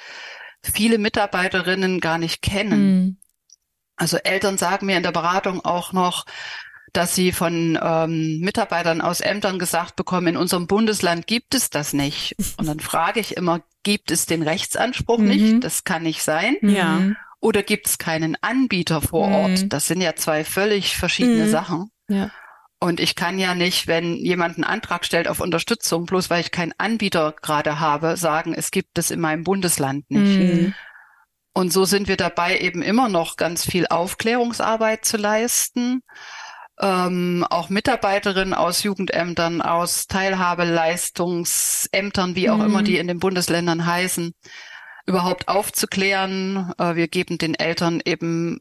viele 0.61 0.97
Mitarbeiterinnen 0.97 1.99
gar 1.99 2.17
nicht 2.17 2.41
kennen. 2.41 2.95
Mhm. 2.95 3.17
Also 3.97 4.17
Eltern 4.17 4.57
sagen 4.57 4.87
mir 4.87 4.97
in 4.97 5.03
der 5.03 5.11
Beratung 5.11 5.63
auch 5.63 5.93
noch, 5.93 6.25
dass 6.95 7.13
sie 7.13 7.31
von 7.31 7.77
ähm, 7.81 8.39
Mitarbeitern 8.39 9.01
aus 9.01 9.19
Ämtern 9.19 9.59
gesagt 9.59 9.95
bekommen, 9.95 10.27
in 10.27 10.37
unserem 10.37 10.65
Bundesland 10.67 11.27
gibt 11.27 11.53
es 11.53 11.69
das 11.69 11.93
nicht. 11.93 12.35
Und 12.57 12.67
dann 12.67 12.79
frage 12.79 13.19
ich 13.19 13.35
immer, 13.35 13.61
gibt 13.83 14.11
es 14.11 14.25
den 14.25 14.41
Rechtsanspruch 14.41 15.19
mhm. 15.19 15.27
nicht? 15.27 15.63
Das 15.63 15.83
kann 15.83 16.03
nicht 16.03 16.23
sein. 16.23 16.57
Ja. 16.61 17.01
Oder 17.39 17.63
gibt 17.63 17.87
es 17.87 17.97
keinen 17.97 18.37
Anbieter 18.41 19.01
vor 19.01 19.27
mhm. 19.27 19.35
Ort? 19.35 19.73
Das 19.73 19.87
sind 19.87 20.01
ja 20.01 20.15
zwei 20.15 20.43
völlig 20.43 20.95
verschiedene 20.95 21.45
mhm. 21.45 21.51
Sachen. 21.51 21.91
Ja. 22.07 22.31
Und 22.79 22.99
ich 22.99 23.15
kann 23.15 23.39
ja 23.39 23.55
nicht, 23.55 23.87
wenn 23.87 24.15
jemand 24.15 24.55
einen 24.55 24.63
Antrag 24.63 25.05
stellt 25.05 25.27
auf 25.27 25.39
Unterstützung, 25.39 26.05
bloß 26.05 26.29
weil 26.29 26.41
ich 26.41 26.51
keinen 26.51 26.73
Anbieter 26.77 27.33
gerade 27.41 27.79
habe, 27.79 28.17
sagen, 28.17 28.53
es 28.53 28.69
gibt 28.69 28.97
es 28.97 29.11
in 29.11 29.19
meinem 29.19 29.43
Bundesland 29.43 30.09
nicht. 30.09 30.39
Mhm. 30.39 30.73
Und 31.53 31.71
so 31.71 31.85
sind 31.85 32.07
wir 32.07 32.17
dabei, 32.17 32.59
eben 32.59 32.81
immer 32.81 33.07
noch 33.07 33.37
ganz 33.37 33.65
viel 33.65 33.87
Aufklärungsarbeit 33.87 35.05
zu 35.05 35.17
leisten 35.17 36.01
ähm, 36.81 37.45
auch 37.49 37.69
Mitarbeiterinnen 37.69 38.53
aus 38.53 38.83
Jugendämtern, 38.83 39.61
aus 39.61 40.07
Teilhabeleistungsämtern, 40.07 42.35
wie 42.35 42.49
auch 42.49 42.57
mhm. 42.57 42.65
immer 42.65 42.83
die 42.83 42.97
in 42.97 43.07
den 43.07 43.19
Bundesländern 43.19 43.85
heißen, 43.85 44.33
überhaupt 45.05 45.47
aufzuklären. 45.47 46.73
Äh, 46.77 46.95
wir 46.95 47.07
geben 47.07 47.37
den 47.37 47.55
Eltern 47.55 48.01
eben 48.03 48.59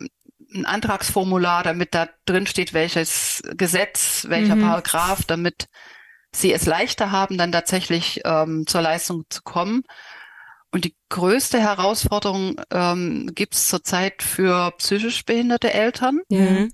ein 0.55 0.67
Antragsformular, 0.67 1.62
damit 1.62 1.95
da 1.95 2.09
drin 2.27 2.47
steht, 2.47 2.73
welches 2.73 3.43
Gesetz, 3.57 4.27
welcher 4.29 4.57
mhm. 4.57 4.62
Paragraph, 4.62 5.25
damit 5.27 5.67
sie 6.33 6.53
es 6.53 6.67
leichter 6.67 7.11
haben, 7.11 7.38
dann 7.38 7.53
tatsächlich 7.53 8.21
ähm, 8.25 8.67
zur 8.67 8.83
Leistung 8.83 9.25
zu 9.29 9.43
kommen. 9.43 9.83
Und 10.73 10.85
die 10.85 10.97
größte 11.09 11.61
Herausforderung 11.61 12.61
ähm, 12.73 13.31
gibt 13.35 13.55
es 13.55 13.69
zurzeit 13.69 14.23
für 14.23 14.73
psychisch 14.79 15.25
behinderte 15.25 15.73
Eltern. 15.73 16.21
Mhm 16.29 16.71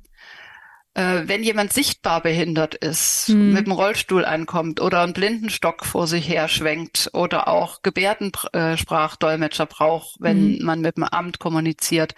äh, 0.95 1.23
wenn 1.27 1.43
jemand 1.43 1.73
sichtbar 1.73 2.21
behindert 2.21 2.75
ist, 2.75 3.29
mhm. 3.29 3.53
mit 3.53 3.66
dem 3.66 3.73
Rollstuhl 3.73 4.25
ankommt 4.25 4.81
oder 4.81 5.03
einen 5.03 5.12
Blindenstock 5.12 5.87
vor 5.87 6.07
sich 6.07 6.29
her 6.29 6.49
schwenkt 6.49 7.11
oder 7.12 7.49
auch 7.49 7.83
Gebärdensprachdolmetscher 7.83 9.66
braucht, 9.66 10.16
wenn 10.21 10.59
mhm. 10.59 10.64
man 10.64 10.81
mit 10.81 10.97
dem 10.97 11.05
Amt 11.05 11.38
kommuniziert, 11.38 12.14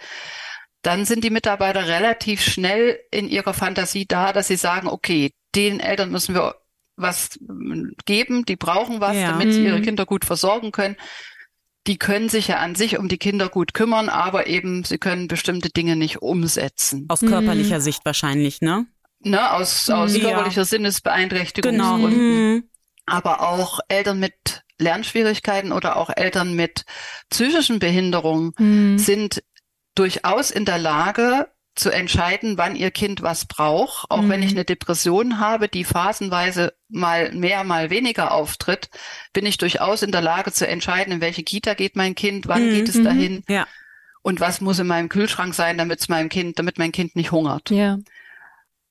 dann 0.83 1.05
sind 1.05 1.23
die 1.23 1.31
Mitarbeiter 1.31 1.87
relativ 1.87 2.41
schnell 2.41 2.99
in 3.09 3.27
ihrer 3.27 3.53
Fantasie 3.53 4.05
da, 4.05 4.33
dass 4.33 4.47
sie 4.47 4.55
sagen, 4.55 4.87
okay, 4.87 5.33
den 5.55 5.79
Eltern 5.79 6.11
müssen 6.11 6.35
wir 6.35 6.55
was 6.95 7.39
geben, 8.05 8.45
die 8.45 8.55
brauchen 8.55 9.01
was, 9.01 9.15
ja. 9.15 9.31
damit 9.31 9.53
sie 9.53 9.65
ihre 9.65 9.79
mhm. 9.79 9.83
Kinder 9.83 10.05
gut 10.05 10.25
versorgen 10.25 10.71
können 10.71 10.95
die 11.87 11.97
können 11.97 12.29
sich 12.29 12.47
ja 12.47 12.57
an 12.57 12.75
sich 12.75 12.97
um 12.97 13.07
die 13.07 13.17
Kinder 13.17 13.49
gut 13.49 13.73
kümmern, 13.73 14.09
aber 14.09 14.47
eben 14.47 14.83
sie 14.83 14.97
können 14.97 15.27
bestimmte 15.27 15.69
Dinge 15.69 15.95
nicht 15.95 16.21
umsetzen. 16.21 17.05
Aus 17.09 17.19
körperlicher 17.19 17.79
mhm. 17.79 17.81
Sicht 17.81 18.05
wahrscheinlich, 18.05 18.61
ne? 18.61 18.87
Ne, 19.19 19.51
aus, 19.53 19.89
aus 19.89 20.15
ja. 20.15 20.21
körperlicher 20.21 20.65
Sinnesbeeinträchtigung. 20.65 21.71
Genau. 21.71 21.97
Mhm. 21.97 22.69
Aber 23.05 23.41
auch 23.41 23.79
Eltern 23.89 24.19
mit 24.19 24.63
Lernschwierigkeiten 24.79 25.71
oder 25.71 25.97
auch 25.97 26.09
Eltern 26.09 26.55
mit 26.55 26.85
psychischen 27.29 27.79
Behinderungen 27.79 28.53
mhm. 28.57 28.97
sind 28.97 29.43
durchaus 29.95 30.51
in 30.51 30.65
der 30.65 30.77
Lage, 30.77 31.47
zu 31.75 31.89
entscheiden, 31.89 32.57
wann 32.57 32.75
ihr 32.75 32.91
Kind 32.91 33.21
was 33.21 33.45
braucht. 33.45 34.09
Auch 34.09 34.21
mhm. 34.21 34.29
wenn 34.29 34.43
ich 34.43 34.51
mhm. 34.51 34.57
eine 34.57 34.65
Depression 34.65 35.39
habe, 35.39 35.67
die 35.67 35.83
phasenweise 35.83 36.73
mal 36.89 37.31
mehr, 37.31 37.63
mal 37.63 37.89
weniger 37.89 38.31
auftritt, 38.31 38.89
bin 39.33 39.45
ich 39.45 39.57
durchaus 39.57 40.03
in 40.03 40.11
der 40.11 40.21
Lage 40.21 40.51
zu 40.51 40.67
entscheiden, 40.67 41.13
in 41.13 41.21
welche 41.21 41.43
Kita 41.43 41.73
geht 41.73 41.95
mein 41.95 42.15
Kind, 42.15 42.47
wann 42.47 42.67
mhm. 42.67 42.71
geht 42.71 42.89
es 42.89 43.01
dahin 43.01 43.43
mhm. 43.47 43.53
ja. 43.53 43.67
und 44.21 44.39
was 44.39 44.61
muss 44.61 44.79
in 44.79 44.87
meinem 44.87 45.09
Kühlschrank 45.09 45.55
sein, 45.55 45.77
damit 45.77 45.99
es 45.99 46.09
meinem 46.09 46.29
Kind, 46.29 46.59
damit 46.59 46.77
mein 46.77 46.91
Kind 46.91 47.15
nicht 47.15 47.31
hungert. 47.31 47.71
Ja. 47.71 47.97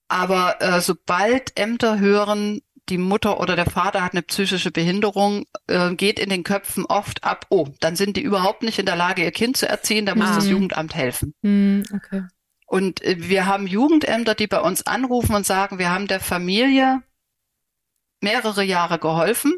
Aber 0.08 0.60
äh, 0.60 0.80
sobald 0.80 1.58
Ämter 1.58 2.00
hören, 2.00 2.62
die 2.88 2.98
Mutter 2.98 3.40
oder 3.40 3.56
der 3.56 3.70
Vater 3.70 4.02
hat 4.02 4.12
eine 4.12 4.22
psychische 4.22 4.70
Behinderung, 4.70 5.44
äh, 5.68 5.94
geht 5.94 6.18
in 6.18 6.30
den 6.30 6.44
Köpfen 6.44 6.84
oft 6.84 7.24
ab, 7.24 7.46
oh, 7.48 7.68
dann 7.80 7.96
sind 7.96 8.16
die 8.16 8.22
überhaupt 8.22 8.62
nicht 8.62 8.78
in 8.78 8.86
der 8.86 8.96
Lage, 8.96 9.22
ihr 9.22 9.30
Kind 9.30 9.56
zu 9.56 9.68
erziehen, 9.68 10.06
da 10.06 10.14
muss 10.14 10.30
ah. 10.30 10.34
das 10.36 10.48
Jugendamt 10.48 10.94
helfen. 10.94 11.34
Mhm, 11.42 11.84
okay. 11.94 12.24
Und 12.66 13.02
äh, 13.02 13.16
wir 13.18 13.46
haben 13.46 13.66
Jugendämter, 13.66 14.34
die 14.34 14.46
bei 14.46 14.60
uns 14.60 14.86
anrufen 14.86 15.34
und 15.34 15.46
sagen, 15.46 15.78
wir 15.78 15.90
haben 15.90 16.06
der 16.06 16.20
Familie 16.20 17.02
mehrere 18.20 18.62
Jahre 18.62 18.98
geholfen. 18.98 19.54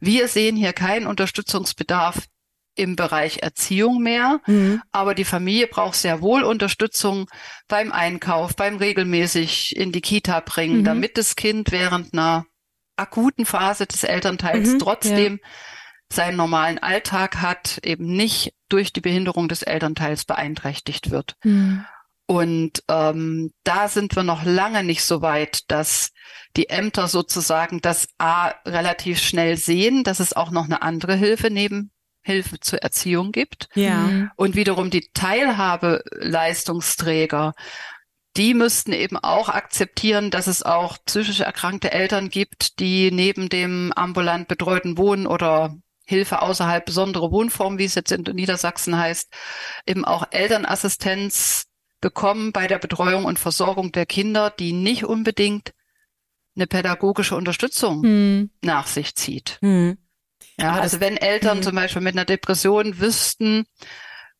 Wir 0.00 0.28
sehen 0.28 0.56
hier 0.56 0.72
keinen 0.72 1.06
Unterstützungsbedarf 1.06 2.26
im 2.74 2.96
Bereich 2.96 3.42
Erziehung 3.42 4.00
mehr, 4.02 4.40
mhm. 4.46 4.82
aber 4.90 5.14
die 5.14 5.24
Familie 5.24 5.66
braucht 5.66 5.96
sehr 5.96 6.22
wohl 6.22 6.42
Unterstützung 6.42 7.28
beim 7.68 7.92
Einkauf, 7.92 8.56
beim 8.56 8.76
regelmäßig 8.76 9.76
in 9.76 9.92
die 9.92 10.00
Kita 10.00 10.40
bringen, 10.40 10.80
mhm. 10.80 10.84
damit 10.84 11.18
das 11.18 11.36
Kind 11.36 11.72
während 11.72 12.14
einer 12.14 12.46
akuten 13.00 13.46
Phase 13.46 13.86
des 13.86 14.04
Elternteils 14.04 14.74
mhm, 14.74 14.78
trotzdem 14.78 15.40
ja. 15.42 15.48
seinen 16.12 16.36
normalen 16.36 16.78
Alltag 16.78 17.40
hat, 17.40 17.80
eben 17.82 18.06
nicht 18.06 18.54
durch 18.68 18.92
die 18.92 19.00
Behinderung 19.00 19.48
des 19.48 19.62
Elternteils 19.62 20.24
beeinträchtigt 20.24 21.10
wird. 21.10 21.34
Mhm. 21.42 21.84
Und 22.26 22.84
ähm, 22.88 23.52
da 23.64 23.88
sind 23.88 24.14
wir 24.14 24.22
noch 24.22 24.44
lange 24.44 24.84
nicht 24.84 25.02
so 25.02 25.20
weit, 25.20 25.68
dass 25.68 26.12
die 26.56 26.68
Ämter 26.68 27.08
sozusagen 27.08 27.80
das 27.80 28.06
A 28.18 28.52
relativ 28.64 29.18
schnell 29.18 29.56
sehen, 29.56 30.04
dass 30.04 30.20
es 30.20 30.32
auch 30.32 30.52
noch 30.52 30.66
eine 30.66 30.82
andere 30.82 31.16
Hilfe 31.16 31.50
neben 31.50 31.90
Hilfe 32.22 32.60
zur 32.60 32.82
Erziehung 32.82 33.32
gibt. 33.32 33.68
Ja. 33.74 34.30
Und 34.36 34.54
wiederum 34.54 34.90
die 34.90 35.10
Teilhabeleistungsträger, 35.12 37.54
die 38.36 38.54
müssten 38.54 38.92
eben 38.92 39.16
auch 39.16 39.48
akzeptieren, 39.48 40.30
dass 40.30 40.46
es 40.46 40.62
auch 40.62 40.98
psychisch 41.04 41.40
erkrankte 41.40 41.92
Eltern 41.92 42.28
gibt, 42.28 42.78
die 42.78 43.10
neben 43.10 43.48
dem 43.48 43.92
ambulant 43.94 44.48
betreuten 44.48 44.96
Wohnen 44.96 45.26
oder 45.26 45.76
Hilfe 46.06 46.42
außerhalb 46.42 46.84
besondere 46.84 47.30
Wohnform, 47.30 47.78
wie 47.78 47.84
es 47.84 47.94
jetzt 47.94 48.12
in 48.12 48.22
Niedersachsen 48.22 48.96
heißt, 48.96 49.32
eben 49.86 50.04
auch 50.04 50.24
Elternassistenz 50.30 51.66
bekommen 52.00 52.52
bei 52.52 52.66
der 52.66 52.78
Betreuung 52.78 53.24
und 53.24 53.38
Versorgung 53.38 53.92
der 53.92 54.06
Kinder, 54.06 54.50
die 54.50 54.72
nicht 54.72 55.04
unbedingt 55.04 55.72
eine 56.56 56.66
pädagogische 56.66 57.36
Unterstützung 57.36 58.02
hm. 58.02 58.50
nach 58.62 58.86
sich 58.86 59.14
zieht. 59.14 59.58
Hm. 59.60 59.98
Ja, 60.58 60.74
also 60.74 61.00
wenn 61.00 61.16
Eltern 61.16 61.58
hm. 61.58 61.62
zum 61.62 61.74
Beispiel 61.74 62.02
mit 62.02 62.14
einer 62.14 62.24
Depression 62.24 62.98
wüssten, 62.98 63.66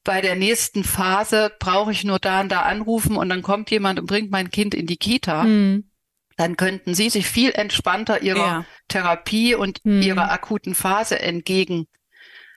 bei 0.05 0.21
der 0.21 0.37
nächsten 0.37 0.85
Phase 0.85 1.53
brauche 1.59 1.93
ich 1.93 2.05
nur 2.05 2.19
da 2.19 2.41
und 2.41 2.51
da 2.51 2.63
anrufen 2.63 3.17
und 3.17 3.29
dann 3.29 3.43
kommt 3.43 3.71
jemand 3.71 3.99
und 3.99 4.07
bringt 4.07 4.31
mein 4.31 4.51
Kind 4.51 4.75
in 4.75 4.87
die 4.87 4.97
Kita, 4.97 5.43
hm. 5.43 5.91
dann 6.37 6.57
könnten 6.57 6.95
sie 6.95 7.11
sich 7.11 7.27
viel 7.27 7.53
entspannter 7.53 8.23
ihrer 8.23 8.39
ja. 8.39 8.65
Therapie 8.89 9.55
und 9.55 9.81
hm. 9.85 10.03
ihrer 10.03 10.31
akuten 10.31 10.75
Phase 10.75 11.21
entgegen 11.21 11.87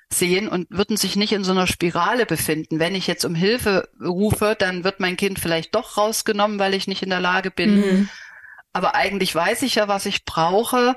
sehen 0.10 0.48
und 0.48 0.70
würden 0.70 0.96
sich 0.96 1.16
nicht 1.16 1.34
in 1.34 1.44
so 1.44 1.52
einer 1.52 1.68
Spirale 1.68 2.26
befinden. 2.26 2.80
Wenn 2.80 2.96
ich 2.96 3.08
jetzt 3.08 3.26
um 3.26 3.36
Hilfe 3.36 3.89
rufe, 4.00 4.56
dann 4.58 4.84
wird 4.84 5.00
mein 5.00 5.18
Kind 5.18 5.39
vielleicht 5.39 5.76
doch 5.76 5.98
rausgenommen, 5.98 6.60
weil 6.60 6.74
ich 6.74 6.88
nicht 6.88 7.02
in 7.02 7.10
der 7.10 7.20
Lage 7.20 7.52
bin. 7.52 7.76
Mhm. 7.76 8.10
Aber 8.74 8.96
eigentlich 8.96 9.34
weiß 9.34 9.64
ich 9.64 9.76
ja, 9.76 9.88
was 9.88 10.06
ich 10.06 10.26
brauche. 10.26 10.96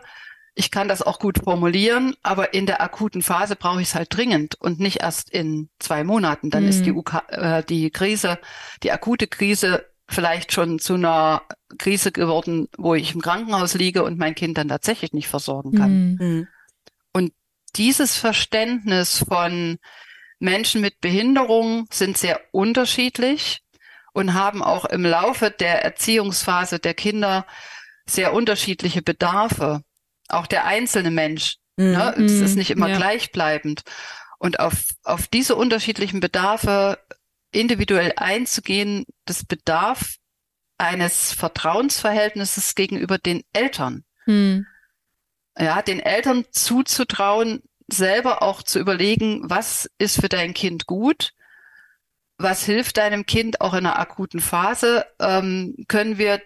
Ich 0.59 0.71
kann 0.71 0.89
das 0.89 1.03
auch 1.03 1.19
gut 1.19 1.41
formulieren, 1.45 2.17
aber 2.23 2.55
in 2.55 2.65
der 2.65 2.81
akuten 2.81 3.23
Phase 3.23 3.57
brauche 3.57 3.83
ich 3.83 3.89
es 3.89 3.95
halt 3.95 4.09
dringend 4.17 4.55
und 4.59 4.81
nicht 4.81 5.03
erst 5.03 5.29
in 5.29 5.69
zwei 5.79 6.03
Monaten. 6.03 6.49
Dann 6.49 6.63
mhm. 6.63 6.69
ist 6.71 6.87
die, 6.87 6.93
UK, 6.93 7.23
äh, 7.29 7.63
die 7.63 7.91
Krise, 7.91 8.39
die 8.83 8.91
akute 8.91 9.27
Krise 9.27 9.85
vielleicht 10.09 10.53
schon 10.53 10.79
zu 10.79 10.95
einer 10.95 11.43
Krise 11.79 12.11
geworden, 12.11 12.69
wo 12.79 12.95
ich 12.95 13.15
im 13.15 13.21
Krankenhaus 13.21 13.75
liege 13.75 14.03
und 14.03 14.19
mein 14.19 14.35
Kind 14.35 14.57
dann 14.57 14.69
tatsächlich 14.69 15.13
nicht 15.13 15.29
versorgen 15.29 15.73
kann. 15.73 15.91
Mhm. 15.91 16.19
mhm. 16.19 16.49
Und 17.13 17.33
dieses 17.77 18.17
Verständnis 18.17 19.25
von 19.29 19.79
Menschen 20.39 20.81
mit 20.81 21.01
Behinderung 21.01 21.87
sind 21.91 22.17
sehr 22.17 22.41
unterschiedlich 22.53 23.63
und 24.15 24.33
haben 24.33 24.63
auch 24.63 24.87
im 24.87 25.05
Laufe 25.05 25.51
der 25.51 25.85
Erziehungsphase 25.85 26.79
der 26.79 26.95
Kinder 26.95 27.47
sehr 28.07 28.33
unterschiedliche 28.33 29.03
Bedarfe 29.03 29.83
auch 30.29 30.47
der 30.47 30.65
einzelne 30.65 31.11
Mensch. 31.11 31.57
Mm, 31.77 31.93
ne? 31.93 32.15
Es 32.19 32.33
ist 32.33 32.51
mhm. 32.53 32.59
nicht 32.59 32.71
immer 32.71 32.89
ja. 32.89 32.97
gleichbleibend. 32.97 33.83
Und 34.39 34.61
auf, 34.61 34.89
auf 35.03 35.29
diese 35.29 35.57
unterschiedlichen 35.57 36.21
Bedarfe 36.21 36.99
individuell 37.53 38.13
einzugehen, 38.17 39.07
das 39.25 39.45
bedarf 39.45 40.17
eines 40.79 41.33
Vertrauensverhältnisses 41.33 42.75
gegenüber 42.75 43.19
den 43.19 43.43
Eltern. 43.53 44.05
Mm. 44.27 44.61
Ja, 45.59 45.81
den 45.81 46.01
Eltern 46.01 46.45
zuzutrauen, 46.51 47.63
selber 47.89 48.43
auch 48.43 48.63
zu 48.63 48.79
überlegen, 48.79 49.41
was 49.45 49.89
ist 49.99 50.21
für 50.21 50.29
dein 50.29 50.53
Kind 50.53 50.87
gut, 50.87 51.33
was 52.37 52.65
hilft 52.65 52.99
deinem 52.99 53.25
Kind 53.25 53.61
auch 53.61 53.73
in 53.73 53.87
einer 53.87 53.99
akuten 53.99 54.41
Phase, 54.41 55.07
ähm, 55.19 55.75
können 55.89 56.19
wir 56.19 56.43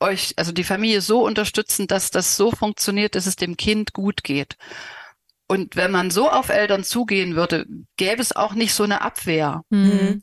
euch, 0.00 0.34
also 0.36 0.52
die 0.52 0.64
Familie 0.64 1.00
so 1.00 1.24
unterstützen, 1.24 1.86
dass 1.86 2.10
das 2.10 2.36
so 2.36 2.50
funktioniert, 2.50 3.14
dass 3.14 3.26
es 3.26 3.36
dem 3.36 3.56
Kind 3.56 3.92
gut 3.92 4.24
geht. 4.24 4.56
Und 5.46 5.76
wenn 5.76 5.90
man 5.90 6.10
so 6.10 6.30
auf 6.30 6.48
Eltern 6.48 6.84
zugehen 6.84 7.34
würde, 7.34 7.66
gäbe 7.96 8.22
es 8.22 8.34
auch 8.34 8.54
nicht 8.54 8.72
so 8.72 8.84
eine 8.84 9.02
Abwehr. 9.02 9.62
Mhm. 9.70 10.22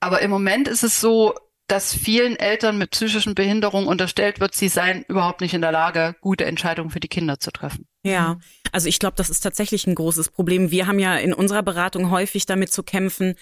Aber 0.00 0.22
im 0.22 0.30
Moment 0.30 0.68
ist 0.68 0.84
es 0.84 1.00
so, 1.00 1.34
dass 1.66 1.92
vielen 1.92 2.36
Eltern 2.36 2.78
mit 2.78 2.92
psychischen 2.92 3.34
Behinderungen 3.34 3.88
unterstellt 3.88 4.38
wird, 4.38 4.54
sie 4.54 4.68
seien 4.68 5.02
überhaupt 5.08 5.40
nicht 5.40 5.52
in 5.52 5.62
der 5.62 5.72
Lage, 5.72 6.14
gute 6.20 6.44
Entscheidungen 6.44 6.90
für 6.90 7.00
die 7.00 7.08
Kinder 7.08 7.40
zu 7.40 7.50
treffen. 7.50 7.88
Ja, 8.04 8.38
also 8.70 8.88
ich 8.88 9.00
glaube, 9.00 9.16
das 9.16 9.30
ist 9.30 9.40
tatsächlich 9.40 9.86
ein 9.86 9.96
großes 9.96 10.30
Problem. 10.30 10.70
Wir 10.70 10.86
haben 10.86 11.00
ja 11.00 11.16
in 11.16 11.34
unserer 11.34 11.64
Beratung 11.64 12.10
häufig 12.10 12.46
damit 12.46 12.72
zu 12.72 12.84
kämpfen, 12.84 13.34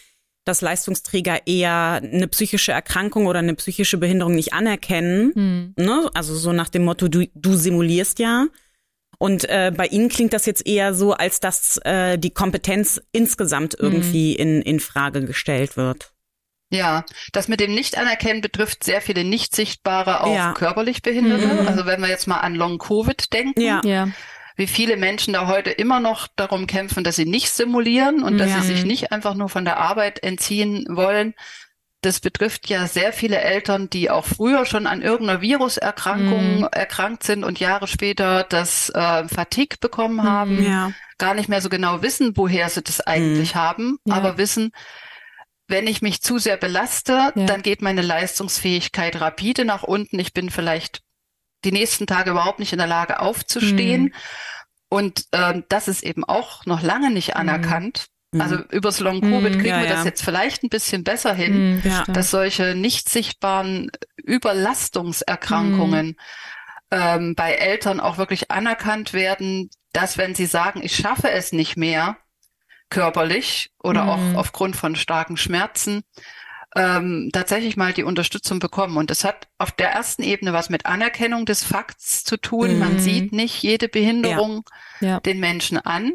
dass 0.44 0.60
Leistungsträger 0.60 1.46
eher 1.46 2.00
eine 2.02 2.28
psychische 2.28 2.72
Erkrankung 2.72 3.26
oder 3.26 3.38
eine 3.38 3.54
psychische 3.54 3.98
Behinderung 3.98 4.34
nicht 4.34 4.52
anerkennen. 4.52 5.32
Hm. 5.34 5.74
Ne? 5.76 6.10
Also 6.14 6.34
so 6.36 6.52
nach 6.52 6.68
dem 6.68 6.84
Motto, 6.84 7.08
du, 7.08 7.26
du 7.34 7.54
simulierst 7.54 8.18
ja. 8.18 8.46
Und 9.18 9.48
äh, 9.48 9.72
bei 9.74 9.86
Ihnen 9.86 10.08
klingt 10.08 10.32
das 10.32 10.44
jetzt 10.44 10.66
eher 10.66 10.92
so, 10.92 11.12
als 11.12 11.40
dass 11.40 11.78
äh, 11.84 12.18
die 12.18 12.30
Kompetenz 12.30 13.00
insgesamt 13.12 13.74
hm. 13.74 13.80
irgendwie 13.80 14.34
hm. 14.34 14.40
in, 14.40 14.62
in 14.62 14.80
Frage 14.80 15.24
gestellt 15.24 15.76
wird. 15.76 16.12
Ja, 16.70 17.04
das 17.32 17.46
mit 17.46 17.60
dem 17.60 17.72
Nicht-Anerkennen 17.72 18.40
betrifft 18.40 18.82
sehr 18.82 19.00
viele 19.00 19.22
nicht 19.22 19.54
sichtbare, 19.54 20.24
auch 20.24 20.34
ja. 20.34 20.52
körperlich 20.54 21.02
Behinderte. 21.02 21.46
Mhm. 21.46 21.68
Also 21.68 21.86
wenn 21.86 22.00
wir 22.00 22.08
jetzt 22.08 22.26
mal 22.26 22.38
an 22.38 22.56
Long-Covid 22.56 23.32
denken. 23.32 23.60
Ja. 23.60 23.80
ja 23.84 24.08
wie 24.56 24.66
viele 24.66 24.96
Menschen 24.96 25.34
da 25.34 25.46
heute 25.46 25.70
immer 25.70 26.00
noch 26.00 26.28
darum 26.36 26.66
kämpfen, 26.66 27.04
dass 27.04 27.16
sie 27.16 27.24
nicht 27.24 27.50
simulieren 27.50 28.22
und 28.22 28.38
dass 28.38 28.50
ja. 28.50 28.60
sie 28.60 28.74
sich 28.74 28.84
nicht 28.84 29.12
einfach 29.12 29.34
nur 29.34 29.48
von 29.48 29.64
der 29.64 29.78
Arbeit 29.78 30.22
entziehen 30.22 30.86
wollen. 30.88 31.34
Das 32.02 32.20
betrifft 32.20 32.68
ja 32.68 32.86
sehr 32.86 33.12
viele 33.12 33.40
Eltern, 33.40 33.88
die 33.88 34.10
auch 34.10 34.26
früher 34.26 34.66
schon 34.66 34.86
an 34.86 35.00
irgendeiner 35.00 35.40
Viruserkrankung 35.40 36.58
mhm. 36.58 36.68
erkrankt 36.70 37.24
sind 37.24 37.44
und 37.44 37.58
Jahre 37.60 37.86
später 37.86 38.44
das 38.44 38.90
äh, 38.90 39.26
Fatigue 39.26 39.78
bekommen 39.80 40.16
mhm. 40.16 40.22
haben, 40.22 40.64
ja. 40.64 40.92
gar 41.18 41.34
nicht 41.34 41.48
mehr 41.48 41.62
so 41.62 41.70
genau 41.70 42.02
wissen, 42.02 42.36
woher 42.36 42.68
sie 42.68 42.82
das 42.82 43.00
eigentlich 43.00 43.54
mhm. 43.54 43.58
haben, 43.58 43.98
ja. 44.04 44.14
aber 44.14 44.36
wissen, 44.36 44.70
wenn 45.66 45.86
ich 45.86 46.02
mich 46.02 46.20
zu 46.20 46.38
sehr 46.38 46.58
belaste, 46.58 47.32
ja. 47.34 47.46
dann 47.46 47.62
geht 47.62 47.80
meine 47.80 48.02
Leistungsfähigkeit 48.02 49.20
rapide 49.20 49.64
nach 49.64 49.82
unten. 49.82 50.18
Ich 50.18 50.34
bin 50.34 50.50
vielleicht 50.50 51.03
die 51.64 51.72
nächsten 51.72 52.06
Tage 52.06 52.30
überhaupt 52.30 52.58
nicht 52.58 52.72
in 52.72 52.78
der 52.78 52.86
Lage 52.86 53.20
aufzustehen. 53.20 54.02
Mhm. 54.02 54.12
Und 54.88 55.24
ähm, 55.32 55.64
das 55.68 55.88
ist 55.88 56.04
eben 56.04 56.24
auch 56.24 56.66
noch 56.66 56.82
lange 56.82 57.10
nicht 57.10 57.30
mhm. 57.30 57.40
anerkannt. 57.40 58.06
Mhm. 58.32 58.40
Also 58.40 58.56
übers 58.70 59.00
Long 59.00 59.20
Covid 59.20 59.54
mhm, 59.54 59.58
kriegen 59.58 59.68
ja, 59.68 59.80
wir 59.80 59.88
das 59.88 60.04
jetzt 60.04 60.22
vielleicht 60.22 60.62
ein 60.62 60.68
bisschen 60.68 61.04
besser 61.04 61.34
hin, 61.34 61.76
mhm, 61.76 61.82
ja. 61.84 62.04
dass 62.04 62.30
solche 62.30 62.74
nicht 62.74 63.08
sichtbaren 63.08 63.90
Überlastungserkrankungen 64.16 66.16
ähm, 66.90 67.34
bei 67.34 67.54
Eltern 67.54 68.00
auch 68.00 68.18
wirklich 68.18 68.50
anerkannt 68.50 69.12
werden, 69.12 69.70
dass 69.92 70.18
wenn 70.18 70.34
sie 70.34 70.46
sagen, 70.46 70.80
ich 70.82 70.96
schaffe 70.96 71.30
es 71.30 71.52
nicht 71.52 71.76
mehr 71.76 72.16
körperlich 72.90 73.70
oder 73.82 74.06
auch 74.06 74.34
aufgrund 74.34 74.76
von 74.76 74.94
starken 74.94 75.36
Schmerzen, 75.36 76.02
ähm, 76.74 77.30
tatsächlich 77.32 77.76
mal 77.76 77.92
die 77.92 78.02
Unterstützung 78.02 78.58
bekommen. 78.58 78.96
Und 78.96 79.10
das 79.10 79.24
hat 79.24 79.48
auf 79.58 79.70
der 79.72 79.90
ersten 79.90 80.22
Ebene 80.22 80.52
was 80.52 80.70
mit 80.70 80.86
Anerkennung 80.86 81.46
des 81.46 81.62
Fakts 81.62 82.24
zu 82.24 82.36
tun. 82.36 82.74
Mhm. 82.74 82.78
Man 82.78 82.98
sieht 82.98 83.32
nicht 83.32 83.62
jede 83.62 83.88
Behinderung 83.88 84.68
ja. 85.00 85.08
Ja. 85.08 85.20
den 85.20 85.40
Menschen 85.40 85.78
an. 85.78 86.12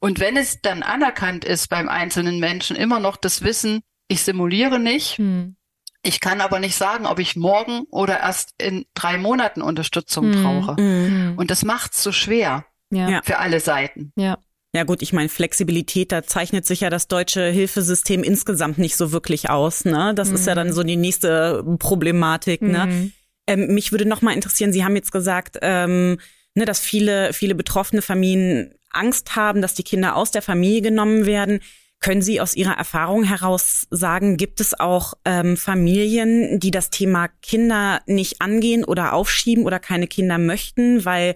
Und 0.00 0.18
wenn 0.18 0.36
es 0.36 0.62
dann 0.62 0.82
anerkannt 0.82 1.44
ist 1.44 1.68
beim 1.68 1.88
einzelnen 1.88 2.40
Menschen 2.40 2.76
immer 2.76 3.00
noch 3.00 3.16
das 3.16 3.42
Wissen, 3.42 3.82
ich 4.08 4.22
simuliere 4.22 4.80
nicht, 4.80 5.18
mhm. 5.18 5.56
ich 6.02 6.20
kann 6.20 6.40
aber 6.40 6.58
nicht 6.58 6.76
sagen, 6.76 7.04
ob 7.06 7.18
ich 7.18 7.36
morgen 7.36 7.82
oder 7.90 8.20
erst 8.20 8.54
in 8.58 8.86
drei 8.94 9.18
Monaten 9.18 9.60
Unterstützung 9.60 10.30
mhm. 10.30 10.42
brauche. 10.42 10.80
Mhm. 10.80 11.34
Und 11.36 11.50
das 11.50 11.64
macht 11.64 11.92
es 11.92 12.02
so 12.02 12.12
schwer 12.12 12.64
ja. 12.90 13.20
für 13.22 13.38
alle 13.38 13.60
Seiten. 13.60 14.12
Ja. 14.16 14.38
Ja 14.72 14.84
gut, 14.84 15.02
ich 15.02 15.12
meine, 15.12 15.28
Flexibilität, 15.28 16.12
da 16.12 16.22
zeichnet 16.22 16.64
sich 16.64 16.82
ja 16.82 16.90
das 16.90 17.08
deutsche 17.08 17.44
Hilfesystem 17.46 18.22
insgesamt 18.22 18.78
nicht 18.78 18.96
so 18.96 19.10
wirklich 19.10 19.50
aus. 19.50 19.84
Ne? 19.84 20.12
Das 20.14 20.28
mhm. 20.28 20.34
ist 20.36 20.46
ja 20.46 20.54
dann 20.54 20.72
so 20.72 20.84
die 20.84 20.96
nächste 20.96 21.64
Problematik. 21.78 22.62
Ne? 22.62 22.86
Mhm. 22.86 22.92
Ne? 22.92 23.10
Ähm, 23.48 23.74
mich 23.74 23.90
würde 23.90 24.06
noch 24.06 24.22
mal 24.22 24.32
interessieren, 24.32 24.72
Sie 24.72 24.84
haben 24.84 24.94
jetzt 24.94 25.10
gesagt, 25.10 25.58
ähm, 25.62 26.18
ne, 26.54 26.64
dass 26.64 26.78
viele, 26.78 27.32
viele 27.32 27.56
betroffene 27.56 28.00
Familien 28.00 28.74
Angst 28.90 29.34
haben, 29.34 29.60
dass 29.60 29.74
die 29.74 29.82
Kinder 29.82 30.14
aus 30.16 30.30
der 30.30 30.42
Familie 30.42 30.82
genommen 30.82 31.26
werden. 31.26 31.60
Können 31.98 32.22
Sie 32.22 32.40
aus 32.40 32.54
Ihrer 32.54 32.78
Erfahrung 32.78 33.24
heraus 33.24 33.86
sagen, 33.90 34.36
gibt 34.36 34.60
es 34.60 34.78
auch 34.78 35.14
ähm, 35.24 35.56
Familien, 35.56 36.60
die 36.60 36.70
das 36.70 36.90
Thema 36.90 37.28
Kinder 37.42 38.00
nicht 38.06 38.40
angehen 38.40 38.84
oder 38.84 39.12
aufschieben 39.12 39.64
oder 39.64 39.78
keine 39.78 40.06
Kinder 40.06 40.38
möchten, 40.38 41.04
weil 41.04 41.34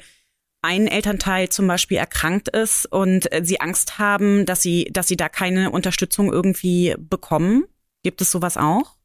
ein 0.64 0.86
Elternteil 0.86 1.50
zum 1.50 1.66
Beispiel 1.66 1.98
erkrankt 1.98 2.48
ist 2.48 2.86
und 2.86 3.30
äh, 3.32 3.44
sie 3.44 3.60
Angst 3.60 3.98
haben, 3.98 4.46
dass 4.46 4.62
sie, 4.62 4.88
dass 4.92 5.06
sie 5.06 5.16
da 5.16 5.28
keine 5.28 5.70
Unterstützung 5.70 6.32
irgendwie 6.32 6.94
bekommen? 6.98 7.64
Gibt 8.02 8.20
es 8.20 8.30
sowas 8.30 8.56
auch? 8.56 8.96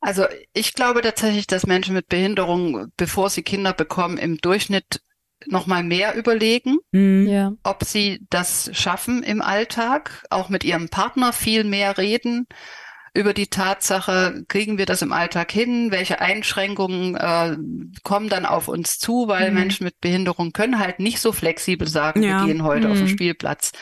Also 0.00 0.24
ich 0.52 0.74
glaube 0.74 1.02
tatsächlich, 1.02 1.46
dass 1.46 1.66
Menschen 1.66 1.94
mit 1.94 2.08
Behinderung, 2.08 2.90
bevor 2.96 3.30
sie 3.30 3.42
Kinder 3.42 3.72
bekommen, 3.72 4.18
im 4.18 4.38
Durchschnitt 4.38 5.02
noch 5.46 5.66
mal 5.66 5.82
mehr 5.82 6.16
überlegen, 6.16 6.78
mhm. 6.92 7.26
ja. 7.26 7.52
ob 7.62 7.84
sie 7.84 8.26
das 8.30 8.70
schaffen 8.72 9.22
im 9.22 9.40
Alltag, 9.40 10.24
auch 10.30 10.48
mit 10.48 10.64
ihrem 10.64 10.88
Partner 10.88 11.32
viel 11.32 11.64
mehr 11.64 11.98
reden, 11.98 12.46
über 13.12 13.34
die 13.34 13.48
Tatsache, 13.48 14.44
kriegen 14.48 14.78
wir 14.78 14.86
das 14.86 15.02
im 15.02 15.12
Alltag 15.12 15.50
hin, 15.50 15.90
welche 15.90 16.20
Einschränkungen 16.20 17.16
äh, 17.16 17.56
kommen 18.02 18.28
dann 18.28 18.46
auf 18.46 18.68
uns 18.68 18.98
zu, 18.98 19.26
weil 19.26 19.50
mhm. 19.50 19.58
Menschen 19.58 19.84
mit 19.84 20.00
Behinderung 20.00 20.52
können 20.52 20.78
halt 20.78 21.00
nicht 21.00 21.20
so 21.20 21.32
flexibel 21.32 21.88
sagen, 21.88 22.22
ja. 22.22 22.40
wir 22.40 22.46
gehen 22.46 22.62
heute 22.62 22.86
mhm. 22.86 22.92
auf 22.92 22.98
den 22.98 23.06
mhm. 23.06 23.10
Spielplatz 23.10 23.72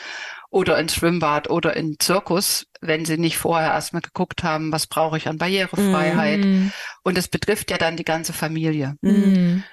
oder 0.49 0.79
ins 0.79 0.95
Schwimmbad 0.95 1.49
oder 1.49 1.75
in 1.75 1.97
Zirkus, 1.99 2.65
wenn 2.81 3.05
sie 3.05 3.17
nicht 3.17 3.37
vorher 3.37 3.71
erstmal 3.71 4.01
geguckt 4.01 4.43
haben, 4.43 4.71
was 4.71 4.87
brauche 4.87 5.17
ich 5.17 5.27
an 5.27 5.37
Barrierefreiheit. 5.37 6.39
Mhm. 6.43 6.71
Und 7.03 7.17
es 7.17 7.27
betrifft 7.27 7.69
ja 7.69 7.77
dann 7.77 7.97
die 7.97 8.05
ganze 8.05 8.33
Familie. 8.33 8.95
Mhm. 9.01 9.63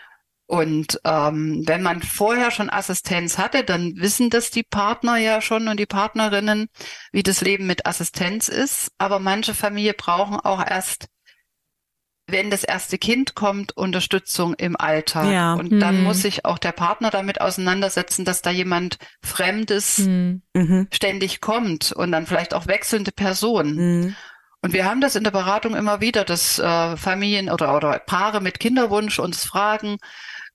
Und 0.46 1.00
ähm, 1.04 1.62
wenn 1.66 1.82
man 1.82 2.02
vorher 2.02 2.52
schon 2.52 2.70
Assistenz 2.70 3.36
hatte, 3.36 3.64
dann 3.64 3.96
wissen 3.96 4.30
das 4.30 4.52
die 4.52 4.62
Partner 4.62 5.16
ja 5.16 5.40
schon 5.40 5.66
und 5.66 5.80
die 5.80 5.86
Partnerinnen, 5.86 6.68
wie 7.10 7.24
das 7.24 7.40
Leben 7.40 7.66
mit 7.66 7.84
Assistenz 7.84 8.48
ist. 8.48 8.92
Aber 8.96 9.18
manche 9.18 9.54
Familien 9.54 9.96
brauchen 9.98 10.36
auch 10.36 10.64
erst, 10.64 11.08
wenn 12.28 12.50
das 12.50 12.62
erste 12.62 12.96
Kind 12.96 13.34
kommt, 13.34 13.76
Unterstützung 13.76 14.54
im 14.54 14.76
Alltag. 14.76 15.32
Ja. 15.32 15.54
Und 15.54 15.72
mhm. 15.72 15.80
dann 15.80 16.02
muss 16.04 16.22
sich 16.22 16.44
auch 16.44 16.58
der 16.58 16.72
Partner 16.72 17.10
damit 17.10 17.40
auseinandersetzen, 17.40 18.24
dass 18.24 18.40
da 18.40 18.50
jemand 18.50 18.98
Fremdes 19.22 19.98
mhm. 19.98 20.42
mhm. 20.54 20.86
ständig 20.92 21.40
kommt 21.40 21.90
und 21.90 22.12
dann 22.12 22.26
vielleicht 22.26 22.54
auch 22.54 22.68
wechselnde 22.68 23.10
Personen. 23.10 24.00
Mhm. 24.00 24.16
Und 24.62 24.72
wir 24.72 24.84
haben 24.84 25.00
das 25.00 25.16
in 25.16 25.22
der 25.22 25.30
Beratung 25.30 25.74
immer 25.76 26.00
wieder, 26.00 26.24
dass 26.24 26.58
äh, 26.58 26.96
Familien 26.96 27.50
oder, 27.50 27.76
oder 27.76 27.98
Paare 28.00 28.40
mit 28.40 28.58
Kinderwunsch 28.58 29.18
uns 29.18 29.44
fragen, 29.44 29.98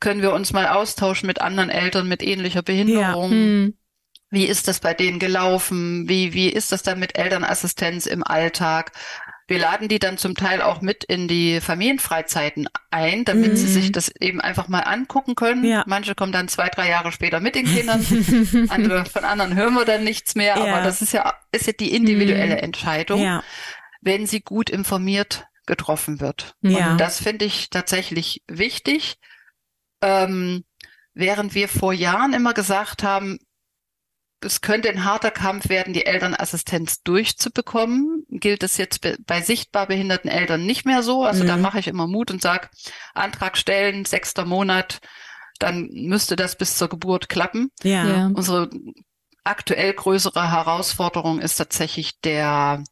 können 0.02 0.22
wir 0.22 0.34
uns 0.34 0.52
mal 0.52 0.68
austauschen 0.68 1.28
mit 1.28 1.40
anderen 1.40 1.70
Eltern 1.70 2.10
mit 2.10 2.22
ähnlicher 2.22 2.62
Behinderung. 2.62 3.32
Ja. 3.32 3.38
Hm. 3.38 3.78
Wie 4.30 4.46
ist 4.46 4.68
das 4.68 4.80
bei 4.80 4.94
denen 4.94 5.20
gelaufen? 5.20 6.08
Wie, 6.08 6.34
wie 6.34 6.50
ist 6.50 6.72
das 6.72 6.84
dann 6.84 7.00
mit 7.00 7.18
Elternassistenz 7.18 8.06
im 8.06 8.24
Alltag? 8.24 8.94
Wir 9.48 9.60
laden 9.60 9.90
die 9.90 10.00
dann 10.00 10.18
zum 10.18 10.36
Teil 10.36 10.62
auch 10.62 10.80
mit 10.80 11.04
in 11.04 11.28
die 11.28 11.60
Familienfreizeiten 11.60 12.70
ein, 12.90 13.26
damit 13.26 13.52
mhm. 13.52 13.56
sie 13.58 13.68
sich 13.68 13.92
das 13.92 14.08
eben 14.22 14.40
einfach 14.40 14.70
mal 14.70 14.80
angucken 14.80 15.36
können. 15.36 15.66
Ja. 15.66 15.84
Manche 15.86 16.16
kommen 16.16 16.32
dann 16.32 16.48
zwei, 16.48 16.70
drei 16.70 16.88
Jahre 16.88 17.12
später 17.12 17.42
mit 17.42 17.56
den 17.56 17.66
Kindern. 17.76 18.06
Andere, 18.70 19.04
von 19.04 19.26
anderen 19.26 19.56
hören 19.56 19.74
wir 19.74 19.84
dann 19.84 20.06
nichts 20.06 20.36
mehr. 20.36 20.58
Ja. 20.58 20.64
Aber 20.64 20.82
das 20.86 21.02
ist 21.02 21.12
ja, 21.12 21.34
ist 21.52 21.68
ja 21.68 21.74
die 21.74 21.94
individuelle 21.94 22.56
mhm. 22.56 22.64
Entscheidung, 22.64 23.22
ja. 23.22 23.44
wenn 24.00 24.26
sie 24.26 24.40
gut 24.40 24.70
informiert 24.70 25.48
getroffen 25.66 26.22
wird. 26.22 26.56
Ja. 26.62 26.92
Und 26.92 27.02
das 27.02 27.22
finde 27.22 27.44
ich 27.44 27.70
tatsächlich 27.70 28.44
wichtig. 28.48 29.18
Ähm, 30.02 30.64
während 31.14 31.56
wir 31.56 31.68
vor 31.68 31.94
Jahren 31.94 32.34
immer 32.34 32.54
gesagt 32.54 33.04
haben, 33.04 33.40
es 34.44 34.62
könnte 34.62 34.90
ein 34.90 35.06
harter 35.06 35.30
Kampf 35.30 35.70
werden, 35.70 35.94
die 35.94 36.06
Elternassistenz 36.06 37.04
durchzubekommen. 37.04 38.26
Gilt 38.30 38.64
es 38.64 38.78
jetzt 38.78 39.02
bei 39.26 39.42
sichtbar 39.42 39.86
behinderten 39.88 40.32
Eltern 40.32 40.66
nicht 40.66 40.86
mehr 40.86 41.04
so. 41.04 41.24
Also 41.24 41.44
mhm. 41.44 41.48
da 41.48 41.58
mache 41.58 41.80
ich 41.80 41.88
immer 41.88 42.08
Mut 42.08 42.32
und 42.32 42.42
sage, 42.42 42.70
Antrag 43.14 43.56
stellen, 43.56 44.06
sechster 44.06 44.46
Monat, 44.46 45.00
dann 45.60 45.90
müsste 45.92 46.36
das 46.36 46.58
bis 46.58 46.78
zur 46.78 46.90
Geburt 46.90 47.30
klappen. 47.30 47.70
Ja. 47.84 48.08
ja. 48.08 48.32
Unsere 48.34 48.70
aktuell 49.44 49.94
größere 49.94 50.52
Herausforderung 50.52 51.40
ist 51.40 51.56
tatsächlich 51.58 52.20
der 52.22 52.84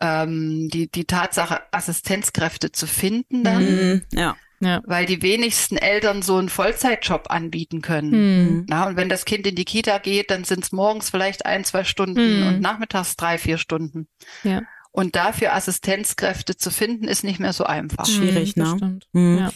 ähm, 0.00 0.68
die, 0.72 0.90
die 0.90 1.04
Tatsache, 1.04 1.62
Assistenzkräfte 1.70 2.72
zu 2.72 2.86
finden 2.86 3.44
dann. 3.44 3.64
Mhm. 3.64 4.02
Ja. 4.12 4.36
Ja. 4.64 4.80
Weil 4.84 5.06
die 5.06 5.22
wenigsten 5.22 5.76
Eltern 5.76 6.22
so 6.22 6.36
einen 6.36 6.48
Vollzeitjob 6.48 7.30
anbieten 7.30 7.82
können. 7.82 8.12
Hm. 8.12 8.66
Na, 8.68 8.86
und 8.86 8.96
wenn 8.96 9.08
das 9.08 9.24
Kind 9.24 9.46
in 9.46 9.54
die 9.54 9.64
Kita 9.64 9.98
geht, 9.98 10.30
dann 10.30 10.44
sind 10.44 10.64
es 10.64 10.72
morgens 10.72 11.10
vielleicht 11.10 11.46
ein, 11.46 11.64
zwei 11.64 11.84
Stunden 11.84 12.40
hm. 12.40 12.46
und 12.46 12.60
nachmittags 12.60 13.16
drei, 13.16 13.38
vier 13.38 13.58
Stunden. 13.58 14.08
Ja. 14.42 14.62
Und 14.90 15.16
dafür 15.16 15.54
Assistenzkräfte 15.54 16.56
zu 16.56 16.70
finden, 16.70 17.08
ist 17.08 17.24
nicht 17.24 17.40
mehr 17.40 17.52
so 17.52 17.64
einfach. 17.64 18.06
Schwierig, 18.06 18.54
hm, 18.54 18.62
ne? 18.62 18.98
Hm. 19.12 19.38
Ja. 19.38 19.50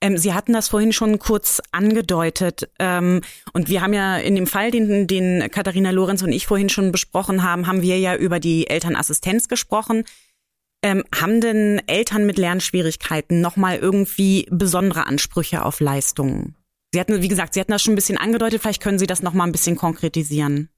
Ähm, 0.00 0.18
Sie 0.18 0.34
hatten 0.34 0.52
das 0.52 0.68
vorhin 0.68 0.92
schon 0.92 1.18
kurz 1.18 1.60
angedeutet. 1.72 2.70
Ähm, 2.78 3.22
und 3.52 3.68
wir 3.68 3.80
haben 3.80 3.92
ja 3.92 4.18
in 4.18 4.34
dem 4.36 4.46
Fall, 4.46 4.70
den, 4.70 5.06
den 5.06 5.50
Katharina 5.50 5.90
Lorenz 5.90 6.22
und 6.22 6.30
ich 6.30 6.46
vorhin 6.46 6.68
schon 6.68 6.92
besprochen 6.92 7.42
haben, 7.42 7.66
haben 7.66 7.82
wir 7.82 7.98
ja 7.98 8.14
über 8.14 8.38
die 8.38 8.68
Elternassistenz 8.68 9.48
gesprochen. 9.48 10.04
Ähm, 10.84 11.02
haben 11.18 11.40
denn 11.40 11.80
Eltern 11.86 12.26
mit 12.26 12.36
Lernschwierigkeiten 12.36 13.40
nochmal 13.40 13.78
irgendwie 13.78 14.46
besondere 14.50 15.06
Ansprüche 15.06 15.64
auf 15.64 15.80
Leistungen? 15.80 16.56
Sie 16.92 17.00
hatten, 17.00 17.22
wie 17.22 17.28
gesagt, 17.28 17.54
Sie 17.54 17.60
hatten 17.60 17.72
das 17.72 17.82
schon 17.82 17.94
ein 17.94 17.96
bisschen 17.96 18.18
angedeutet, 18.18 18.60
vielleicht 18.60 18.82
können 18.82 18.98
Sie 18.98 19.06
das 19.06 19.22
nochmal 19.22 19.48
ein 19.48 19.52
bisschen 19.52 19.76
konkretisieren. 19.76 20.68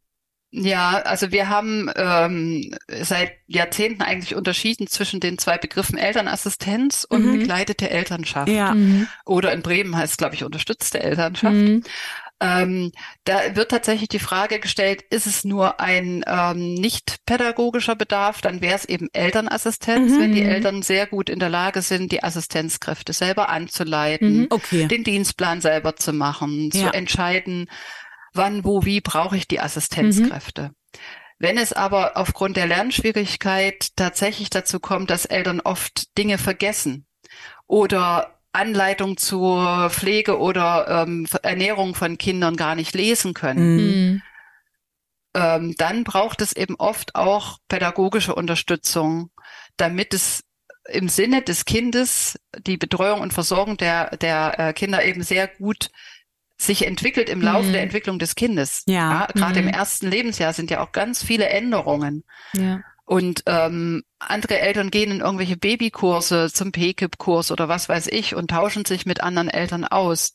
Ja, 0.52 1.02
also 1.02 1.32
wir 1.32 1.48
haben 1.48 1.90
ähm, 1.96 2.72
seit 3.02 3.32
Jahrzehnten 3.48 4.00
eigentlich 4.00 4.36
unterschieden 4.36 4.86
zwischen 4.86 5.18
den 5.18 5.38
zwei 5.38 5.58
Begriffen 5.58 5.98
Elternassistenz 5.98 7.04
und 7.04 7.26
mhm. 7.26 7.40
begleitete 7.40 7.90
Elternschaft. 7.90 8.48
Ja. 8.48 8.74
Mhm. 8.74 9.08
Oder 9.24 9.52
in 9.52 9.62
Bremen 9.62 9.96
heißt 9.96 10.12
es, 10.12 10.16
glaube 10.18 10.36
ich, 10.36 10.44
unterstützte 10.44 11.00
Elternschaft. 11.00 11.52
Mhm. 11.52 11.82
Ähm, 12.38 12.92
da 13.24 13.56
wird 13.56 13.70
tatsächlich 13.70 14.10
die 14.10 14.18
Frage 14.18 14.60
gestellt, 14.60 15.02
ist 15.08 15.26
es 15.26 15.44
nur 15.44 15.80
ein 15.80 16.22
ähm, 16.26 16.74
nicht 16.74 17.24
pädagogischer 17.24 17.96
Bedarf, 17.96 18.42
dann 18.42 18.60
wäre 18.60 18.74
es 18.74 18.84
eben 18.84 19.08
Elternassistenz, 19.14 20.12
mhm. 20.12 20.20
wenn 20.20 20.34
die 20.34 20.42
Eltern 20.42 20.82
sehr 20.82 21.06
gut 21.06 21.30
in 21.30 21.38
der 21.38 21.48
Lage 21.48 21.80
sind, 21.80 22.12
die 22.12 22.22
Assistenzkräfte 22.22 23.14
selber 23.14 23.48
anzuleiten, 23.48 24.40
mhm. 24.40 24.46
okay. 24.50 24.86
den 24.86 25.02
Dienstplan 25.02 25.62
selber 25.62 25.96
zu 25.96 26.12
machen, 26.12 26.70
ja. 26.74 26.86
zu 26.86 26.94
entscheiden, 26.94 27.70
wann, 28.34 28.64
wo, 28.64 28.84
wie 28.84 29.00
brauche 29.00 29.36
ich 29.36 29.48
die 29.48 29.60
Assistenzkräfte. 29.60 30.62
Mhm. 30.62 30.98
Wenn 31.38 31.58
es 31.58 31.72
aber 31.72 32.16
aufgrund 32.16 32.56
der 32.56 32.66
Lernschwierigkeit 32.66 33.96
tatsächlich 33.96 34.50
dazu 34.50 34.80
kommt, 34.80 35.10
dass 35.10 35.26
Eltern 35.26 35.60
oft 35.60 36.16
Dinge 36.16 36.38
vergessen 36.38 37.06
oder 37.66 38.35
Anleitung 38.56 39.16
zur 39.16 39.90
Pflege 39.90 40.38
oder 40.38 41.04
ähm, 41.06 41.26
Ernährung 41.42 41.94
von 41.94 42.18
Kindern 42.18 42.56
gar 42.56 42.74
nicht 42.74 42.94
lesen 42.94 43.34
können, 43.34 43.76
mhm. 43.76 44.22
ähm, 45.34 45.74
dann 45.78 46.04
braucht 46.04 46.40
es 46.40 46.54
eben 46.54 46.76
oft 46.76 47.14
auch 47.14 47.58
pädagogische 47.68 48.34
Unterstützung, 48.34 49.30
damit 49.76 50.14
es 50.14 50.42
im 50.88 51.08
Sinne 51.08 51.42
des 51.42 51.64
Kindes 51.64 52.38
die 52.58 52.76
Betreuung 52.76 53.20
und 53.20 53.32
Versorgung 53.32 53.76
der, 53.76 54.16
der 54.16 54.58
äh, 54.58 54.72
Kinder 54.72 55.04
eben 55.04 55.22
sehr 55.22 55.48
gut 55.48 55.90
sich 56.58 56.86
entwickelt 56.86 57.28
im 57.28 57.42
Laufe 57.42 57.68
mhm. 57.68 57.72
der 57.72 57.82
Entwicklung 57.82 58.18
des 58.18 58.34
Kindes. 58.34 58.82
Ja. 58.86 59.12
ja 59.12 59.26
Gerade 59.34 59.60
mhm. 59.60 59.68
im 59.68 59.74
ersten 59.74 60.08
Lebensjahr 60.08 60.52
sind 60.52 60.70
ja 60.70 60.82
auch 60.82 60.92
ganz 60.92 61.22
viele 61.22 61.48
Änderungen. 61.48 62.24
Ja. 62.54 62.80
Und 63.06 63.44
ähm, 63.46 64.02
andere 64.18 64.58
Eltern 64.58 64.90
gehen 64.90 65.12
in 65.12 65.20
irgendwelche 65.20 65.56
Babykurse 65.56 66.50
zum 66.52 66.72
PKIP-Kurs 66.72 67.52
oder 67.52 67.68
was 67.68 67.88
weiß 67.88 68.08
ich 68.08 68.34
und 68.34 68.50
tauschen 68.50 68.84
sich 68.84 69.06
mit 69.06 69.22
anderen 69.22 69.48
Eltern 69.48 69.84
aus. 69.84 70.32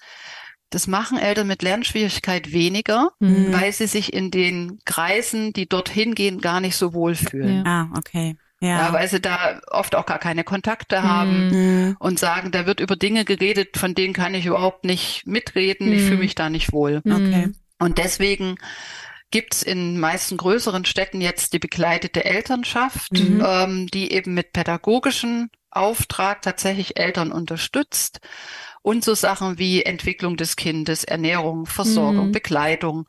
Das 0.69 0.87
machen 0.87 1.17
Eltern 1.17 1.47
mit 1.47 1.63
Lernschwierigkeit 1.63 2.53
weniger, 2.53 3.11
mhm. 3.19 3.51
weil 3.51 3.73
sie 3.73 3.87
sich 3.87 4.13
in 4.13 4.31
den 4.31 4.79
Kreisen, 4.85 5.51
die 5.51 5.67
dorthin 5.67 6.15
gehen, 6.15 6.39
gar 6.39 6.61
nicht 6.61 6.77
so 6.77 6.93
wohlfühlen. 6.93 7.65
Ja. 7.65 7.89
Ah, 7.91 7.97
okay. 7.97 8.37
Ja. 8.61 8.87
ja. 8.87 8.93
weil 8.93 9.09
sie 9.09 9.19
da 9.19 9.59
oft 9.69 9.93
auch 9.95 10.05
gar 10.05 10.19
keine 10.19 10.45
Kontakte 10.45 11.03
haben 11.03 11.49
mhm. 11.49 11.97
und 11.99 12.19
sagen, 12.19 12.51
da 12.51 12.65
wird 12.65 12.79
über 12.79 12.95
Dinge 12.95 13.25
geredet, 13.25 13.75
von 13.75 13.95
denen 13.95 14.13
kann 14.13 14.33
ich 14.33 14.45
überhaupt 14.45 14.85
nicht 14.85 15.27
mitreden, 15.27 15.87
mhm. 15.87 15.93
ich 15.93 16.03
fühle 16.03 16.19
mich 16.19 16.35
da 16.35 16.49
nicht 16.49 16.71
wohl. 16.71 17.01
Okay. 17.05 17.49
Und 17.79 17.97
deswegen 17.97 18.57
gibt's 19.31 19.63
in 19.63 19.99
meisten 19.99 20.37
größeren 20.37 20.85
Städten 20.85 21.21
jetzt 21.21 21.53
die 21.53 21.59
begleitete 21.59 22.25
Elternschaft, 22.25 23.13
mhm. 23.13 23.43
ähm, 23.45 23.87
die 23.87 24.11
eben 24.11 24.33
mit 24.33 24.53
pädagogischen 24.53 25.49
Auftrag 25.71 26.41
tatsächlich 26.41 26.97
Eltern 26.99 27.31
unterstützt 27.31 28.19
und 28.81 29.03
so 29.03 29.13
Sachen 29.15 29.57
wie 29.57 29.83
Entwicklung 29.83 30.37
des 30.37 30.55
Kindes, 30.55 31.03
Ernährung, 31.03 31.65
Versorgung, 31.65 32.27
mhm. 32.27 32.31
Bekleidung. 32.33 33.07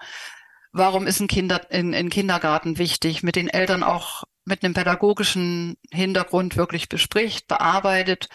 Warum 0.70 1.06
ist 1.06 1.20
ein, 1.20 1.28
Kinder, 1.28 1.60
ein, 1.70 1.92
ein 1.92 2.08
Kindergarten 2.08 2.78
wichtig? 2.78 3.22
Mit 3.22 3.36
den 3.36 3.48
Eltern 3.48 3.82
auch 3.82 4.24
mit 4.44 4.64
einem 4.64 4.74
pädagogischen 4.74 5.76
Hintergrund 5.90 6.56
wirklich 6.56 6.88
bespricht, 6.88 7.46
bearbeitet 7.48 8.28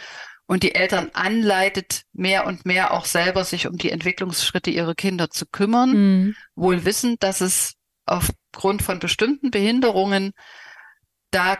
und 0.45 0.63
die 0.63 0.75
Eltern 0.75 1.09
anleitet, 1.13 2.03
mehr 2.13 2.45
und 2.45 2.65
mehr 2.65 2.93
auch 2.93 3.05
selber 3.05 3.43
sich 3.43 3.67
um 3.67 3.77
die 3.77 3.91
Entwicklungsschritte 3.91 4.69
ihrer 4.71 4.95
Kinder 4.95 5.29
zu 5.29 5.45
kümmern, 5.45 5.91
mhm. 5.91 6.35
wohl 6.55 6.85
wissend, 6.85 7.21
dass 7.23 7.41
es 7.41 7.73
aufgrund 8.07 8.81
von 8.81 8.99
bestimmten 8.99 9.51
Behinderungen 9.51 10.33
da 11.31 11.57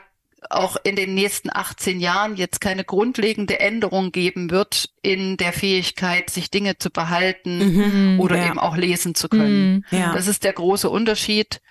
auch 0.49 0.77
in 0.83 0.95
den 0.95 1.13
nächsten 1.13 1.49
18 1.51 1.99
Jahren 1.99 2.35
jetzt 2.35 2.61
keine 2.61 2.83
grundlegende 2.83 3.59
Änderung 3.59 4.11
geben 4.11 4.49
wird 4.49 4.89
in 5.01 5.35
der 5.37 5.51
Fähigkeit, 5.51 6.29
sich 6.29 6.51
Dinge 6.51 6.77
zu 6.77 6.89
behalten 6.89 8.13
mhm, 8.13 8.19
oder 8.19 8.37
ja. 8.37 8.47
eben 8.47 8.59
auch 8.59 8.77
lesen 8.77 9.15
zu 9.15 9.29
können. 9.29 9.85
Mhm, 9.91 9.97
ja. 9.97 10.13
Das 10.13 10.27
ist 10.27 10.43
der 10.43 10.53
große 10.53 10.89
Unterschied 10.89 11.61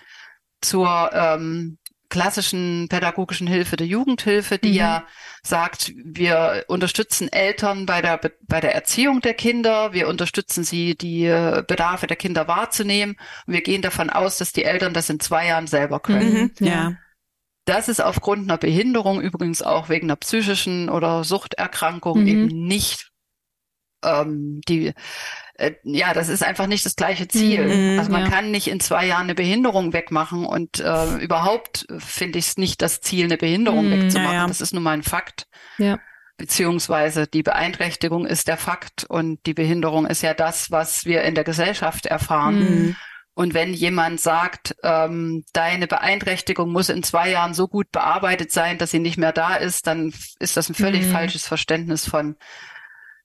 zur 0.61 1.11
ähm, 1.13 1.77
klassischen 2.09 2.87
pädagogischen 2.89 3.47
Hilfe 3.47 3.75
der 3.75 3.87
Jugendhilfe, 3.87 4.57
die 4.57 4.69
mhm. 4.69 4.75
ja 4.75 5.03
sagt, 5.43 5.93
wir 6.03 6.65
unterstützen 6.67 7.31
Eltern 7.31 7.85
bei 7.85 8.01
der, 8.01 8.19
bei 8.47 8.59
der 8.59 8.75
Erziehung 8.75 9.21
der 9.21 9.33
Kinder, 9.33 9.93
wir 9.93 10.07
unterstützen 10.07 10.63
sie, 10.63 10.95
die 10.95 11.25
Bedarfe 11.67 12.07
der 12.07 12.17
Kinder 12.17 12.47
wahrzunehmen. 12.47 13.15
Und 13.45 13.53
wir 13.53 13.61
gehen 13.61 13.81
davon 13.81 14.09
aus, 14.09 14.37
dass 14.37 14.53
die 14.53 14.63
Eltern 14.63 14.93
das 14.93 15.09
in 15.09 15.19
zwei 15.19 15.47
Jahren 15.47 15.67
selber 15.67 15.99
können. 15.99 16.51
Mhm, 16.59 16.65
ja. 16.65 16.93
Das 17.65 17.89
ist 17.89 18.01
aufgrund 18.01 18.43
einer 18.43 18.57
Behinderung, 18.57 19.19
übrigens 19.19 19.61
auch 19.61 19.89
wegen 19.89 20.07
einer 20.07 20.15
psychischen 20.15 20.89
oder 20.89 21.25
Suchterkrankung 21.25 22.21
mhm. 22.21 22.27
eben 22.27 22.47
nicht 22.47 23.11
ähm, 24.03 24.61
die 24.67 24.93
äh, 25.57 25.73
ja, 25.83 26.13
das 26.13 26.29
ist 26.29 26.43
einfach 26.43 26.67
nicht 26.67 26.85
das 26.85 26.95
gleiche 26.95 27.27
Ziel. 27.27 27.65
Mhm, 27.67 27.99
also 27.99 28.11
man 28.11 28.25
ja. 28.25 28.29
kann 28.29 28.51
nicht 28.51 28.67
in 28.67 28.79
zwei 28.79 29.05
Jahren 29.05 29.23
eine 29.23 29.35
Behinderung 29.35 29.93
wegmachen 29.93 30.45
und 30.45 30.79
äh, 30.79 31.15
überhaupt 31.17 31.87
finde 31.97 32.39
ich 32.39 32.47
es 32.47 32.57
nicht 32.57 32.81
das 32.81 33.01
Ziel, 33.01 33.25
eine 33.25 33.37
Behinderung 33.37 33.87
mhm, 33.87 34.03
wegzumachen. 34.03 34.33
Ja, 34.33 34.41
ja. 34.41 34.47
Das 34.47 34.61
ist 34.61 34.73
nun 34.73 34.83
mal 34.83 34.93
ein 34.93 35.03
Fakt. 35.03 35.47
Ja. 35.77 35.99
beziehungsweise 36.37 37.27
die 37.27 37.43
Beeinträchtigung 37.43 38.25
ist 38.25 38.47
der 38.47 38.57
Fakt 38.57 39.03
und 39.05 39.45
die 39.45 39.53
Behinderung 39.53 40.05
ist 40.05 40.21
ja 40.21 40.33
das, 40.33 40.71
was 40.71 41.05
wir 41.05 41.23
in 41.23 41.35
der 41.35 41.43
Gesellschaft 41.43 42.05
erfahren. 42.05 42.59
Mhm. 42.59 42.95
Und 43.33 43.53
wenn 43.53 43.73
jemand 43.73 44.19
sagt, 44.19 44.75
ähm, 44.81 45.45
deine 45.53 45.85
Beeinträchtigung 45.85 46.71
muss 46.71 46.89
in 46.89 47.03
zwei 47.03 47.29
Jahren 47.29 47.53
so 47.53 47.67
gut 47.67 47.91
bearbeitet 47.91 48.51
sein, 48.51 48.79
dass 48.79 48.89
sie 48.89 48.99
nicht 48.99 49.17
mehr 49.17 49.31
da 49.31 49.55
ist, 49.55 49.85
dann 49.85 50.11
ist 50.39 50.57
das 50.57 50.69
ein 50.69 50.75
völlig 50.75 51.05
mhm. 51.05 51.11
falsches 51.11 51.47
Verständnis 51.47 52.07
von 52.07 52.35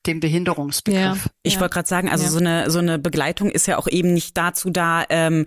dem 0.07 0.21
Behinderungsbegriff. 0.21 1.25
Ja, 1.25 1.31
ich 1.43 1.55
ja. 1.55 1.61
wollte 1.61 1.75
gerade 1.75 1.89
sagen, 1.89 2.09
also 2.09 2.25
ja. 2.25 2.31
so 2.31 2.39
eine 2.39 2.71
so 2.71 2.79
eine 2.79 2.99
Begleitung 2.99 3.51
ist 3.51 3.67
ja 3.67 3.79
auch 3.79 3.89
eben 3.89 4.13
nicht 4.13 4.37
dazu 4.37 4.71
da, 4.71 5.05
ähm, 5.09 5.47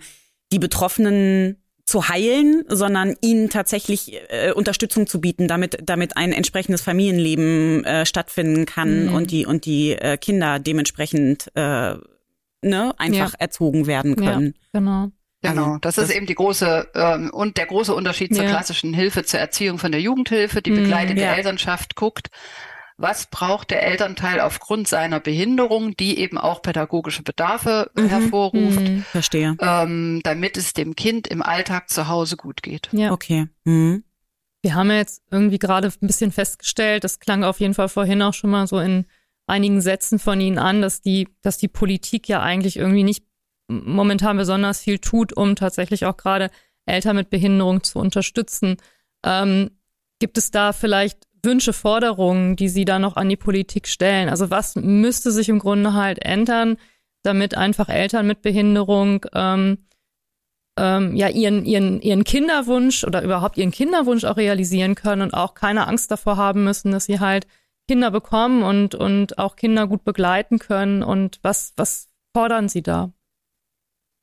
die 0.52 0.58
Betroffenen 0.58 1.62
zu 1.84 2.08
heilen, 2.08 2.64
sondern 2.68 3.14
ihnen 3.20 3.48
tatsächlich 3.48 4.12
äh, 4.28 4.52
Unterstützung 4.52 5.06
zu 5.06 5.20
bieten, 5.20 5.46
damit 5.46 5.78
damit 5.84 6.16
ein 6.16 6.32
entsprechendes 6.32 6.82
Familienleben 6.82 7.84
äh, 7.84 8.06
stattfinden 8.06 8.66
kann 8.66 9.06
mhm. 9.06 9.14
und 9.14 9.30
die 9.30 9.46
und 9.46 9.64
die 9.66 9.92
äh, 9.92 10.16
Kinder 10.16 10.58
dementsprechend 10.58 11.50
äh, 11.54 11.94
ne 12.62 12.94
einfach 12.98 13.34
erzogen 13.38 13.86
werden 13.86 14.16
können. 14.16 14.54
genau. 14.72 15.10
Genau, 15.42 15.64
also, 15.64 15.78
das, 15.78 15.94
das 15.96 16.08
ist 16.08 16.16
eben 16.16 16.26
die 16.26 16.34
große 16.34 16.88
ähm, 16.94 17.30
und 17.30 17.56
der 17.56 17.66
große 17.66 17.94
Unterschied 17.94 18.34
zur 18.34 18.46
klassischen 18.46 18.94
Hilfe 18.94 19.22
zur 19.24 19.38
Erziehung 19.38 19.78
von 19.78 19.92
der 19.92 20.00
Jugendhilfe, 20.00 20.62
die 20.62 20.70
mhm, 20.70 20.76
begleitete 20.76 21.22
Elternschaft 21.22 21.94
guckt, 21.94 22.30
was 22.98 23.26
braucht 23.26 23.70
der 23.70 23.82
Elternteil 23.82 24.40
aufgrund 24.40 24.88
seiner 24.88 25.20
Behinderung, 25.20 25.96
die 25.96 26.18
eben 26.18 26.38
auch 26.38 26.62
pädagogische 26.62 27.22
Bedarfe 27.22 27.90
mhm. 27.94 28.08
hervorruft. 28.08 28.80
Mhm. 28.80 29.02
Verstehe. 29.02 29.56
Ähm, 29.60 30.20
damit 30.24 30.56
es 30.56 30.72
dem 30.72 30.96
Kind 30.96 31.26
im 31.26 31.42
Alltag 31.42 31.90
zu 31.90 32.08
Hause 32.08 32.36
gut 32.36 32.62
geht. 32.62 32.88
Ja. 32.92 33.12
Okay. 33.12 33.48
Mhm. 33.64 34.04
Wir 34.62 34.74
haben 34.74 34.90
ja 34.90 34.96
jetzt 34.96 35.22
irgendwie 35.30 35.58
gerade 35.58 35.88
ein 35.88 36.06
bisschen 36.06 36.32
festgestellt, 36.32 37.04
das 37.04 37.20
klang 37.20 37.44
auf 37.44 37.60
jeden 37.60 37.74
Fall 37.74 37.88
vorhin 37.88 38.22
auch 38.22 38.34
schon 38.34 38.50
mal 38.50 38.66
so 38.66 38.78
in 38.78 39.06
einigen 39.46 39.80
Sätzen 39.80 40.18
von 40.18 40.40
Ihnen 40.40 40.58
an, 40.58 40.80
dass 40.80 41.02
die, 41.02 41.28
dass 41.42 41.58
die 41.58 41.68
Politik 41.68 42.28
ja 42.28 42.42
eigentlich 42.42 42.76
irgendwie 42.76 43.04
nicht 43.04 43.24
momentan 43.68 44.36
besonders 44.36 44.80
viel 44.80 44.98
tut, 44.98 45.32
um 45.32 45.54
tatsächlich 45.54 46.04
auch 46.04 46.16
gerade 46.16 46.50
Eltern 46.84 47.16
mit 47.16 47.30
Behinderung 47.30 47.82
zu 47.82 47.98
unterstützen. 47.98 48.76
Ähm, 49.24 49.70
gibt 50.18 50.38
es 50.38 50.50
da 50.50 50.72
vielleicht 50.72 51.25
Wünsche, 51.42 51.72
Forderungen, 51.72 52.56
die 52.56 52.68
Sie 52.68 52.84
da 52.84 52.98
noch 52.98 53.16
an 53.16 53.28
die 53.28 53.36
Politik 53.36 53.88
stellen? 53.88 54.28
Also 54.28 54.50
was 54.50 54.76
müsste 54.76 55.30
sich 55.30 55.48
im 55.48 55.58
Grunde 55.58 55.94
halt 55.94 56.24
ändern, 56.24 56.76
damit 57.22 57.56
einfach 57.56 57.88
Eltern 57.88 58.26
mit 58.26 58.42
Behinderung 58.42 59.24
ähm, 59.34 59.78
ähm, 60.78 61.16
ja 61.16 61.28
ihren, 61.28 61.64
ihren, 61.64 62.00
ihren 62.00 62.24
Kinderwunsch 62.24 63.04
oder 63.04 63.22
überhaupt 63.22 63.56
ihren 63.56 63.70
Kinderwunsch 63.70 64.24
auch 64.24 64.36
realisieren 64.36 64.94
können 64.94 65.22
und 65.22 65.34
auch 65.34 65.54
keine 65.54 65.86
Angst 65.86 66.10
davor 66.10 66.36
haben 66.36 66.64
müssen, 66.64 66.92
dass 66.92 67.06
sie 67.06 67.20
halt 67.20 67.46
Kinder 67.88 68.10
bekommen 68.10 68.62
und, 68.62 68.94
und 68.94 69.38
auch 69.38 69.56
Kinder 69.56 69.86
gut 69.86 70.04
begleiten 70.04 70.58
können. 70.58 71.02
Und 71.02 71.38
was, 71.42 71.72
was 71.76 72.08
fordern 72.34 72.68
Sie 72.68 72.82
da? 72.82 73.12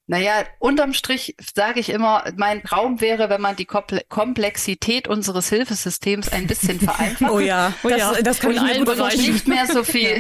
Naja, 0.06 0.44
unterm 0.60 0.94
Strich 0.94 1.36
sage 1.56 1.80
ich 1.80 1.90
immer, 1.90 2.26
mein 2.36 2.62
Traum 2.64 3.00
wäre, 3.00 3.30
wenn 3.30 3.40
man 3.40 3.56
die 3.56 3.66
Komplexität 3.66 5.08
unseres 5.08 5.48
Hilfesystems 5.48 6.30
ein 6.30 6.46
bisschen 6.46 6.80
vereinfacht. 6.82 7.32
Oh 7.32 7.40
ja, 7.40 7.74
oh 7.84 7.90
das, 7.90 7.98
ja. 7.98 8.22
das 8.22 8.40
kann 8.40 8.52
ich 8.52 8.60
allen 8.60 8.84
Bereichen. 8.84 9.34
Nicht 9.34 9.48
mehr 9.48 9.66
so 9.66 9.84
viel, 9.84 10.18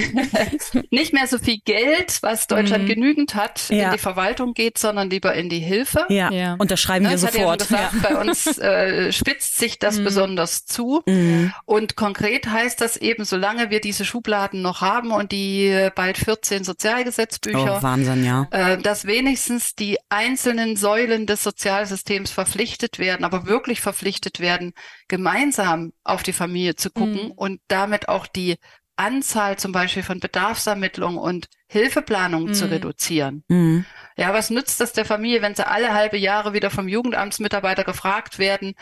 nicht 0.90 1.12
mehr 1.12 1.28
so 1.28 1.38
viel 1.38 1.60
Geld, 1.66 2.18
was 2.22 2.48
Deutschland 2.48 2.86
mhm. 2.86 2.88
genügend 2.88 3.36
hat, 3.36 3.70
ja. 3.70 3.88
in 3.88 3.92
die 3.92 3.98
Verwaltung 3.98 4.54
geht, 4.54 4.78
sondern 4.78 5.10
lieber 5.10 5.34
in 5.34 5.50
die 5.50 5.60
Hilfe. 5.60 6.06
Ja, 6.08 6.32
ja. 6.32 6.56
unterschreiben 6.60 7.06
wir 7.06 7.12
das 7.12 7.22
sofort. 7.22 7.70
Ja 7.70 7.90
gesagt, 7.90 8.02
Bei 8.04 8.16
uns 8.22 8.58
äh, 8.58 9.12
spitzt 9.12 9.58
sich 9.58 9.80
das 9.80 10.00
mhm. 10.00 10.06
besonders 10.06 10.66
zu. 10.66 11.02
Mhm. 11.06 11.54
Und 11.66 11.98
konkret 11.98 12.48
heißt 12.48 12.80
das 12.80 12.96
eben, 12.96 13.26
solange 13.26 13.70
wir 13.70 13.82
diese 13.82 14.06
Schubladen 14.06 14.62
noch 14.62 14.80
haben 14.80 15.12
und 15.12 15.34
die 15.34 15.90
bald 15.94 16.18
14 16.18 16.64
Sozialgesetzbücher, 16.64 17.80
oh, 17.80 17.84
Wahnsinn, 17.84 18.24
ja. 18.24 18.48
Äh, 18.52 18.78
dass 18.78 19.06
wenigstens 19.06 19.72
die 19.76 19.97
einzelnen 20.09 20.76
Säulen 20.76 21.26
des 21.26 21.43
Sozialsystems 21.43 22.32
verpflichtet 22.32 22.99
werden, 22.99 23.26
aber 23.26 23.45
wirklich 23.45 23.82
verpflichtet 23.82 24.39
werden, 24.39 24.74
gemeinsam 25.07 25.93
auf 26.03 26.24
die 26.24 26.34
Familie 26.34 26.76
zu 26.76 26.89
gucken 26.89 27.26
mhm. 27.26 27.32
und 27.32 27.61
damit 27.67 28.09
auch 28.09 28.28
die 28.28 28.57
Anzahl 28.95 29.57
zum 29.57 29.71
Beispiel 29.71 30.03
von 30.03 30.19
Bedarfsermittlung 30.19 31.17
und 31.17 31.49
Hilfeplanung 31.67 32.45
mhm. 32.45 32.53
zu 32.53 32.69
reduzieren. 32.69 33.43
Mhm. 33.47 33.86
Ja, 34.15 34.34
was 34.34 34.49
nützt 34.49 34.80
das 34.80 34.93
der 34.93 35.05
Familie, 35.05 35.41
wenn 35.41 35.55
sie 35.55 35.67
alle 35.67 35.93
halbe 35.93 36.17
Jahre 36.17 36.53
wieder 36.53 36.69
vom 36.69 36.88
Jugendamtsmitarbeiter 36.88 37.84
gefragt 37.84 38.38
werden, 38.38 38.76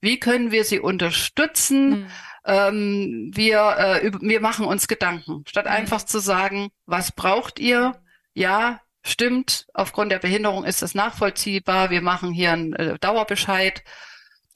wie 0.00 0.18
können 0.18 0.50
wir 0.50 0.64
sie 0.64 0.80
unterstützen? 0.80 1.90
Mhm. 1.90 2.06
Ähm, 2.44 3.30
wir, 3.32 4.00
äh, 4.02 4.10
wir 4.20 4.40
machen 4.40 4.66
uns 4.66 4.88
Gedanken, 4.88 5.44
statt 5.46 5.66
mhm. 5.66 5.72
einfach 5.72 6.02
zu 6.02 6.18
sagen, 6.18 6.70
was 6.86 7.12
braucht 7.12 7.60
ihr? 7.60 7.94
Ja, 8.34 8.80
stimmt, 9.02 9.66
aufgrund 9.74 10.12
der 10.12 10.18
Behinderung 10.18 10.64
ist 10.64 10.82
es 10.82 10.94
nachvollziehbar, 10.94 11.90
wir 11.90 12.02
machen 12.02 12.32
hier 12.32 12.52
einen 12.52 12.72
äh, 12.74 12.98
Dauerbescheid. 12.98 13.82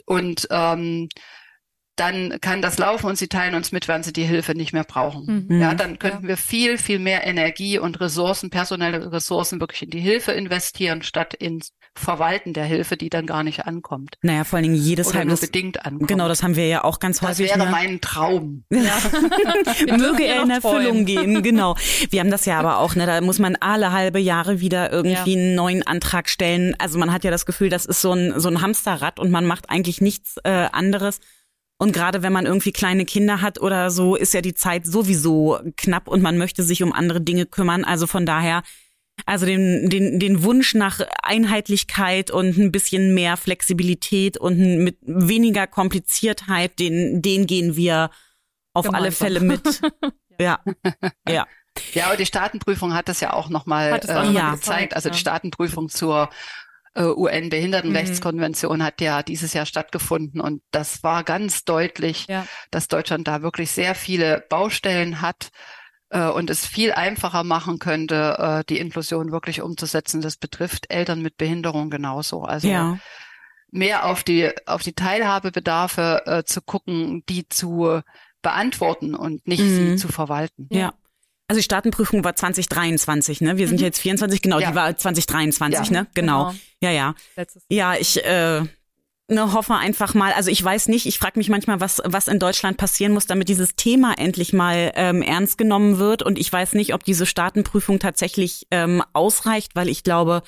Und 0.04 0.46
ähm, 0.50 1.08
dann 1.96 2.38
kann 2.40 2.60
das 2.60 2.78
laufen 2.78 3.06
und 3.06 3.16
sie 3.16 3.28
teilen 3.28 3.54
uns 3.54 3.72
mit, 3.72 3.88
wann 3.88 4.02
sie 4.02 4.12
die 4.12 4.24
Hilfe 4.24 4.54
nicht 4.54 4.72
mehr 4.72 4.84
brauchen. 4.84 5.46
Mhm. 5.48 5.60
Ja, 5.60 5.74
dann 5.74 5.98
könnten 5.98 6.24
ja. 6.24 6.28
wir 6.28 6.36
viel, 6.36 6.76
viel 6.76 6.98
mehr 6.98 7.26
Energie 7.26 7.78
und 7.78 8.00
Ressourcen, 8.00 8.50
personelle 8.50 9.10
Ressourcen 9.12 9.60
wirklich 9.60 9.82
in 9.82 9.90
die 9.90 10.00
Hilfe 10.00 10.32
investieren, 10.32 11.02
statt 11.02 11.32
ins 11.32 11.72
Verwalten 11.94 12.52
der 12.52 12.64
Hilfe, 12.64 12.98
die 12.98 13.08
dann 13.08 13.24
gar 13.24 13.42
nicht 13.42 13.64
ankommt. 13.66 14.18
Naja, 14.20 14.44
vor 14.44 14.58
allen 14.58 14.64
Dingen 14.64 14.74
jedes 14.74 15.08
Oder 15.08 15.24
nur 15.24 15.38
bedingt 15.38 15.86
ankommt. 15.86 16.08
Genau, 16.08 16.28
das 16.28 16.42
haben 16.42 16.54
wir 16.54 16.68
ja 16.68 16.84
auch 16.84 17.00
ganz 17.00 17.22
häufig. 17.22 17.48
Das 17.48 17.58
wäre 17.58 17.70
mein 17.70 18.00
Traum. 18.00 18.64
Ja. 18.76 18.98
Möge 19.96 20.24
er 20.24 20.42
in 20.42 20.50
Erfüllung 20.50 21.06
gehen, 21.06 21.42
genau. 21.42 21.76
Wir 22.10 22.20
haben 22.20 22.30
das 22.30 22.44
ja 22.44 22.58
aber 22.58 22.78
auch, 22.78 22.94
ne, 22.94 23.06
da 23.06 23.20
muss 23.20 23.38
man 23.38 23.56
alle 23.56 23.90
halbe 23.90 24.18
Jahre 24.18 24.60
wieder 24.60 24.92
irgendwie 24.92 25.34
ja. 25.34 25.40
einen 25.40 25.54
neuen 25.54 25.82
Antrag 25.84 26.28
stellen. 26.28 26.76
Also 26.78 26.98
man 26.98 27.12
hat 27.12 27.24
ja 27.24 27.30
das 27.30 27.46
Gefühl, 27.46 27.70
das 27.70 27.86
ist 27.86 28.02
so 28.02 28.12
ein, 28.12 28.38
so 28.38 28.48
ein 28.48 28.60
Hamsterrad 28.60 29.18
und 29.18 29.30
man 29.30 29.46
macht 29.46 29.70
eigentlich 29.70 30.00
nichts 30.00 30.36
äh, 30.44 30.68
anderes 30.70 31.20
und 31.78 31.92
gerade 31.92 32.22
wenn 32.22 32.32
man 32.32 32.46
irgendwie 32.46 32.72
kleine 32.72 33.04
Kinder 33.04 33.42
hat 33.42 33.60
oder 33.60 33.90
so, 33.90 34.16
ist 34.16 34.32
ja 34.32 34.40
die 34.40 34.54
Zeit 34.54 34.86
sowieso 34.86 35.60
knapp 35.76 36.08
und 36.08 36.22
man 36.22 36.38
möchte 36.38 36.62
sich 36.62 36.82
um 36.82 36.92
andere 36.92 37.20
Dinge 37.20 37.44
kümmern. 37.44 37.84
Also 37.84 38.06
von 38.06 38.24
daher, 38.24 38.62
also 39.26 39.44
den, 39.44 39.90
den, 39.90 40.18
den 40.18 40.42
Wunsch 40.42 40.74
nach 40.74 41.00
Einheitlichkeit 41.22 42.30
und 42.30 42.56
ein 42.56 42.72
bisschen 42.72 43.14
mehr 43.14 43.36
Flexibilität 43.36 44.38
und 44.38 44.84
mit 44.84 44.98
weniger 45.02 45.66
Kompliziertheit, 45.66 46.78
den, 46.78 47.20
den 47.20 47.46
gehen 47.46 47.76
wir 47.76 48.10
auf 48.72 48.86
Gemeinsam. 48.86 49.02
alle 49.02 49.12
Fälle 49.12 49.40
mit. 49.40 49.80
ja. 50.40 50.60
Ja. 51.28 51.46
Ja, 51.92 52.06
aber 52.06 52.16
die 52.16 52.24
Staatenprüfung 52.24 52.94
hat 52.94 53.06
das 53.08 53.20
ja 53.20 53.34
auch 53.34 53.50
nochmal 53.50 54.00
äh, 54.02 54.32
ja. 54.32 54.54
gezeigt. 54.54 54.96
Also 54.96 55.10
die 55.10 55.18
Staatenprüfung 55.18 55.90
zur 55.90 56.30
UN-Behindertenrechtskonvention 57.02 58.78
mhm. 58.78 58.82
hat 58.82 59.00
ja 59.00 59.22
dieses 59.22 59.52
Jahr 59.52 59.66
stattgefunden 59.66 60.40
und 60.40 60.62
das 60.70 61.02
war 61.02 61.24
ganz 61.24 61.64
deutlich, 61.64 62.26
ja. 62.28 62.46
dass 62.70 62.88
Deutschland 62.88 63.28
da 63.28 63.42
wirklich 63.42 63.70
sehr 63.70 63.94
viele 63.94 64.44
Baustellen 64.48 65.20
hat 65.20 65.50
äh, 66.10 66.26
und 66.26 66.50
es 66.50 66.66
viel 66.66 66.92
einfacher 66.92 67.44
machen 67.44 67.78
könnte, 67.78 68.36
äh, 68.38 68.64
die 68.68 68.78
Inklusion 68.78 69.32
wirklich 69.32 69.60
umzusetzen. 69.62 70.20
Das 70.20 70.36
betrifft 70.36 70.90
Eltern 70.90 71.22
mit 71.22 71.36
Behinderung 71.36 71.90
genauso. 71.90 72.42
Also 72.42 72.68
ja. 72.68 72.98
mehr 73.70 74.06
auf 74.06 74.24
die 74.24 74.50
auf 74.66 74.82
die 74.82 74.94
Teilhabebedarfe 74.94 76.22
äh, 76.26 76.44
zu 76.44 76.62
gucken, 76.62 77.24
die 77.28 77.48
zu 77.48 78.00
beantworten 78.42 79.14
und 79.14 79.46
nicht 79.46 79.62
mhm. 79.62 79.74
sie 79.74 79.96
zu 79.96 80.08
verwalten. 80.08 80.68
Ja. 80.70 80.94
Also 81.48 81.60
die 81.60 81.64
Staatenprüfung 81.64 82.24
war 82.24 82.34
2023, 82.34 83.40
ne? 83.40 83.56
Wir 83.56 83.68
sind 83.68 83.78
mhm. 83.78 83.84
jetzt 83.84 84.00
24, 84.00 84.42
genau, 84.42 84.58
ja. 84.58 84.70
die 84.70 84.76
war 84.76 84.96
2023, 84.96 85.90
ja. 85.90 85.92
ne? 85.92 86.06
Genau. 86.14 86.50
genau. 86.50 86.58
Ja, 86.82 86.90
ja. 86.90 87.14
Ja, 87.68 87.94
ich 87.94 88.22
äh, 88.24 88.62
ne, 89.28 89.52
hoffe 89.52 89.74
einfach 89.74 90.14
mal, 90.14 90.32
also 90.32 90.50
ich 90.50 90.62
weiß 90.62 90.88
nicht, 90.88 91.06
ich 91.06 91.18
frage 91.18 91.38
mich 91.38 91.48
manchmal, 91.48 91.80
was, 91.80 92.02
was 92.04 92.28
in 92.28 92.38
Deutschland 92.38 92.76
passieren 92.76 93.12
muss, 93.12 93.26
damit 93.26 93.48
dieses 93.48 93.76
Thema 93.76 94.14
endlich 94.18 94.52
mal 94.52 94.92
ähm, 94.94 95.22
ernst 95.22 95.56
genommen 95.58 95.98
wird. 95.98 96.22
Und 96.22 96.38
ich 96.38 96.52
weiß 96.52 96.74
nicht, 96.74 96.94
ob 96.94 97.04
diese 97.04 97.26
Staatenprüfung 97.26 97.98
tatsächlich 97.98 98.66
ähm, 98.70 99.02
ausreicht, 99.12 99.74
weil 99.74 99.88
ich 99.88 100.02
glaube, 100.02 100.42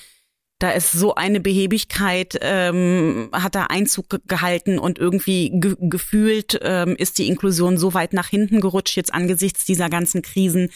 da 0.58 0.70
ist 0.70 0.90
so 0.90 1.14
eine 1.14 1.40
Behebigkeit, 1.40 2.38
ähm, 2.40 3.30
hat 3.32 3.54
da 3.54 3.64
Einzug 3.64 4.06
gehalten 4.26 4.78
und 4.78 4.98
irgendwie 4.98 5.50
ge 5.54 5.76
gefühlt 5.78 6.58
ähm, 6.62 6.96
ist 6.96 7.18
die 7.18 7.28
Inklusion 7.28 7.78
so 7.78 7.94
weit 7.94 8.12
nach 8.12 8.28
hinten 8.28 8.60
gerutscht 8.60 8.96
jetzt 8.96 9.14
angesichts 9.14 9.64
dieser 9.64 9.88
ganzen 9.88 10.22
Krisen. 10.22 10.70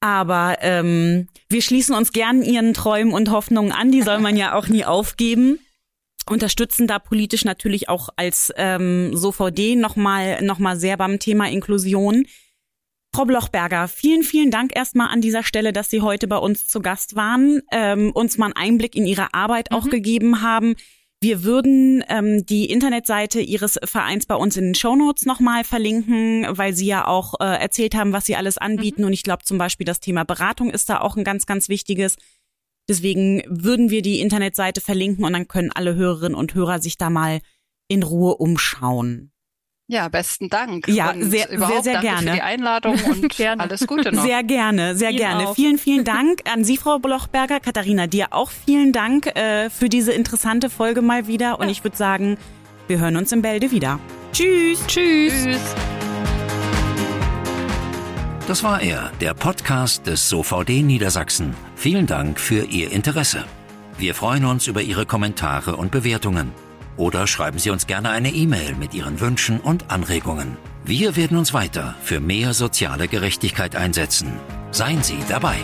Aber 0.00 0.58
ähm, 0.60 1.28
wir 1.48 1.60
schließen 1.60 1.94
uns 1.94 2.12
gern 2.12 2.42
ihren 2.42 2.72
Träumen 2.72 3.12
und 3.12 3.30
Hoffnungen 3.30 3.72
an, 3.72 3.92
die 3.92 4.02
soll 4.02 4.20
man 4.20 4.36
ja 4.36 4.54
auch 4.54 4.68
nie 4.68 4.84
aufgeben. 4.84 5.58
Unterstützen 6.26 6.86
da 6.86 6.98
politisch 6.98 7.44
natürlich 7.44 7.88
auch 7.88 8.08
als 8.16 8.52
ähm, 8.56 9.16
SOVD 9.16 9.76
nochmal 9.76 10.42
noch 10.42 10.58
mal 10.58 10.78
sehr 10.78 10.96
beim 10.96 11.18
Thema 11.18 11.48
Inklusion. 11.48 12.26
Frau 13.14 13.24
Blochberger, 13.24 13.88
vielen, 13.88 14.22
vielen 14.22 14.50
Dank 14.50 14.76
erstmal 14.76 15.08
an 15.08 15.20
dieser 15.20 15.42
Stelle, 15.42 15.72
dass 15.72 15.90
Sie 15.90 16.02
heute 16.02 16.28
bei 16.28 16.36
uns 16.36 16.68
zu 16.68 16.80
Gast 16.80 17.16
waren, 17.16 17.62
ähm, 17.72 18.12
uns 18.12 18.38
mal 18.38 18.46
einen 18.46 18.56
Einblick 18.56 18.94
in 18.94 19.06
Ihre 19.06 19.34
Arbeit 19.34 19.72
auch 19.72 19.86
mhm. 19.86 19.90
gegeben 19.90 20.42
haben. 20.42 20.76
Wir 21.20 21.42
würden 21.42 22.04
ähm, 22.08 22.46
die 22.46 22.66
Internetseite 22.66 23.40
Ihres 23.40 23.80
Vereins 23.82 24.26
bei 24.26 24.36
uns 24.36 24.56
in 24.56 24.66
den 24.66 24.74
Shownotes 24.76 25.26
nochmal 25.26 25.64
verlinken, 25.64 26.46
weil 26.50 26.74
Sie 26.74 26.86
ja 26.86 27.08
auch 27.08 27.34
äh, 27.40 27.44
erzählt 27.44 27.96
haben, 27.96 28.12
was 28.12 28.26
Sie 28.26 28.36
alles 28.36 28.56
anbieten. 28.56 29.00
Mhm. 29.00 29.08
Und 29.08 29.12
ich 29.14 29.24
glaube 29.24 29.42
zum 29.42 29.58
Beispiel 29.58 29.84
das 29.84 30.00
Thema 30.00 30.24
Beratung 30.24 30.70
ist 30.70 30.88
da 30.88 31.00
auch 31.00 31.16
ein 31.16 31.24
ganz, 31.24 31.46
ganz 31.46 31.68
wichtiges. 31.68 32.16
Deswegen 32.88 33.42
würden 33.48 33.90
wir 33.90 34.02
die 34.02 34.20
Internetseite 34.20 34.80
verlinken 34.80 35.24
und 35.24 35.32
dann 35.32 35.48
können 35.48 35.72
alle 35.72 35.94
Hörerinnen 35.94 36.36
und 36.36 36.54
Hörer 36.54 36.80
sich 36.80 36.98
da 36.98 37.10
mal 37.10 37.40
in 37.88 38.02
Ruhe 38.02 38.36
umschauen. 38.36 39.32
Ja, 39.90 40.08
besten 40.08 40.50
Dank. 40.50 40.86
Ja, 40.86 41.12
und 41.12 41.22
sehr, 41.30 41.48
sehr, 41.48 41.82
sehr 41.82 41.92
danke 41.94 42.00
gerne. 42.00 42.30
für 42.30 42.36
die 42.36 42.42
Einladung 42.42 43.00
und 43.06 43.40
alles 43.40 43.86
Gute 43.86 44.12
noch. 44.12 44.22
Sehr 44.22 44.44
gerne, 44.44 44.94
sehr 44.94 45.08
Ihnen 45.08 45.18
gerne. 45.18 45.48
Auch. 45.48 45.54
Vielen, 45.54 45.78
vielen 45.78 46.04
Dank 46.04 46.42
an 46.52 46.62
Sie, 46.62 46.76
Frau 46.76 46.98
Blochberger. 46.98 47.58
Katharina, 47.58 48.06
dir 48.06 48.28
auch 48.32 48.50
vielen 48.50 48.92
Dank 48.92 49.34
äh, 49.34 49.70
für 49.70 49.88
diese 49.88 50.12
interessante 50.12 50.68
Folge 50.68 51.00
mal 51.00 51.26
wieder. 51.26 51.58
Und 51.58 51.66
ja. 51.66 51.72
ich 51.72 51.84
würde 51.84 51.96
sagen, 51.96 52.36
wir 52.86 52.98
hören 52.98 53.16
uns 53.16 53.32
im 53.32 53.40
Bälde 53.40 53.70
wieder. 53.70 53.98
Tschüss. 54.34 54.86
Tschüss. 54.86 55.32
Tschüss. 55.32 55.74
Das 58.46 58.62
war 58.62 58.82
er, 58.82 59.10
der 59.22 59.32
Podcast 59.32 60.06
des 60.06 60.28
SOVD 60.28 60.82
Niedersachsen. 60.82 61.54
Vielen 61.76 62.06
Dank 62.06 62.38
für 62.38 62.64
Ihr 62.64 62.92
Interesse. 62.92 63.46
Wir 63.96 64.14
freuen 64.14 64.44
uns 64.44 64.66
über 64.66 64.82
Ihre 64.82 65.06
Kommentare 65.06 65.76
und 65.76 65.90
Bewertungen. 65.90 66.52
Oder 66.98 67.26
schreiben 67.26 67.58
Sie 67.58 67.70
uns 67.70 67.86
gerne 67.86 68.10
eine 68.10 68.30
E-Mail 68.30 68.74
mit 68.74 68.92
Ihren 68.92 69.20
Wünschen 69.20 69.60
und 69.60 69.90
Anregungen. 69.90 70.58
Wir 70.84 71.16
werden 71.16 71.38
uns 71.38 71.54
weiter 71.54 71.94
für 72.02 72.20
mehr 72.20 72.52
soziale 72.52 73.08
Gerechtigkeit 73.08 73.76
einsetzen. 73.76 74.32
Seien 74.72 75.02
Sie 75.02 75.18
dabei. 75.28 75.56